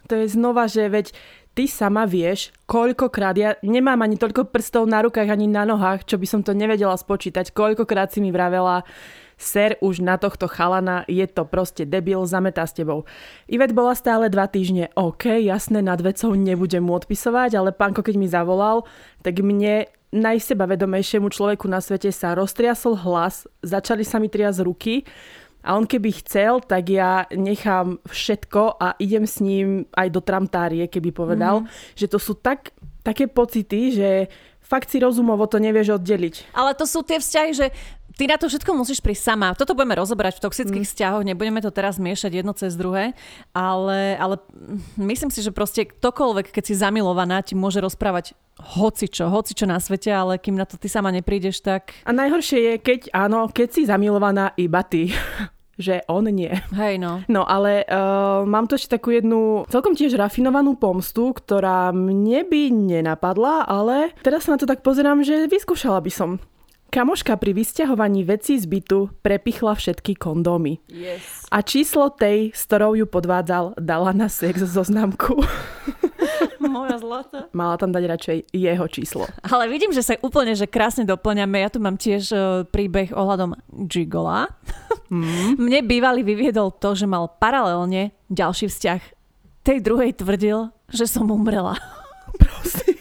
to 0.08 0.16
je 0.16 0.32
znova, 0.32 0.72
že 0.72 0.88
veď 0.88 1.12
ty 1.54 1.70
sama 1.70 2.10
vieš, 2.10 2.50
koľkokrát, 2.66 3.36
ja 3.38 3.54
nemám 3.62 4.02
ani 4.02 4.18
toľko 4.18 4.50
prstov 4.50 4.90
na 4.90 5.06
rukách, 5.06 5.30
ani 5.30 5.46
na 5.46 5.70
nohách, 5.70 6.08
čo 6.10 6.18
by 6.18 6.26
som 6.26 6.42
to 6.42 6.58
nevedela 6.58 6.98
spočítať, 6.98 7.54
koľkokrát 7.54 8.10
si 8.10 8.20
mi 8.26 8.34
vravela, 8.34 8.82
ser 9.38 9.78
už 9.82 10.02
na 10.02 10.18
tohto 10.18 10.50
chalana, 10.50 11.06
je 11.06 11.26
to 11.30 11.46
proste 11.46 11.86
debil, 11.86 12.26
zametá 12.26 12.66
s 12.66 12.74
tebou. 12.74 13.06
Ivet 13.50 13.76
bola 13.76 13.94
stále 13.94 14.30
dva 14.34 14.50
týždne, 14.50 14.90
OK, 14.98 15.30
jasné, 15.42 15.86
nad 15.86 16.02
vecou 16.02 16.34
nebudem 16.34 16.82
mu 16.82 16.98
odpisovať, 16.98 17.54
ale 17.54 17.70
pánko 17.76 18.02
keď 18.02 18.16
mi 18.18 18.28
zavolal, 18.30 18.88
tak 19.22 19.42
mne 19.44 19.90
najsebavedomejšiemu 20.14 21.28
človeku 21.34 21.66
na 21.66 21.82
svete 21.82 22.14
sa 22.14 22.38
roztriasol 22.38 22.94
hlas, 23.02 23.50
začali 23.66 24.06
sa 24.06 24.22
mi 24.22 24.30
triasť 24.30 24.62
ruky 24.62 25.02
a 25.66 25.74
on 25.74 25.90
keby 25.90 26.14
chcel, 26.22 26.62
tak 26.62 26.92
ja 26.94 27.26
nechám 27.34 27.98
všetko 28.06 28.78
a 28.78 28.94
idem 29.02 29.26
s 29.26 29.42
ním 29.42 29.90
aj 29.98 30.08
do 30.14 30.22
tramtárie, 30.22 30.86
keby 30.86 31.10
povedal, 31.16 31.64
mm. 31.64 31.98
že 31.98 32.12
to 32.12 32.22
sú 32.22 32.38
tak, 32.38 32.76
také 33.02 33.26
pocity, 33.26 33.96
že 33.96 34.10
fakt 34.60 34.92
si 34.92 35.00
rozumovo 35.00 35.48
to 35.48 35.58
nevieš 35.64 35.98
oddeliť. 35.98 36.56
Ale 36.56 36.76
to 36.76 36.84
sú 36.84 37.02
tie 37.02 37.18
vzťahy, 37.18 37.52
že 37.56 37.68
ty 38.18 38.30
na 38.30 38.38
to 38.38 38.50
všetko 38.50 38.72
musíš 38.74 39.00
prísť 39.02 39.34
sama. 39.34 39.58
Toto 39.58 39.74
budeme 39.74 39.98
rozoberať 39.98 40.40
v 40.40 40.44
toxických 40.50 40.86
mm. 40.86 40.90
vzťahoch, 40.90 41.24
nebudeme 41.26 41.60
to 41.62 41.74
teraz 41.74 41.98
miešať 41.98 42.44
jedno 42.44 42.54
cez 42.54 42.78
druhé, 42.78 43.18
ale, 43.54 44.18
ale 44.18 44.38
myslím 44.98 45.30
si, 45.34 45.42
že 45.42 45.54
proste 45.54 45.90
ktokoľvek, 45.90 46.54
keď 46.54 46.64
si 46.64 46.76
zamilovaná, 46.78 47.42
ti 47.42 47.58
môže 47.58 47.82
rozprávať 47.82 48.38
hoci 48.78 49.10
čo, 49.10 49.34
hoci 49.34 49.58
čo 49.58 49.66
na 49.66 49.82
svete, 49.82 50.14
ale 50.14 50.38
kým 50.38 50.54
na 50.54 50.70
to 50.70 50.78
ty 50.78 50.86
sama 50.86 51.10
neprídeš, 51.10 51.66
tak... 51.66 51.98
A 52.06 52.14
najhoršie 52.14 52.60
je, 52.62 52.74
keď 52.78 53.00
áno, 53.12 53.50
keď 53.50 53.68
si 53.74 53.82
zamilovaná 53.90 54.54
iba 54.56 54.86
ty 54.86 55.10
že 55.78 56.06
on 56.06 56.30
nie. 56.30 56.54
Hej 56.78 57.02
no. 57.02 57.26
No 57.26 57.42
ale 57.50 57.82
uh, 57.90 58.46
mám 58.46 58.70
tu 58.70 58.78
ešte 58.78 58.98
takú 58.98 59.10
jednu 59.10 59.66
celkom 59.74 59.98
tiež 59.98 60.14
rafinovanú 60.14 60.78
pomstu, 60.78 61.34
ktorá 61.34 61.90
mne 61.90 62.46
by 62.46 62.70
nenapadla, 62.70 63.66
ale 63.66 64.14
teraz 64.22 64.46
sa 64.46 64.54
na 64.54 64.62
to 64.62 64.70
tak 64.70 64.86
pozerám, 64.86 65.26
že 65.26 65.50
vyskúšala 65.50 65.98
by 65.98 66.12
som. 66.14 66.38
Kamoška 66.94 67.42
pri 67.42 67.58
vysťahovaní 67.58 68.22
vecí 68.22 68.54
z 68.62 68.70
bytu 68.70 69.10
prepichla 69.26 69.74
všetky 69.74 70.14
kondómy. 70.14 70.78
Yes. 70.94 71.26
A 71.50 71.66
číslo 71.66 72.14
tej, 72.14 72.54
s 72.54 72.70
ktorou 72.70 72.94
ju 72.94 73.10
podvádzal, 73.10 73.82
dala 73.82 74.14
na 74.14 74.30
sex 74.30 74.62
zoznamku. 74.62 75.42
Moja 76.62 77.02
zlata. 77.02 77.50
Mala 77.50 77.82
tam 77.82 77.90
dať 77.90 78.04
radšej 78.06 78.38
jeho 78.54 78.86
číslo. 78.94 79.26
Ale 79.42 79.74
vidím, 79.74 79.90
že 79.90 80.06
sa 80.06 80.22
úplne 80.22 80.54
že 80.54 80.70
krásne 80.70 81.02
doplňame. 81.02 81.66
Ja 81.66 81.74
tu 81.74 81.82
mám 81.82 81.98
tiež 81.98 82.30
uh, 82.30 82.62
príbeh 82.70 83.10
ohľadom 83.10 83.58
Gigola. 83.90 84.54
Mm. 85.10 85.58
Mne 85.66 85.80
bývalý 85.90 86.22
vyviedol 86.22 86.78
to, 86.78 86.94
že 86.94 87.10
mal 87.10 87.26
paralelne 87.42 88.14
ďalší 88.30 88.70
vzťah. 88.70 89.02
Tej 89.66 89.82
druhej 89.82 90.14
tvrdil, 90.22 90.70
že 90.94 91.10
som 91.10 91.26
umrela. 91.26 91.74
Prosím. 92.38 92.93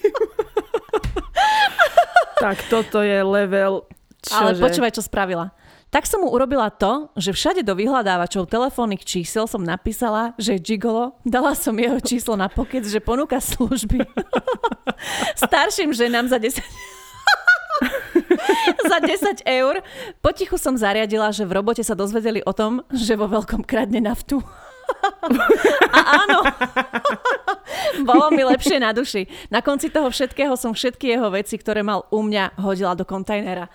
Tak 2.43 2.59
toto 2.67 2.99
je 2.99 3.23
level... 3.23 3.87
Čože? 4.19 4.35
Ale 4.35 4.51
počúvaj, 4.59 4.91
čo 4.91 5.03
spravila. 5.03 5.55
Tak 5.93 6.09
som 6.09 6.25
mu 6.25 6.31
urobila 6.33 6.73
to, 6.73 7.07
že 7.15 7.31
všade 7.31 7.61
do 7.61 7.77
vyhľadávačov 7.77 8.49
telefónnych 8.49 9.05
čísel 9.05 9.45
som 9.45 9.61
napísala, 9.61 10.33
že 10.41 10.57
gigolo, 10.57 11.15
dala 11.23 11.53
som 11.53 11.77
jeho 11.77 12.01
číslo 12.01 12.33
na 12.33 12.49
pokec, 12.49 12.81
že 12.81 12.97
ponúka 12.97 13.37
služby 13.37 14.01
starším 15.43 15.93
ženám 15.93 16.33
za 16.33 16.41
10 16.41 16.65
za 18.89 18.97
10 18.99 19.45
eur. 19.45 19.85
Potichu 20.19 20.57
som 20.57 20.73
zariadila, 20.75 21.29
že 21.29 21.45
v 21.45 21.61
robote 21.61 21.85
sa 21.85 21.93
dozvedeli 21.93 22.41
o 22.41 22.51
tom, 22.57 22.81
že 22.89 23.13
vo 23.13 23.29
veľkom 23.29 23.61
kradne 23.61 24.01
naftu. 24.01 24.41
A 25.97 25.99
áno, 26.23 26.39
bolo 28.07 28.31
mi 28.31 28.43
lepšie 28.47 28.79
na 28.79 28.95
duši. 28.95 29.27
Na 29.51 29.59
konci 29.59 29.91
toho 29.91 30.09
všetkého 30.09 30.55
som 30.55 30.71
všetky 30.71 31.13
jeho 31.15 31.27
veci, 31.31 31.59
ktoré 31.59 31.83
mal 31.83 32.07
u 32.09 32.23
mňa, 32.23 32.59
hodila 32.59 32.95
do 32.95 33.03
kontajnera. 33.03 33.67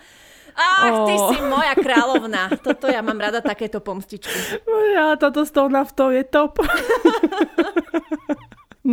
Ach, 0.59 1.07
ty 1.07 1.15
oh. 1.15 1.31
si 1.31 1.39
moja 1.47 1.79
kráľovna. 1.79 2.51
Toto 2.67 2.91
ja 2.91 2.99
mám 2.99 3.15
rada, 3.15 3.39
takéto 3.39 3.79
pomstičky. 3.79 4.59
Ja, 4.99 5.15
toto 5.15 5.47
s 5.47 5.55
tou 5.55 5.71
naftou 5.71 6.11
je 6.11 6.27
top. 6.27 6.59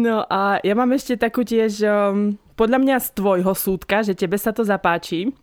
no 0.05 0.21
a 0.29 0.61
ja 0.61 0.73
mám 0.77 0.93
ešte 0.93 1.17
takú 1.17 1.41
tiež, 1.41 1.81
um, 1.81 2.37
podľa 2.53 2.77
mňa 2.85 2.95
z 3.01 3.07
tvojho 3.17 3.53
súdka, 3.57 4.05
že 4.05 4.13
tebe 4.13 4.37
sa 4.37 4.53
to 4.53 4.61
zapáči. 4.61 5.33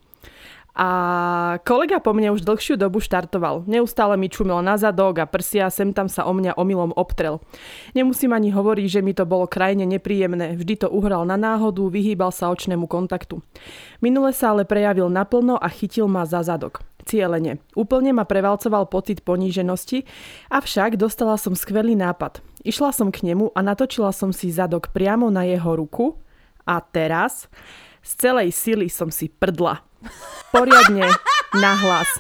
A 0.73 1.61
kolega 1.69 2.01
po 2.01 2.17
mne 2.17 2.33
už 2.33 2.49
dlhšiu 2.49 2.81
dobu 2.81 2.97
štartoval. 2.97 3.69
Neustále 3.69 4.17
mi 4.17 4.33
čumel 4.33 4.65
na 4.65 4.81
zadok 4.81 5.21
a 5.21 5.29
prsia 5.29 5.69
sem 5.69 5.93
tam 5.93 6.09
sa 6.09 6.25
o 6.25 6.33
mňa 6.33 6.57
omylom 6.57 6.97
obtrel. 6.97 7.45
Nemusím 7.93 8.33
ani 8.33 8.49
hovoriť, 8.49 8.87
že 8.89 9.05
mi 9.05 9.13
to 9.13 9.29
bolo 9.29 9.45
krajne 9.45 9.85
nepríjemné. 9.85 10.57
Vždy 10.57 10.87
to 10.87 10.89
uhral 10.89 11.29
na 11.29 11.37
náhodu, 11.37 11.85
vyhýbal 11.93 12.33
sa 12.33 12.49
očnému 12.49 12.89
kontaktu. 12.89 13.45
Minule 14.01 14.33
sa 14.33 14.57
ale 14.57 14.65
prejavil 14.65 15.13
naplno 15.13 15.61
a 15.61 15.69
chytil 15.69 16.09
ma 16.09 16.25
za 16.25 16.41
zadok. 16.41 16.81
Cielene. 17.05 17.61
Úplne 17.77 18.17
ma 18.17 18.25
prevalcoval 18.25 18.87
pocit 18.87 19.27
poníženosti, 19.27 20.07
avšak 20.49 20.97
dostala 20.97 21.35
som 21.37 21.53
skvelý 21.53 21.99
nápad. 21.99 22.41
Išla 22.63 22.95
som 22.95 23.11
k 23.11 23.27
nemu 23.27 23.53
a 23.53 23.61
natočila 23.61 24.15
som 24.15 24.31
si 24.31 24.55
zadok 24.55 24.95
priamo 24.95 25.27
na 25.29 25.43
jeho 25.43 25.75
ruku 25.75 26.17
a 26.63 26.79
teraz 26.79 27.51
z 28.03 28.11
celej 28.19 28.51
sily 28.53 28.87
som 28.91 29.09
si 29.09 29.31
prdla. 29.31 29.81
Poriadne, 30.51 31.07
nahlas 31.55 32.11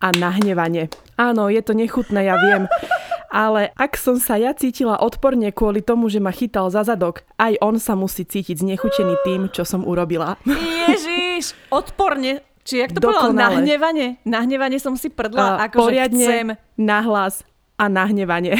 a 0.00 0.14
nahnevanie. 0.14 0.88
Áno, 1.18 1.50
je 1.50 1.60
to 1.60 1.74
nechutné, 1.74 2.26
ja 2.26 2.38
viem. 2.38 2.70
Ale 3.34 3.74
ak 3.74 3.98
som 3.98 4.14
sa 4.22 4.38
ja 4.38 4.54
cítila 4.54 4.94
odporne 5.02 5.50
kvôli 5.50 5.82
tomu, 5.82 6.06
že 6.06 6.22
ma 6.22 6.30
chytal 6.30 6.70
za 6.70 6.86
zadok, 6.86 7.26
aj 7.34 7.58
on 7.58 7.82
sa 7.82 7.98
musí 7.98 8.22
cítiť 8.22 8.62
znechutený 8.62 9.18
tým, 9.26 9.50
čo 9.50 9.66
som 9.66 9.82
urobila. 9.82 10.38
Ježiš, 10.46 11.58
odporne. 11.74 12.46
Či 12.64 12.80
jak 12.80 12.96
to 12.96 13.02
Dokonale. 13.02 13.20
povedal? 13.20 13.50
Nahnevanie? 13.60 14.08
Nahnevanie 14.24 14.78
som 14.80 14.96
si 14.96 15.12
prdla, 15.12 15.60
uh, 15.60 15.68
akože 15.68 15.82
poriadne, 15.84 16.24
chcem. 16.24 16.48
nahlas 16.80 17.44
a 17.76 17.92
nahnevanie. 17.92 18.56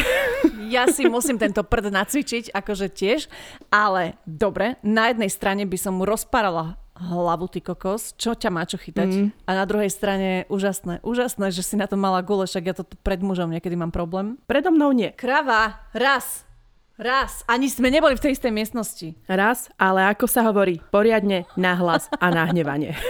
Ja 0.70 0.88
si 0.88 1.04
musím 1.08 1.36
tento 1.36 1.64
prd 1.64 1.92
nacvičiť, 1.92 2.54
akože 2.54 2.88
tiež, 2.92 3.28
ale 3.68 4.16
dobre, 4.24 4.80
na 4.80 5.10
jednej 5.10 5.28
strane 5.28 5.68
by 5.68 5.78
som 5.80 5.98
mu 5.98 6.08
rozparala 6.08 6.80
hlavu, 6.94 7.50
ty 7.50 7.58
kokos, 7.58 8.14
čo 8.14 8.38
ťa 8.38 8.50
má 8.54 8.62
čo 8.66 8.78
chytať. 8.78 9.10
Mm. 9.10 9.28
A 9.46 9.50
na 9.50 9.64
druhej 9.66 9.90
strane 9.90 10.46
úžasné, 10.46 11.02
úžasné, 11.02 11.50
že 11.50 11.66
si 11.66 11.74
na 11.74 11.90
to 11.90 11.98
mala 11.98 12.22
gule, 12.22 12.46
však 12.46 12.64
ja 12.64 12.74
to 12.74 12.86
pred 13.02 13.18
mužom 13.18 13.50
niekedy 13.50 13.74
mám 13.74 13.90
problém. 13.90 14.38
Predo 14.46 14.70
mnou 14.70 14.94
nie. 14.94 15.10
Krava, 15.10 15.90
raz, 15.90 16.46
raz, 16.94 17.42
ani 17.50 17.66
sme 17.66 17.90
neboli 17.90 18.14
v 18.14 18.22
tej 18.22 18.38
istej 18.38 18.54
miestnosti. 18.54 19.08
Raz, 19.26 19.74
ale 19.74 20.06
ako 20.06 20.30
sa 20.30 20.46
hovorí, 20.46 20.78
poriadne, 20.94 21.50
nahlas 21.58 22.06
a 22.14 22.30
nahnevanie. 22.30 22.94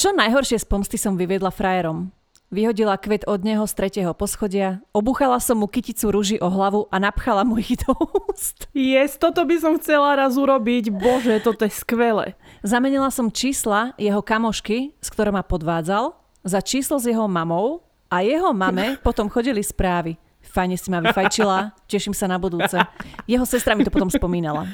Čo 0.00 0.12
najhoršie 0.12 0.60
z 0.60 0.66
pomsty 0.68 1.00
som 1.00 1.16
vyviedla 1.16 1.48
frajerom? 1.48 2.12
Vyhodila 2.46 2.94
kvet 2.94 3.26
od 3.26 3.42
neho 3.42 3.66
z 3.66 3.74
tretieho 3.74 4.14
poschodia, 4.14 4.78
obuchala 4.94 5.42
som 5.42 5.58
mu 5.58 5.66
kyticu 5.66 6.14
rúži 6.14 6.36
o 6.38 6.46
hlavu 6.46 6.86
a 6.94 7.02
napchala 7.02 7.42
mu 7.42 7.58
ich 7.58 7.74
do 7.82 7.90
úst. 8.30 8.70
Yes, 8.70 9.18
toto 9.18 9.42
by 9.42 9.58
som 9.58 9.74
chcela 9.82 10.14
raz 10.14 10.38
urobiť. 10.38 10.94
Bože, 10.94 11.42
toto 11.42 11.66
je 11.66 11.74
skvelé. 11.74 12.38
Zamenila 12.62 13.10
som 13.10 13.34
čísla 13.34 13.98
jeho 13.98 14.22
kamošky, 14.22 14.94
s 15.02 15.10
ktorou 15.10 15.34
ma 15.34 15.42
podvádzal, 15.42 16.14
za 16.46 16.62
číslo 16.62 17.02
s 17.02 17.10
jeho 17.10 17.26
mamou 17.26 17.82
a 18.06 18.22
jeho 18.22 18.54
mame 18.54 18.94
potom 19.02 19.26
chodili 19.26 19.66
správy. 19.66 20.14
Fajne 20.56 20.80
si 20.80 20.88
ma 20.88 21.04
vyfajčila, 21.04 21.76
teším 21.84 22.16
sa 22.16 22.24
na 22.24 22.40
budúce. 22.40 22.80
Jeho 23.28 23.44
sestra 23.44 23.76
mi 23.76 23.84
to 23.84 23.92
potom 23.92 24.08
spomínala. 24.08 24.72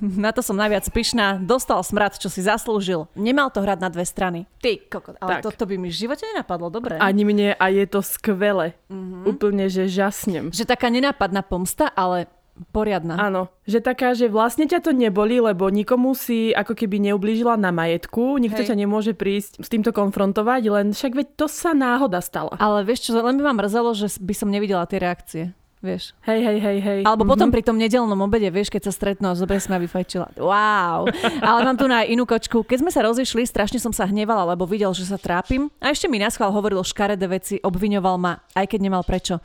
Na 0.00 0.32
to 0.32 0.40
som 0.40 0.56
najviac 0.56 0.88
pyšná. 0.88 1.36
Dostal 1.36 1.76
smrad, 1.84 2.16
čo 2.16 2.32
si 2.32 2.40
zaslúžil. 2.40 3.12
Nemal 3.12 3.52
to 3.52 3.60
hrať 3.60 3.76
na 3.76 3.92
dve 3.92 4.08
strany. 4.08 4.48
Ty 4.64 4.80
kokot, 4.88 5.20
ale 5.20 5.44
to, 5.44 5.52
to 5.52 5.68
by 5.68 5.76
mi 5.76 5.92
v 5.92 6.00
živote 6.00 6.24
nenapadlo, 6.32 6.72
dobre. 6.72 6.96
Ani 6.96 7.28
mne 7.28 7.60
a 7.60 7.66
je 7.68 7.84
to 7.84 8.00
skvelé. 8.00 8.72
Mm-hmm. 8.88 9.22
Úplne, 9.36 9.64
že 9.68 9.84
žasnem. 9.84 10.48
Že 10.48 10.64
taká 10.64 10.88
nenápadná 10.88 11.44
pomsta, 11.44 11.92
ale 11.92 12.24
poriadna. 12.70 13.18
Áno, 13.18 13.52
že 13.64 13.78
taká, 13.82 14.12
že 14.12 14.30
vlastne 14.30 14.66
ťa 14.66 14.84
to 14.84 14.92
neboli, 14.94 15.38
lebo 15.38 15.70
nikomu 15.70 16.12
si 16.12 16.50
ako 16.52 16.74
keby 16.74 17.10
neublížila 17.10 17.54
na 17.60 17.70
majetku, 17.70 18.38
nikto 18.38 18.64
Hej. 18.64 18.68
ťa 18.72 18.76
nemôže 18.76 19.12
prísť 19.14 19.62
s 19.62 19.68
týmto 19.68 19.90
konfrontovať, 19.94 20.62
len 20.68 20.86
však 20.92 21.12
veď 21.14 21.26
to 21.38 21.46
sa 21.46 21.72
náhoda 21.72 22.18
stala. 22.18 22.56
Ale 22.58 22.82
vieš 22.82 23.08
čo, 23.08 23.18
len 23.18 23.38
by 23.38 23.42
ma 23.52 23.54
mrzelo, 23.64 23.94
že 23.94 24.10
by 24.18 24.34
som 24.34 24.48
nevidela 24.50 24.84
tie 24.88 24.98
reakcie 25.00 25.44
vieš. 25.78 26.14
Hej, 26.26 26.40
hej, 26.42 26.58
hej, 26.58 26.78
hej. 26.82 27.00
Alebo 27.06 27.22
mm-hmm. 27.22 27.32
potom 27.32 27.48
pri 27.54 27.62
tom 27.62 27.76
nedelnom 27.78 28.18
obede, 28.18 28.50
vieš, 28.50 28.70
keď 28.70 28.90
sa 28.90 28.92
stretnú 28.92 29.30
a 29.30 29.38
zobre 29.38 29.62
sme 29.62 29.78
vyfajčila. 29.86 30.34
Wow. 30.38 31.06
Ale 31.38 31.58
mám 31.62 31.78
tu 31.78 31.86
na 31.86 32.02
inú 32.02 32.26
kočku. 32.26 32.66
Keď 32.66 32.78
sme 32.82 32.90
sa 32.90 33.06
rozišli, 33.06 33.46
strašne 33.46 33.78
som 33.78 33.94
sa 33.94 34.06
hnevala, 34.10 34.54
lebo 34.54 34.66
videl, 34.66 34.90
že 34.90 35.06
sa 35.06 35.16
trápim. 35.16 35.70
A 35.78 35.94
ešte 35.94 36.10
mi 36.10 36.18
naschval 36.18 36.50
hovoril 36.50 36.82
škaredé 36.82 37.26
veci, 37.30 37.62
obviňoval 37.62 38.16
ma, 38.18 38.42
aj 38.58 38.66
keď 38.74 38.80
nemal 38.82 39.02
prečo. 39.06 39.38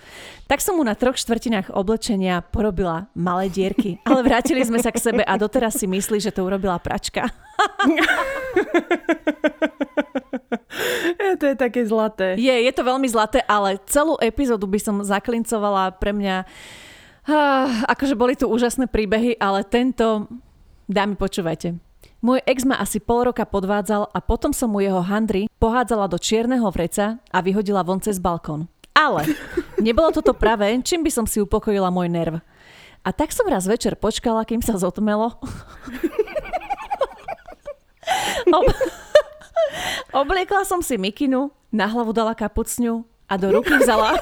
Tak 0.50 0.60
som 0.60 0.78
mu 0.78 0.84
na 0.86 0.98
troch 0.98 1.18
štvrtinách 1.18 1.74
oblečenia 1.74 2.42
porobila 2.42 3.10
malé 3.14 3.50
dierky. 3.50 4.02
Ale 4.10 4.26
vrátili 4.26 4.66
sme 4.66 4.82
sa 4.82 4.90
k 4.90 5.02
sebe 5.02 5.22
a 5.22 5.34
doteraz 5.38 5.78
si 5.78 5.86
myslí, 5.86 6.18
že 6.18 6.34
to 6.34 6.46
urobila 6.46 6.78
pračka. 6.82 7.30
to 11.40 11.46
je 11.52 11.56
také 11.56 11.86
zlaté. 11.86 12.36
Je, 12.38 12.52
je 12.52 12.72
to 12.74 12.84
veľmi 12.84 13.10
zlaté, 13.10 13.42
ale 13.46 13.80
celú 13.90 14.18
epizódu 14.22 14.68
by 14.68 14.80
som 14.82 15.04
zaklincovala 15.04 15.92
pre 15.98 16.14
mňa. 16.14 16.46
Akože 17.88 18.16
boli 18.20 18.36
tu 18.36 18.52
úžasné 18.52 18.88
príbehy, 18.92 19.40
ale 19.40 19.64
tento, 19.64 20.28
dámy 20.90 21.16
počúvajte. 21.16 21.80
Môj 22.24 22.40
ex 22.48 22.64
ma 22.64 22.80
asi 22.80 23.04
pol 23.04 23.28
roka 23.28 23.44
podvádzal 23.44 24.08
a 24.16 24.20
potom 24.24 24.56
som 24.56 24.72
mu 24.72 24.80
jeho 24.80 25.04
handry 25.04 25.52
pohádzala 25.60 26.08
do 26.08 26.16
čierneho 26.16 26.72
vreca 26.72 27.20
a 27.20 27.38
vyhodila 27.44 27.84
von 27.84 28.00
cez 28.00 28.16
balkón. 28.16 28.72
Ale 28.96 29.28
nebolo 29.84 30.08
toto 30.16 30.32
pravé, 30.32 30.80
čím 30.88 31.04
by 31.04 31.12
som 31.12 31.28
si 31.28 31.44
upokojila 31.44 31.92
môj 31.92 32.08
nerv. 32.08 32.40
A 33.04 33.12
tak 33.12 33.36
som 33.36 33.44
raz 33.52 33.68
večer 33.68 34.00
počkala, 34.00 34.48
kým 34.48 34.64
sa 34.64 34.80
zotmelo. 34.80 35.36
Ob- 38.52 38.74
Obliekla 40.24 40.62
som 40.68 40.86
si 40.86 40.98
mikinu, 41.00 41.50
na 41.74 41.90
hlavu 41.90 42.14
dala 42.14 42.38
kapucňu 42.38 43.02
a 43.26 43.34
do 43.36 43.50
ruky 43.50 43.74
vzala... 43.82 44.14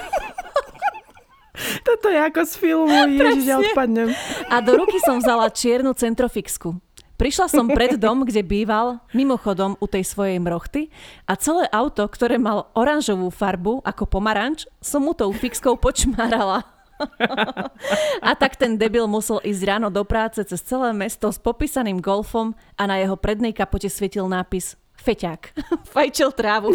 Toto 1.85 2.09
je 2.09 2.17
ako 2.17 2.41
z 2.47 2.53
filmu, 2.57 2.97
ježiš, 3.21 3.45
ja 3.45 3.61
odpadnem. 3.61 4.09
A 4.49 4.63
do 4.65 4.81
ruky 4.81 4.97
som 5.03 5.21
vzala 5.21 5.51
čiernu 5.51 5.93
centrofixku. 5.93 6.73
Prišla 7.21 7.53
som 7.53 7.69
pred 7.69 8.01
dom, 8.01 8.25
kde 8.25 8.41
býval, 8.41 8.97
mimochodom 9.13 9.77
u 9.77 9.85
tej 9.85 10.01
svojej 10.01 10.41
mrochty 10.41 10.89
a 11.29 11.37
celé 11.37 11.69
auto, 11.69 12.01
ktoré 12.09 12.41
mal 12.41 12.73
oranžovú 12.73 13.29
farbu 13.29 13.85
ako 13.85 14.09
pomaranč, 14.09 14.65
som 14.81 15.05
mu 15.05 15.13
tou 15.13 15.29
fixkou 15.29 15.77
počmárala. 15.77 16.65
a 18.27 18.31
tak 18.37 18.55
ten 18.55 18.77
debil 18.77 19.05
musel 19.09 19.41
ísť 19.41 19.63
ráno 19.67 19.87
do 19.89 20.05
práce 20.05 20.41
cez 20.45 20.61
celé 20.61 20.93
mesto 20.93 21.29
s 21.29 21.41
popísaným 21.41 21.99
golfom 21.99 22.53
a 22.77 22.83
na 22.85 23.01
jeho 23.01 23.17
prednej 23.17 23.51
kapote 23.51 23.89
svietil 23.89 24.29
nápis 24.29 24.79
Feťák. 25.01 25.41
Fajčil 25.93 26.29
trávu. 26.37 26.69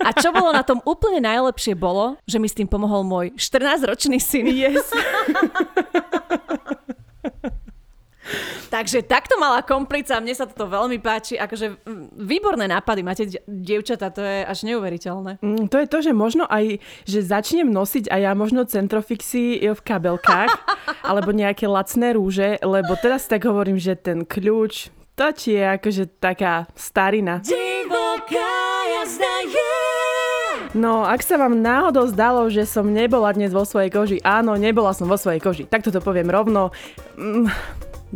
A 0.00 0.14
čo 0.16 0.32
bolo 0.32 0.54
na 0.54 0.62
tom 0.62 0.80
úplne 0.86 1.20
najlepšie 1.20 1.74
bolo, 1.76 2.16
že 2.24 2.40
mi 2.40 2.48
s 2.48 2.56
tým 2.56 2.70
pomohol 2.70 3.02
môj 3.04 3.26
14-ročný 3.36 4.22
syn. 4.22 4.46
Yes. 4.48 4.86
Takže 8.68 9.06
takto 9.06 9.38
mala 9.38 9.62
komplica, 9.62 10.18
mne 10.18 10.34
sa 10.34 10.44
toto 10.46 10.66
veľmi 10.66 10.98
páči, 10.98 11.38
akože 11.38 11.86
výborné 12.18 12.66
nápady 12.66 13.00
máte, 13.06 13.24
dievčata, 13.46 14.10
to 14.10 14.22
je 14.22 14.42
až 14.42 14.58
neuveriteľné. 14.66 15.38
Mm, 15.40 15.70
to 15.70 15.76
je 15.78 15.86
to, 15.86 15.98
že 16.02 16.12
možno 16.12 16.44
aj, 16.50 16.82
že 17.06 17.22
začnem 17.22 17.70
nosiť 17.70 18.10
aj 18.10 18.20
ja 18.20 18.32
možno 18.34 18.66
centrofixy 18.66 19.62
v 19.62 19.80
kabelkách, 19.80 20.50
alebo 21.08 21.30
nejaké 21.30 21.70
lacné 21.70 22.18
rúže, 22.18 22.58
lebo 22.62 22.98
teraz 22.98 23.30
tak 23.30 23.46
hovorím, 23.46 23.78
že 23.78 23.94
ten 23.94 24.26
kľúč, 24.26 24.90
to 25.16 25.32
ti 25.32 25.56
je 25.56 25.64
akože 25.64 26.20
taká 26.20 26.68
starina. 26.76 27.40
Divoká 27.40 28.52
jazda 29.00 29.36
je. 29.48 29.76
No, 30.76 31.08
ak 31.08 31.24
sa 31.24 31.40
vám 31.40 31.56
náhodou 31.56 32.04
zdalo, 32.12 32.52
že 32.52 32.68
som 32.68 32.84
nebola 32.84 33.32
dnes 33.32 33.48
vo 33.48 33.64
svojej 33.64 33.88
koži, 33.88 34.20
áno, 34.20 34.60
nebola 34.60 34.92
som 34.92 35.08
vo 35.08 35.16
svojej 35.16 35.40
koži. 35.40 35.64
Tak 35.64 35.88
to 35.88 36.04
poviem 36.04 36.28
rovno. 36.28 36.68
Mm, 37.16 37.48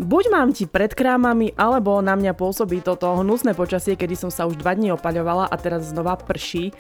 buď 0.00 0.24
mám 0.32 0.50
ti 0.56 0.64
pred 0.64 0.96
krámami, 0.96 1.52
alebo 1.54 2.00
na 2.00 2.16
mňa 2.16 2.32
pôsobí 2.32 2.80
toto 2.80 3.20
hnusné 3.20 3.52
počasie, 3.52 3.94
kedy 3.94 4.16
som 4.16 4.30
sa 4.32 4.48
už 4.48 4.56
dva 4.56 4.72
dní 4.72 4.96
opaľovala 4.96 5.46
a 5.46 5.54
teraz 5.60 5.92
znova 5.92 6.16
prší 6.16 6.72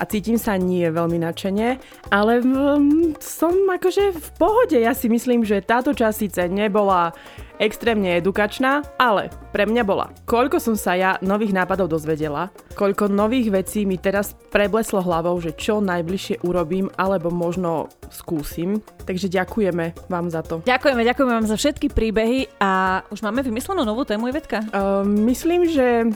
a 0.00 0.08
cítim 0.08 0.40
sa 0.40 0.56
nie 0.56 0.88
veľmi 0.88 1.20
nadšene, 1.20 1.80
ale 2.08 2.40
um, 2.40 3.12
som 3.20 3.52
akože 3.52 4.16
v 4.16 4.28
pohode. 4.40 4.76
Ja 4.80 4.96
si 4.96 5.12
myslím, 5.12 5.44
že 5.44 5.60
táto 5.64 5.92
časť 5.92 6.16
síce 6.16 6.42
nebola 6.48 7.12
extrémne 7.60 8.16
edukačná, 8.16 8.80
ale 8.96 9.28
pre 9.52 9.68
mňa 9.68 9.84
bola. 9.84 10.08
Koľko 10.24 10.56
som 10.56 10.74
sa 10.80 10.96
ja 10.96 11.20
nových 11.20 11.52
nápadov 11.52 11.92
dozvedela, 11.92 12.48
koľko 12.72 13.12
nových 13.12 13.52
vecí 13.52 13.84
mi 13.84 14.00
teraz 14.00 14.32
prebleslo 14.48 15.04
hlavou, 15.04 15.36
že 15.36 15.52
čo 15.52 15.84
najbližšie 15.84 16.40
urobím 16.48 16.88
alebo 16.96 17.28
možno 17.28 17.92
skúsim. 18.08 18.80
Takže 19.04 19.28
ďakujeme 19.28 20.08
vám 20.08 20.32
za 20.32 20.40
to. 20.40 20.64
Ďakujeme, 20.64 21.04
ďakujeme 21.04 21.32
vám 21.36 21.46
za 21.52 21.60
všetky 21.60 21.92
príbehy 21.92 22.48
a 22.58 23.02
už 23.12 23.22
máme 23.22 23.44
vymyslenú 23.44 23.84
novú 23.84 24.02
tému, 24.02 24.32
Ivetka? 24.32 24.64
Uh, 24.72 25.04
myslím, 25.06 25.68
že 25.68 26.10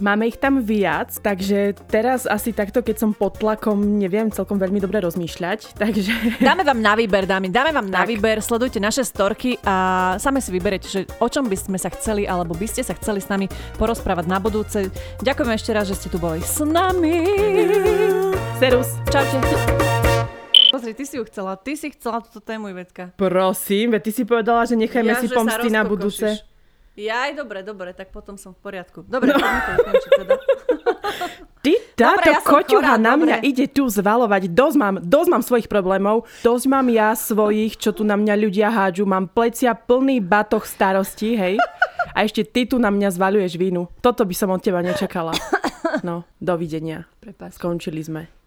Máme 0.00 0.24
ich 0.24 0.40
tam 0.40 0.64
viac, 0.64 1.12
takže 1.20 1.76
teraz 1.84 2.24
asi 2.24 2.56
takto, 2.56 2.80
keď 2.80 2.96
som 2.96 3.10
pod 3.12 3.36
tlakom, 3.36 4.00
neviem 4.00 4.32
celkom 4.32 4.56
veľmi 4.56 4.80
dobre 4.80 5.04
rozmýšľať, 5.04 5.58
takže... 5.82 6.40
Dáme 6.40 6.64
vám 6.64 6.80
na 6.80 6.96
výber, 6.96 7.28
dámy, 7.28 7.52
dáme 7.52 7.76
vám 7.76 7.92
tak. 7.92 7.94
na 8.00 8.02
výber, 8.08 8.40
sledujte 8.40 8.80
naše 8.80 9.04
storky 9.04 9.60
a 9.60 10.16
same 10.16 10.40
si 10.40 10.48
vyberete, 10.48 10.88
že 10.88 11.00
o 11.20 11.28
čom 11.28 11.44
by 11.44 11.56
sme 11.60 11.76
sa 11.76 11.92
chceli, 11.92 12.24
alebo 12.24 12.56
by 12.56 12.64
ste 12.64 12.80
sa 12.80 12.96
chceli 12.96 13.20
s 13.20 13.28
nami 13.28 13.52
porozprávať 13.76 14.24
na 14.32 14.40
budúce. 14.40 14.88
Ďakujem 15.20 15.52
ešte 15.52 15.70
raz, 15.76 15.84
že 15.84 15.98
ste 16.00 16.08
tu 16.08 16.16
boli 16.16 16.40
s 16.40 16.56
nami. 16.64 17.28
Serus. 18.56 18.96
Čaute. 19.12 20.01
Pozri, 20.72 20.96
ty 20.96 21.04
si 21.04 21.20
ju 21.20 21.24
chcela, 21.28 21.52
ty 21.60 21.76
si 21.76 21.92
chcela 21.92 22.24
túto 22.24 22.40
tému, 22.40 22.72
Ivetka. 22.72 23.12
Prosím, 23.20 23.92
veď 23.92 24.08
ty 24.08 24.10
si 24.16 24.24
povedala, 24.24 24.64
že 24.64 24.72
nechajme 24.80 25.12
ja, 25.12 25.20
si 25.20 25.28
pomsty 25.28 25.68
na 25.68 25.84
budúce. 25.84 26.40
Ja 26.96 27.28
aj 27.28 27.36
dobre, 27.36 27.60
dobre, 27.60 27.92
tak 27.92 28.08
potom 28.08 28.40
som 28.40 28.56
v 28.56 28.60
poriadku. 28.64 29.04
Dobre, 29.04 29.36
no. 29.36 29.40
to 29.40 30.08
teda. 30.16 30.36
Ty, 31.64 31.72
táto 31.94 32.20
dobre, 32.20 32.34
ja 32.34 32.40
koťuha 32.42 32.94
na 32.98 33.14
mňa 33.16 33.36
dobre. 33.40 33.48
ide 33.48 33.64
tu 33.70 33.86
zvalovať. 33.86 34.50
Dosť 34.50 34.76
mám, 34.76 34.96
dosť 35.00 35.28
mám 35.30 35.42
svojich 35.46 35.68
problémov, 35.70 36.26
dosť 36.42 36.66
mám 36.68 36.90
ja 36.90 37.14
svojich, 37.14 37.78
čo 37.78 37.94
tu 37.94 38.02
na 38.02 38.18
mňa 38.18 38.34
ľudia 38.34 38.68
hádžu. 38.68 39.08
Mám 39.08 39.30
plecia 39.30 39.72
plný 39.72 40.20
batoh 40.20 40.66
starostí, 40.66 41.38
hej. 41.38 41.56
A 42.12 42.26
ešte 42.26 42.44
ty 42.44 42.66
tu 42.66 42.76
na 42.82 42.90
mňa 42.90 43.14
zvaluješ 43.14 43.56
vínu. 43.56 43.88
Toto 44.02 44.26
by 44.26 44.34
som 44.36 44.50
od 44.52 44.60
teba 44.60 44.82
nečakala. 44.82 45.32
No, 46.02 46.26
dovidenia. 46.40 47.06
Prepač. 47.20 47.56
Skončili 47.56 48.02
sme. 48.02 48.41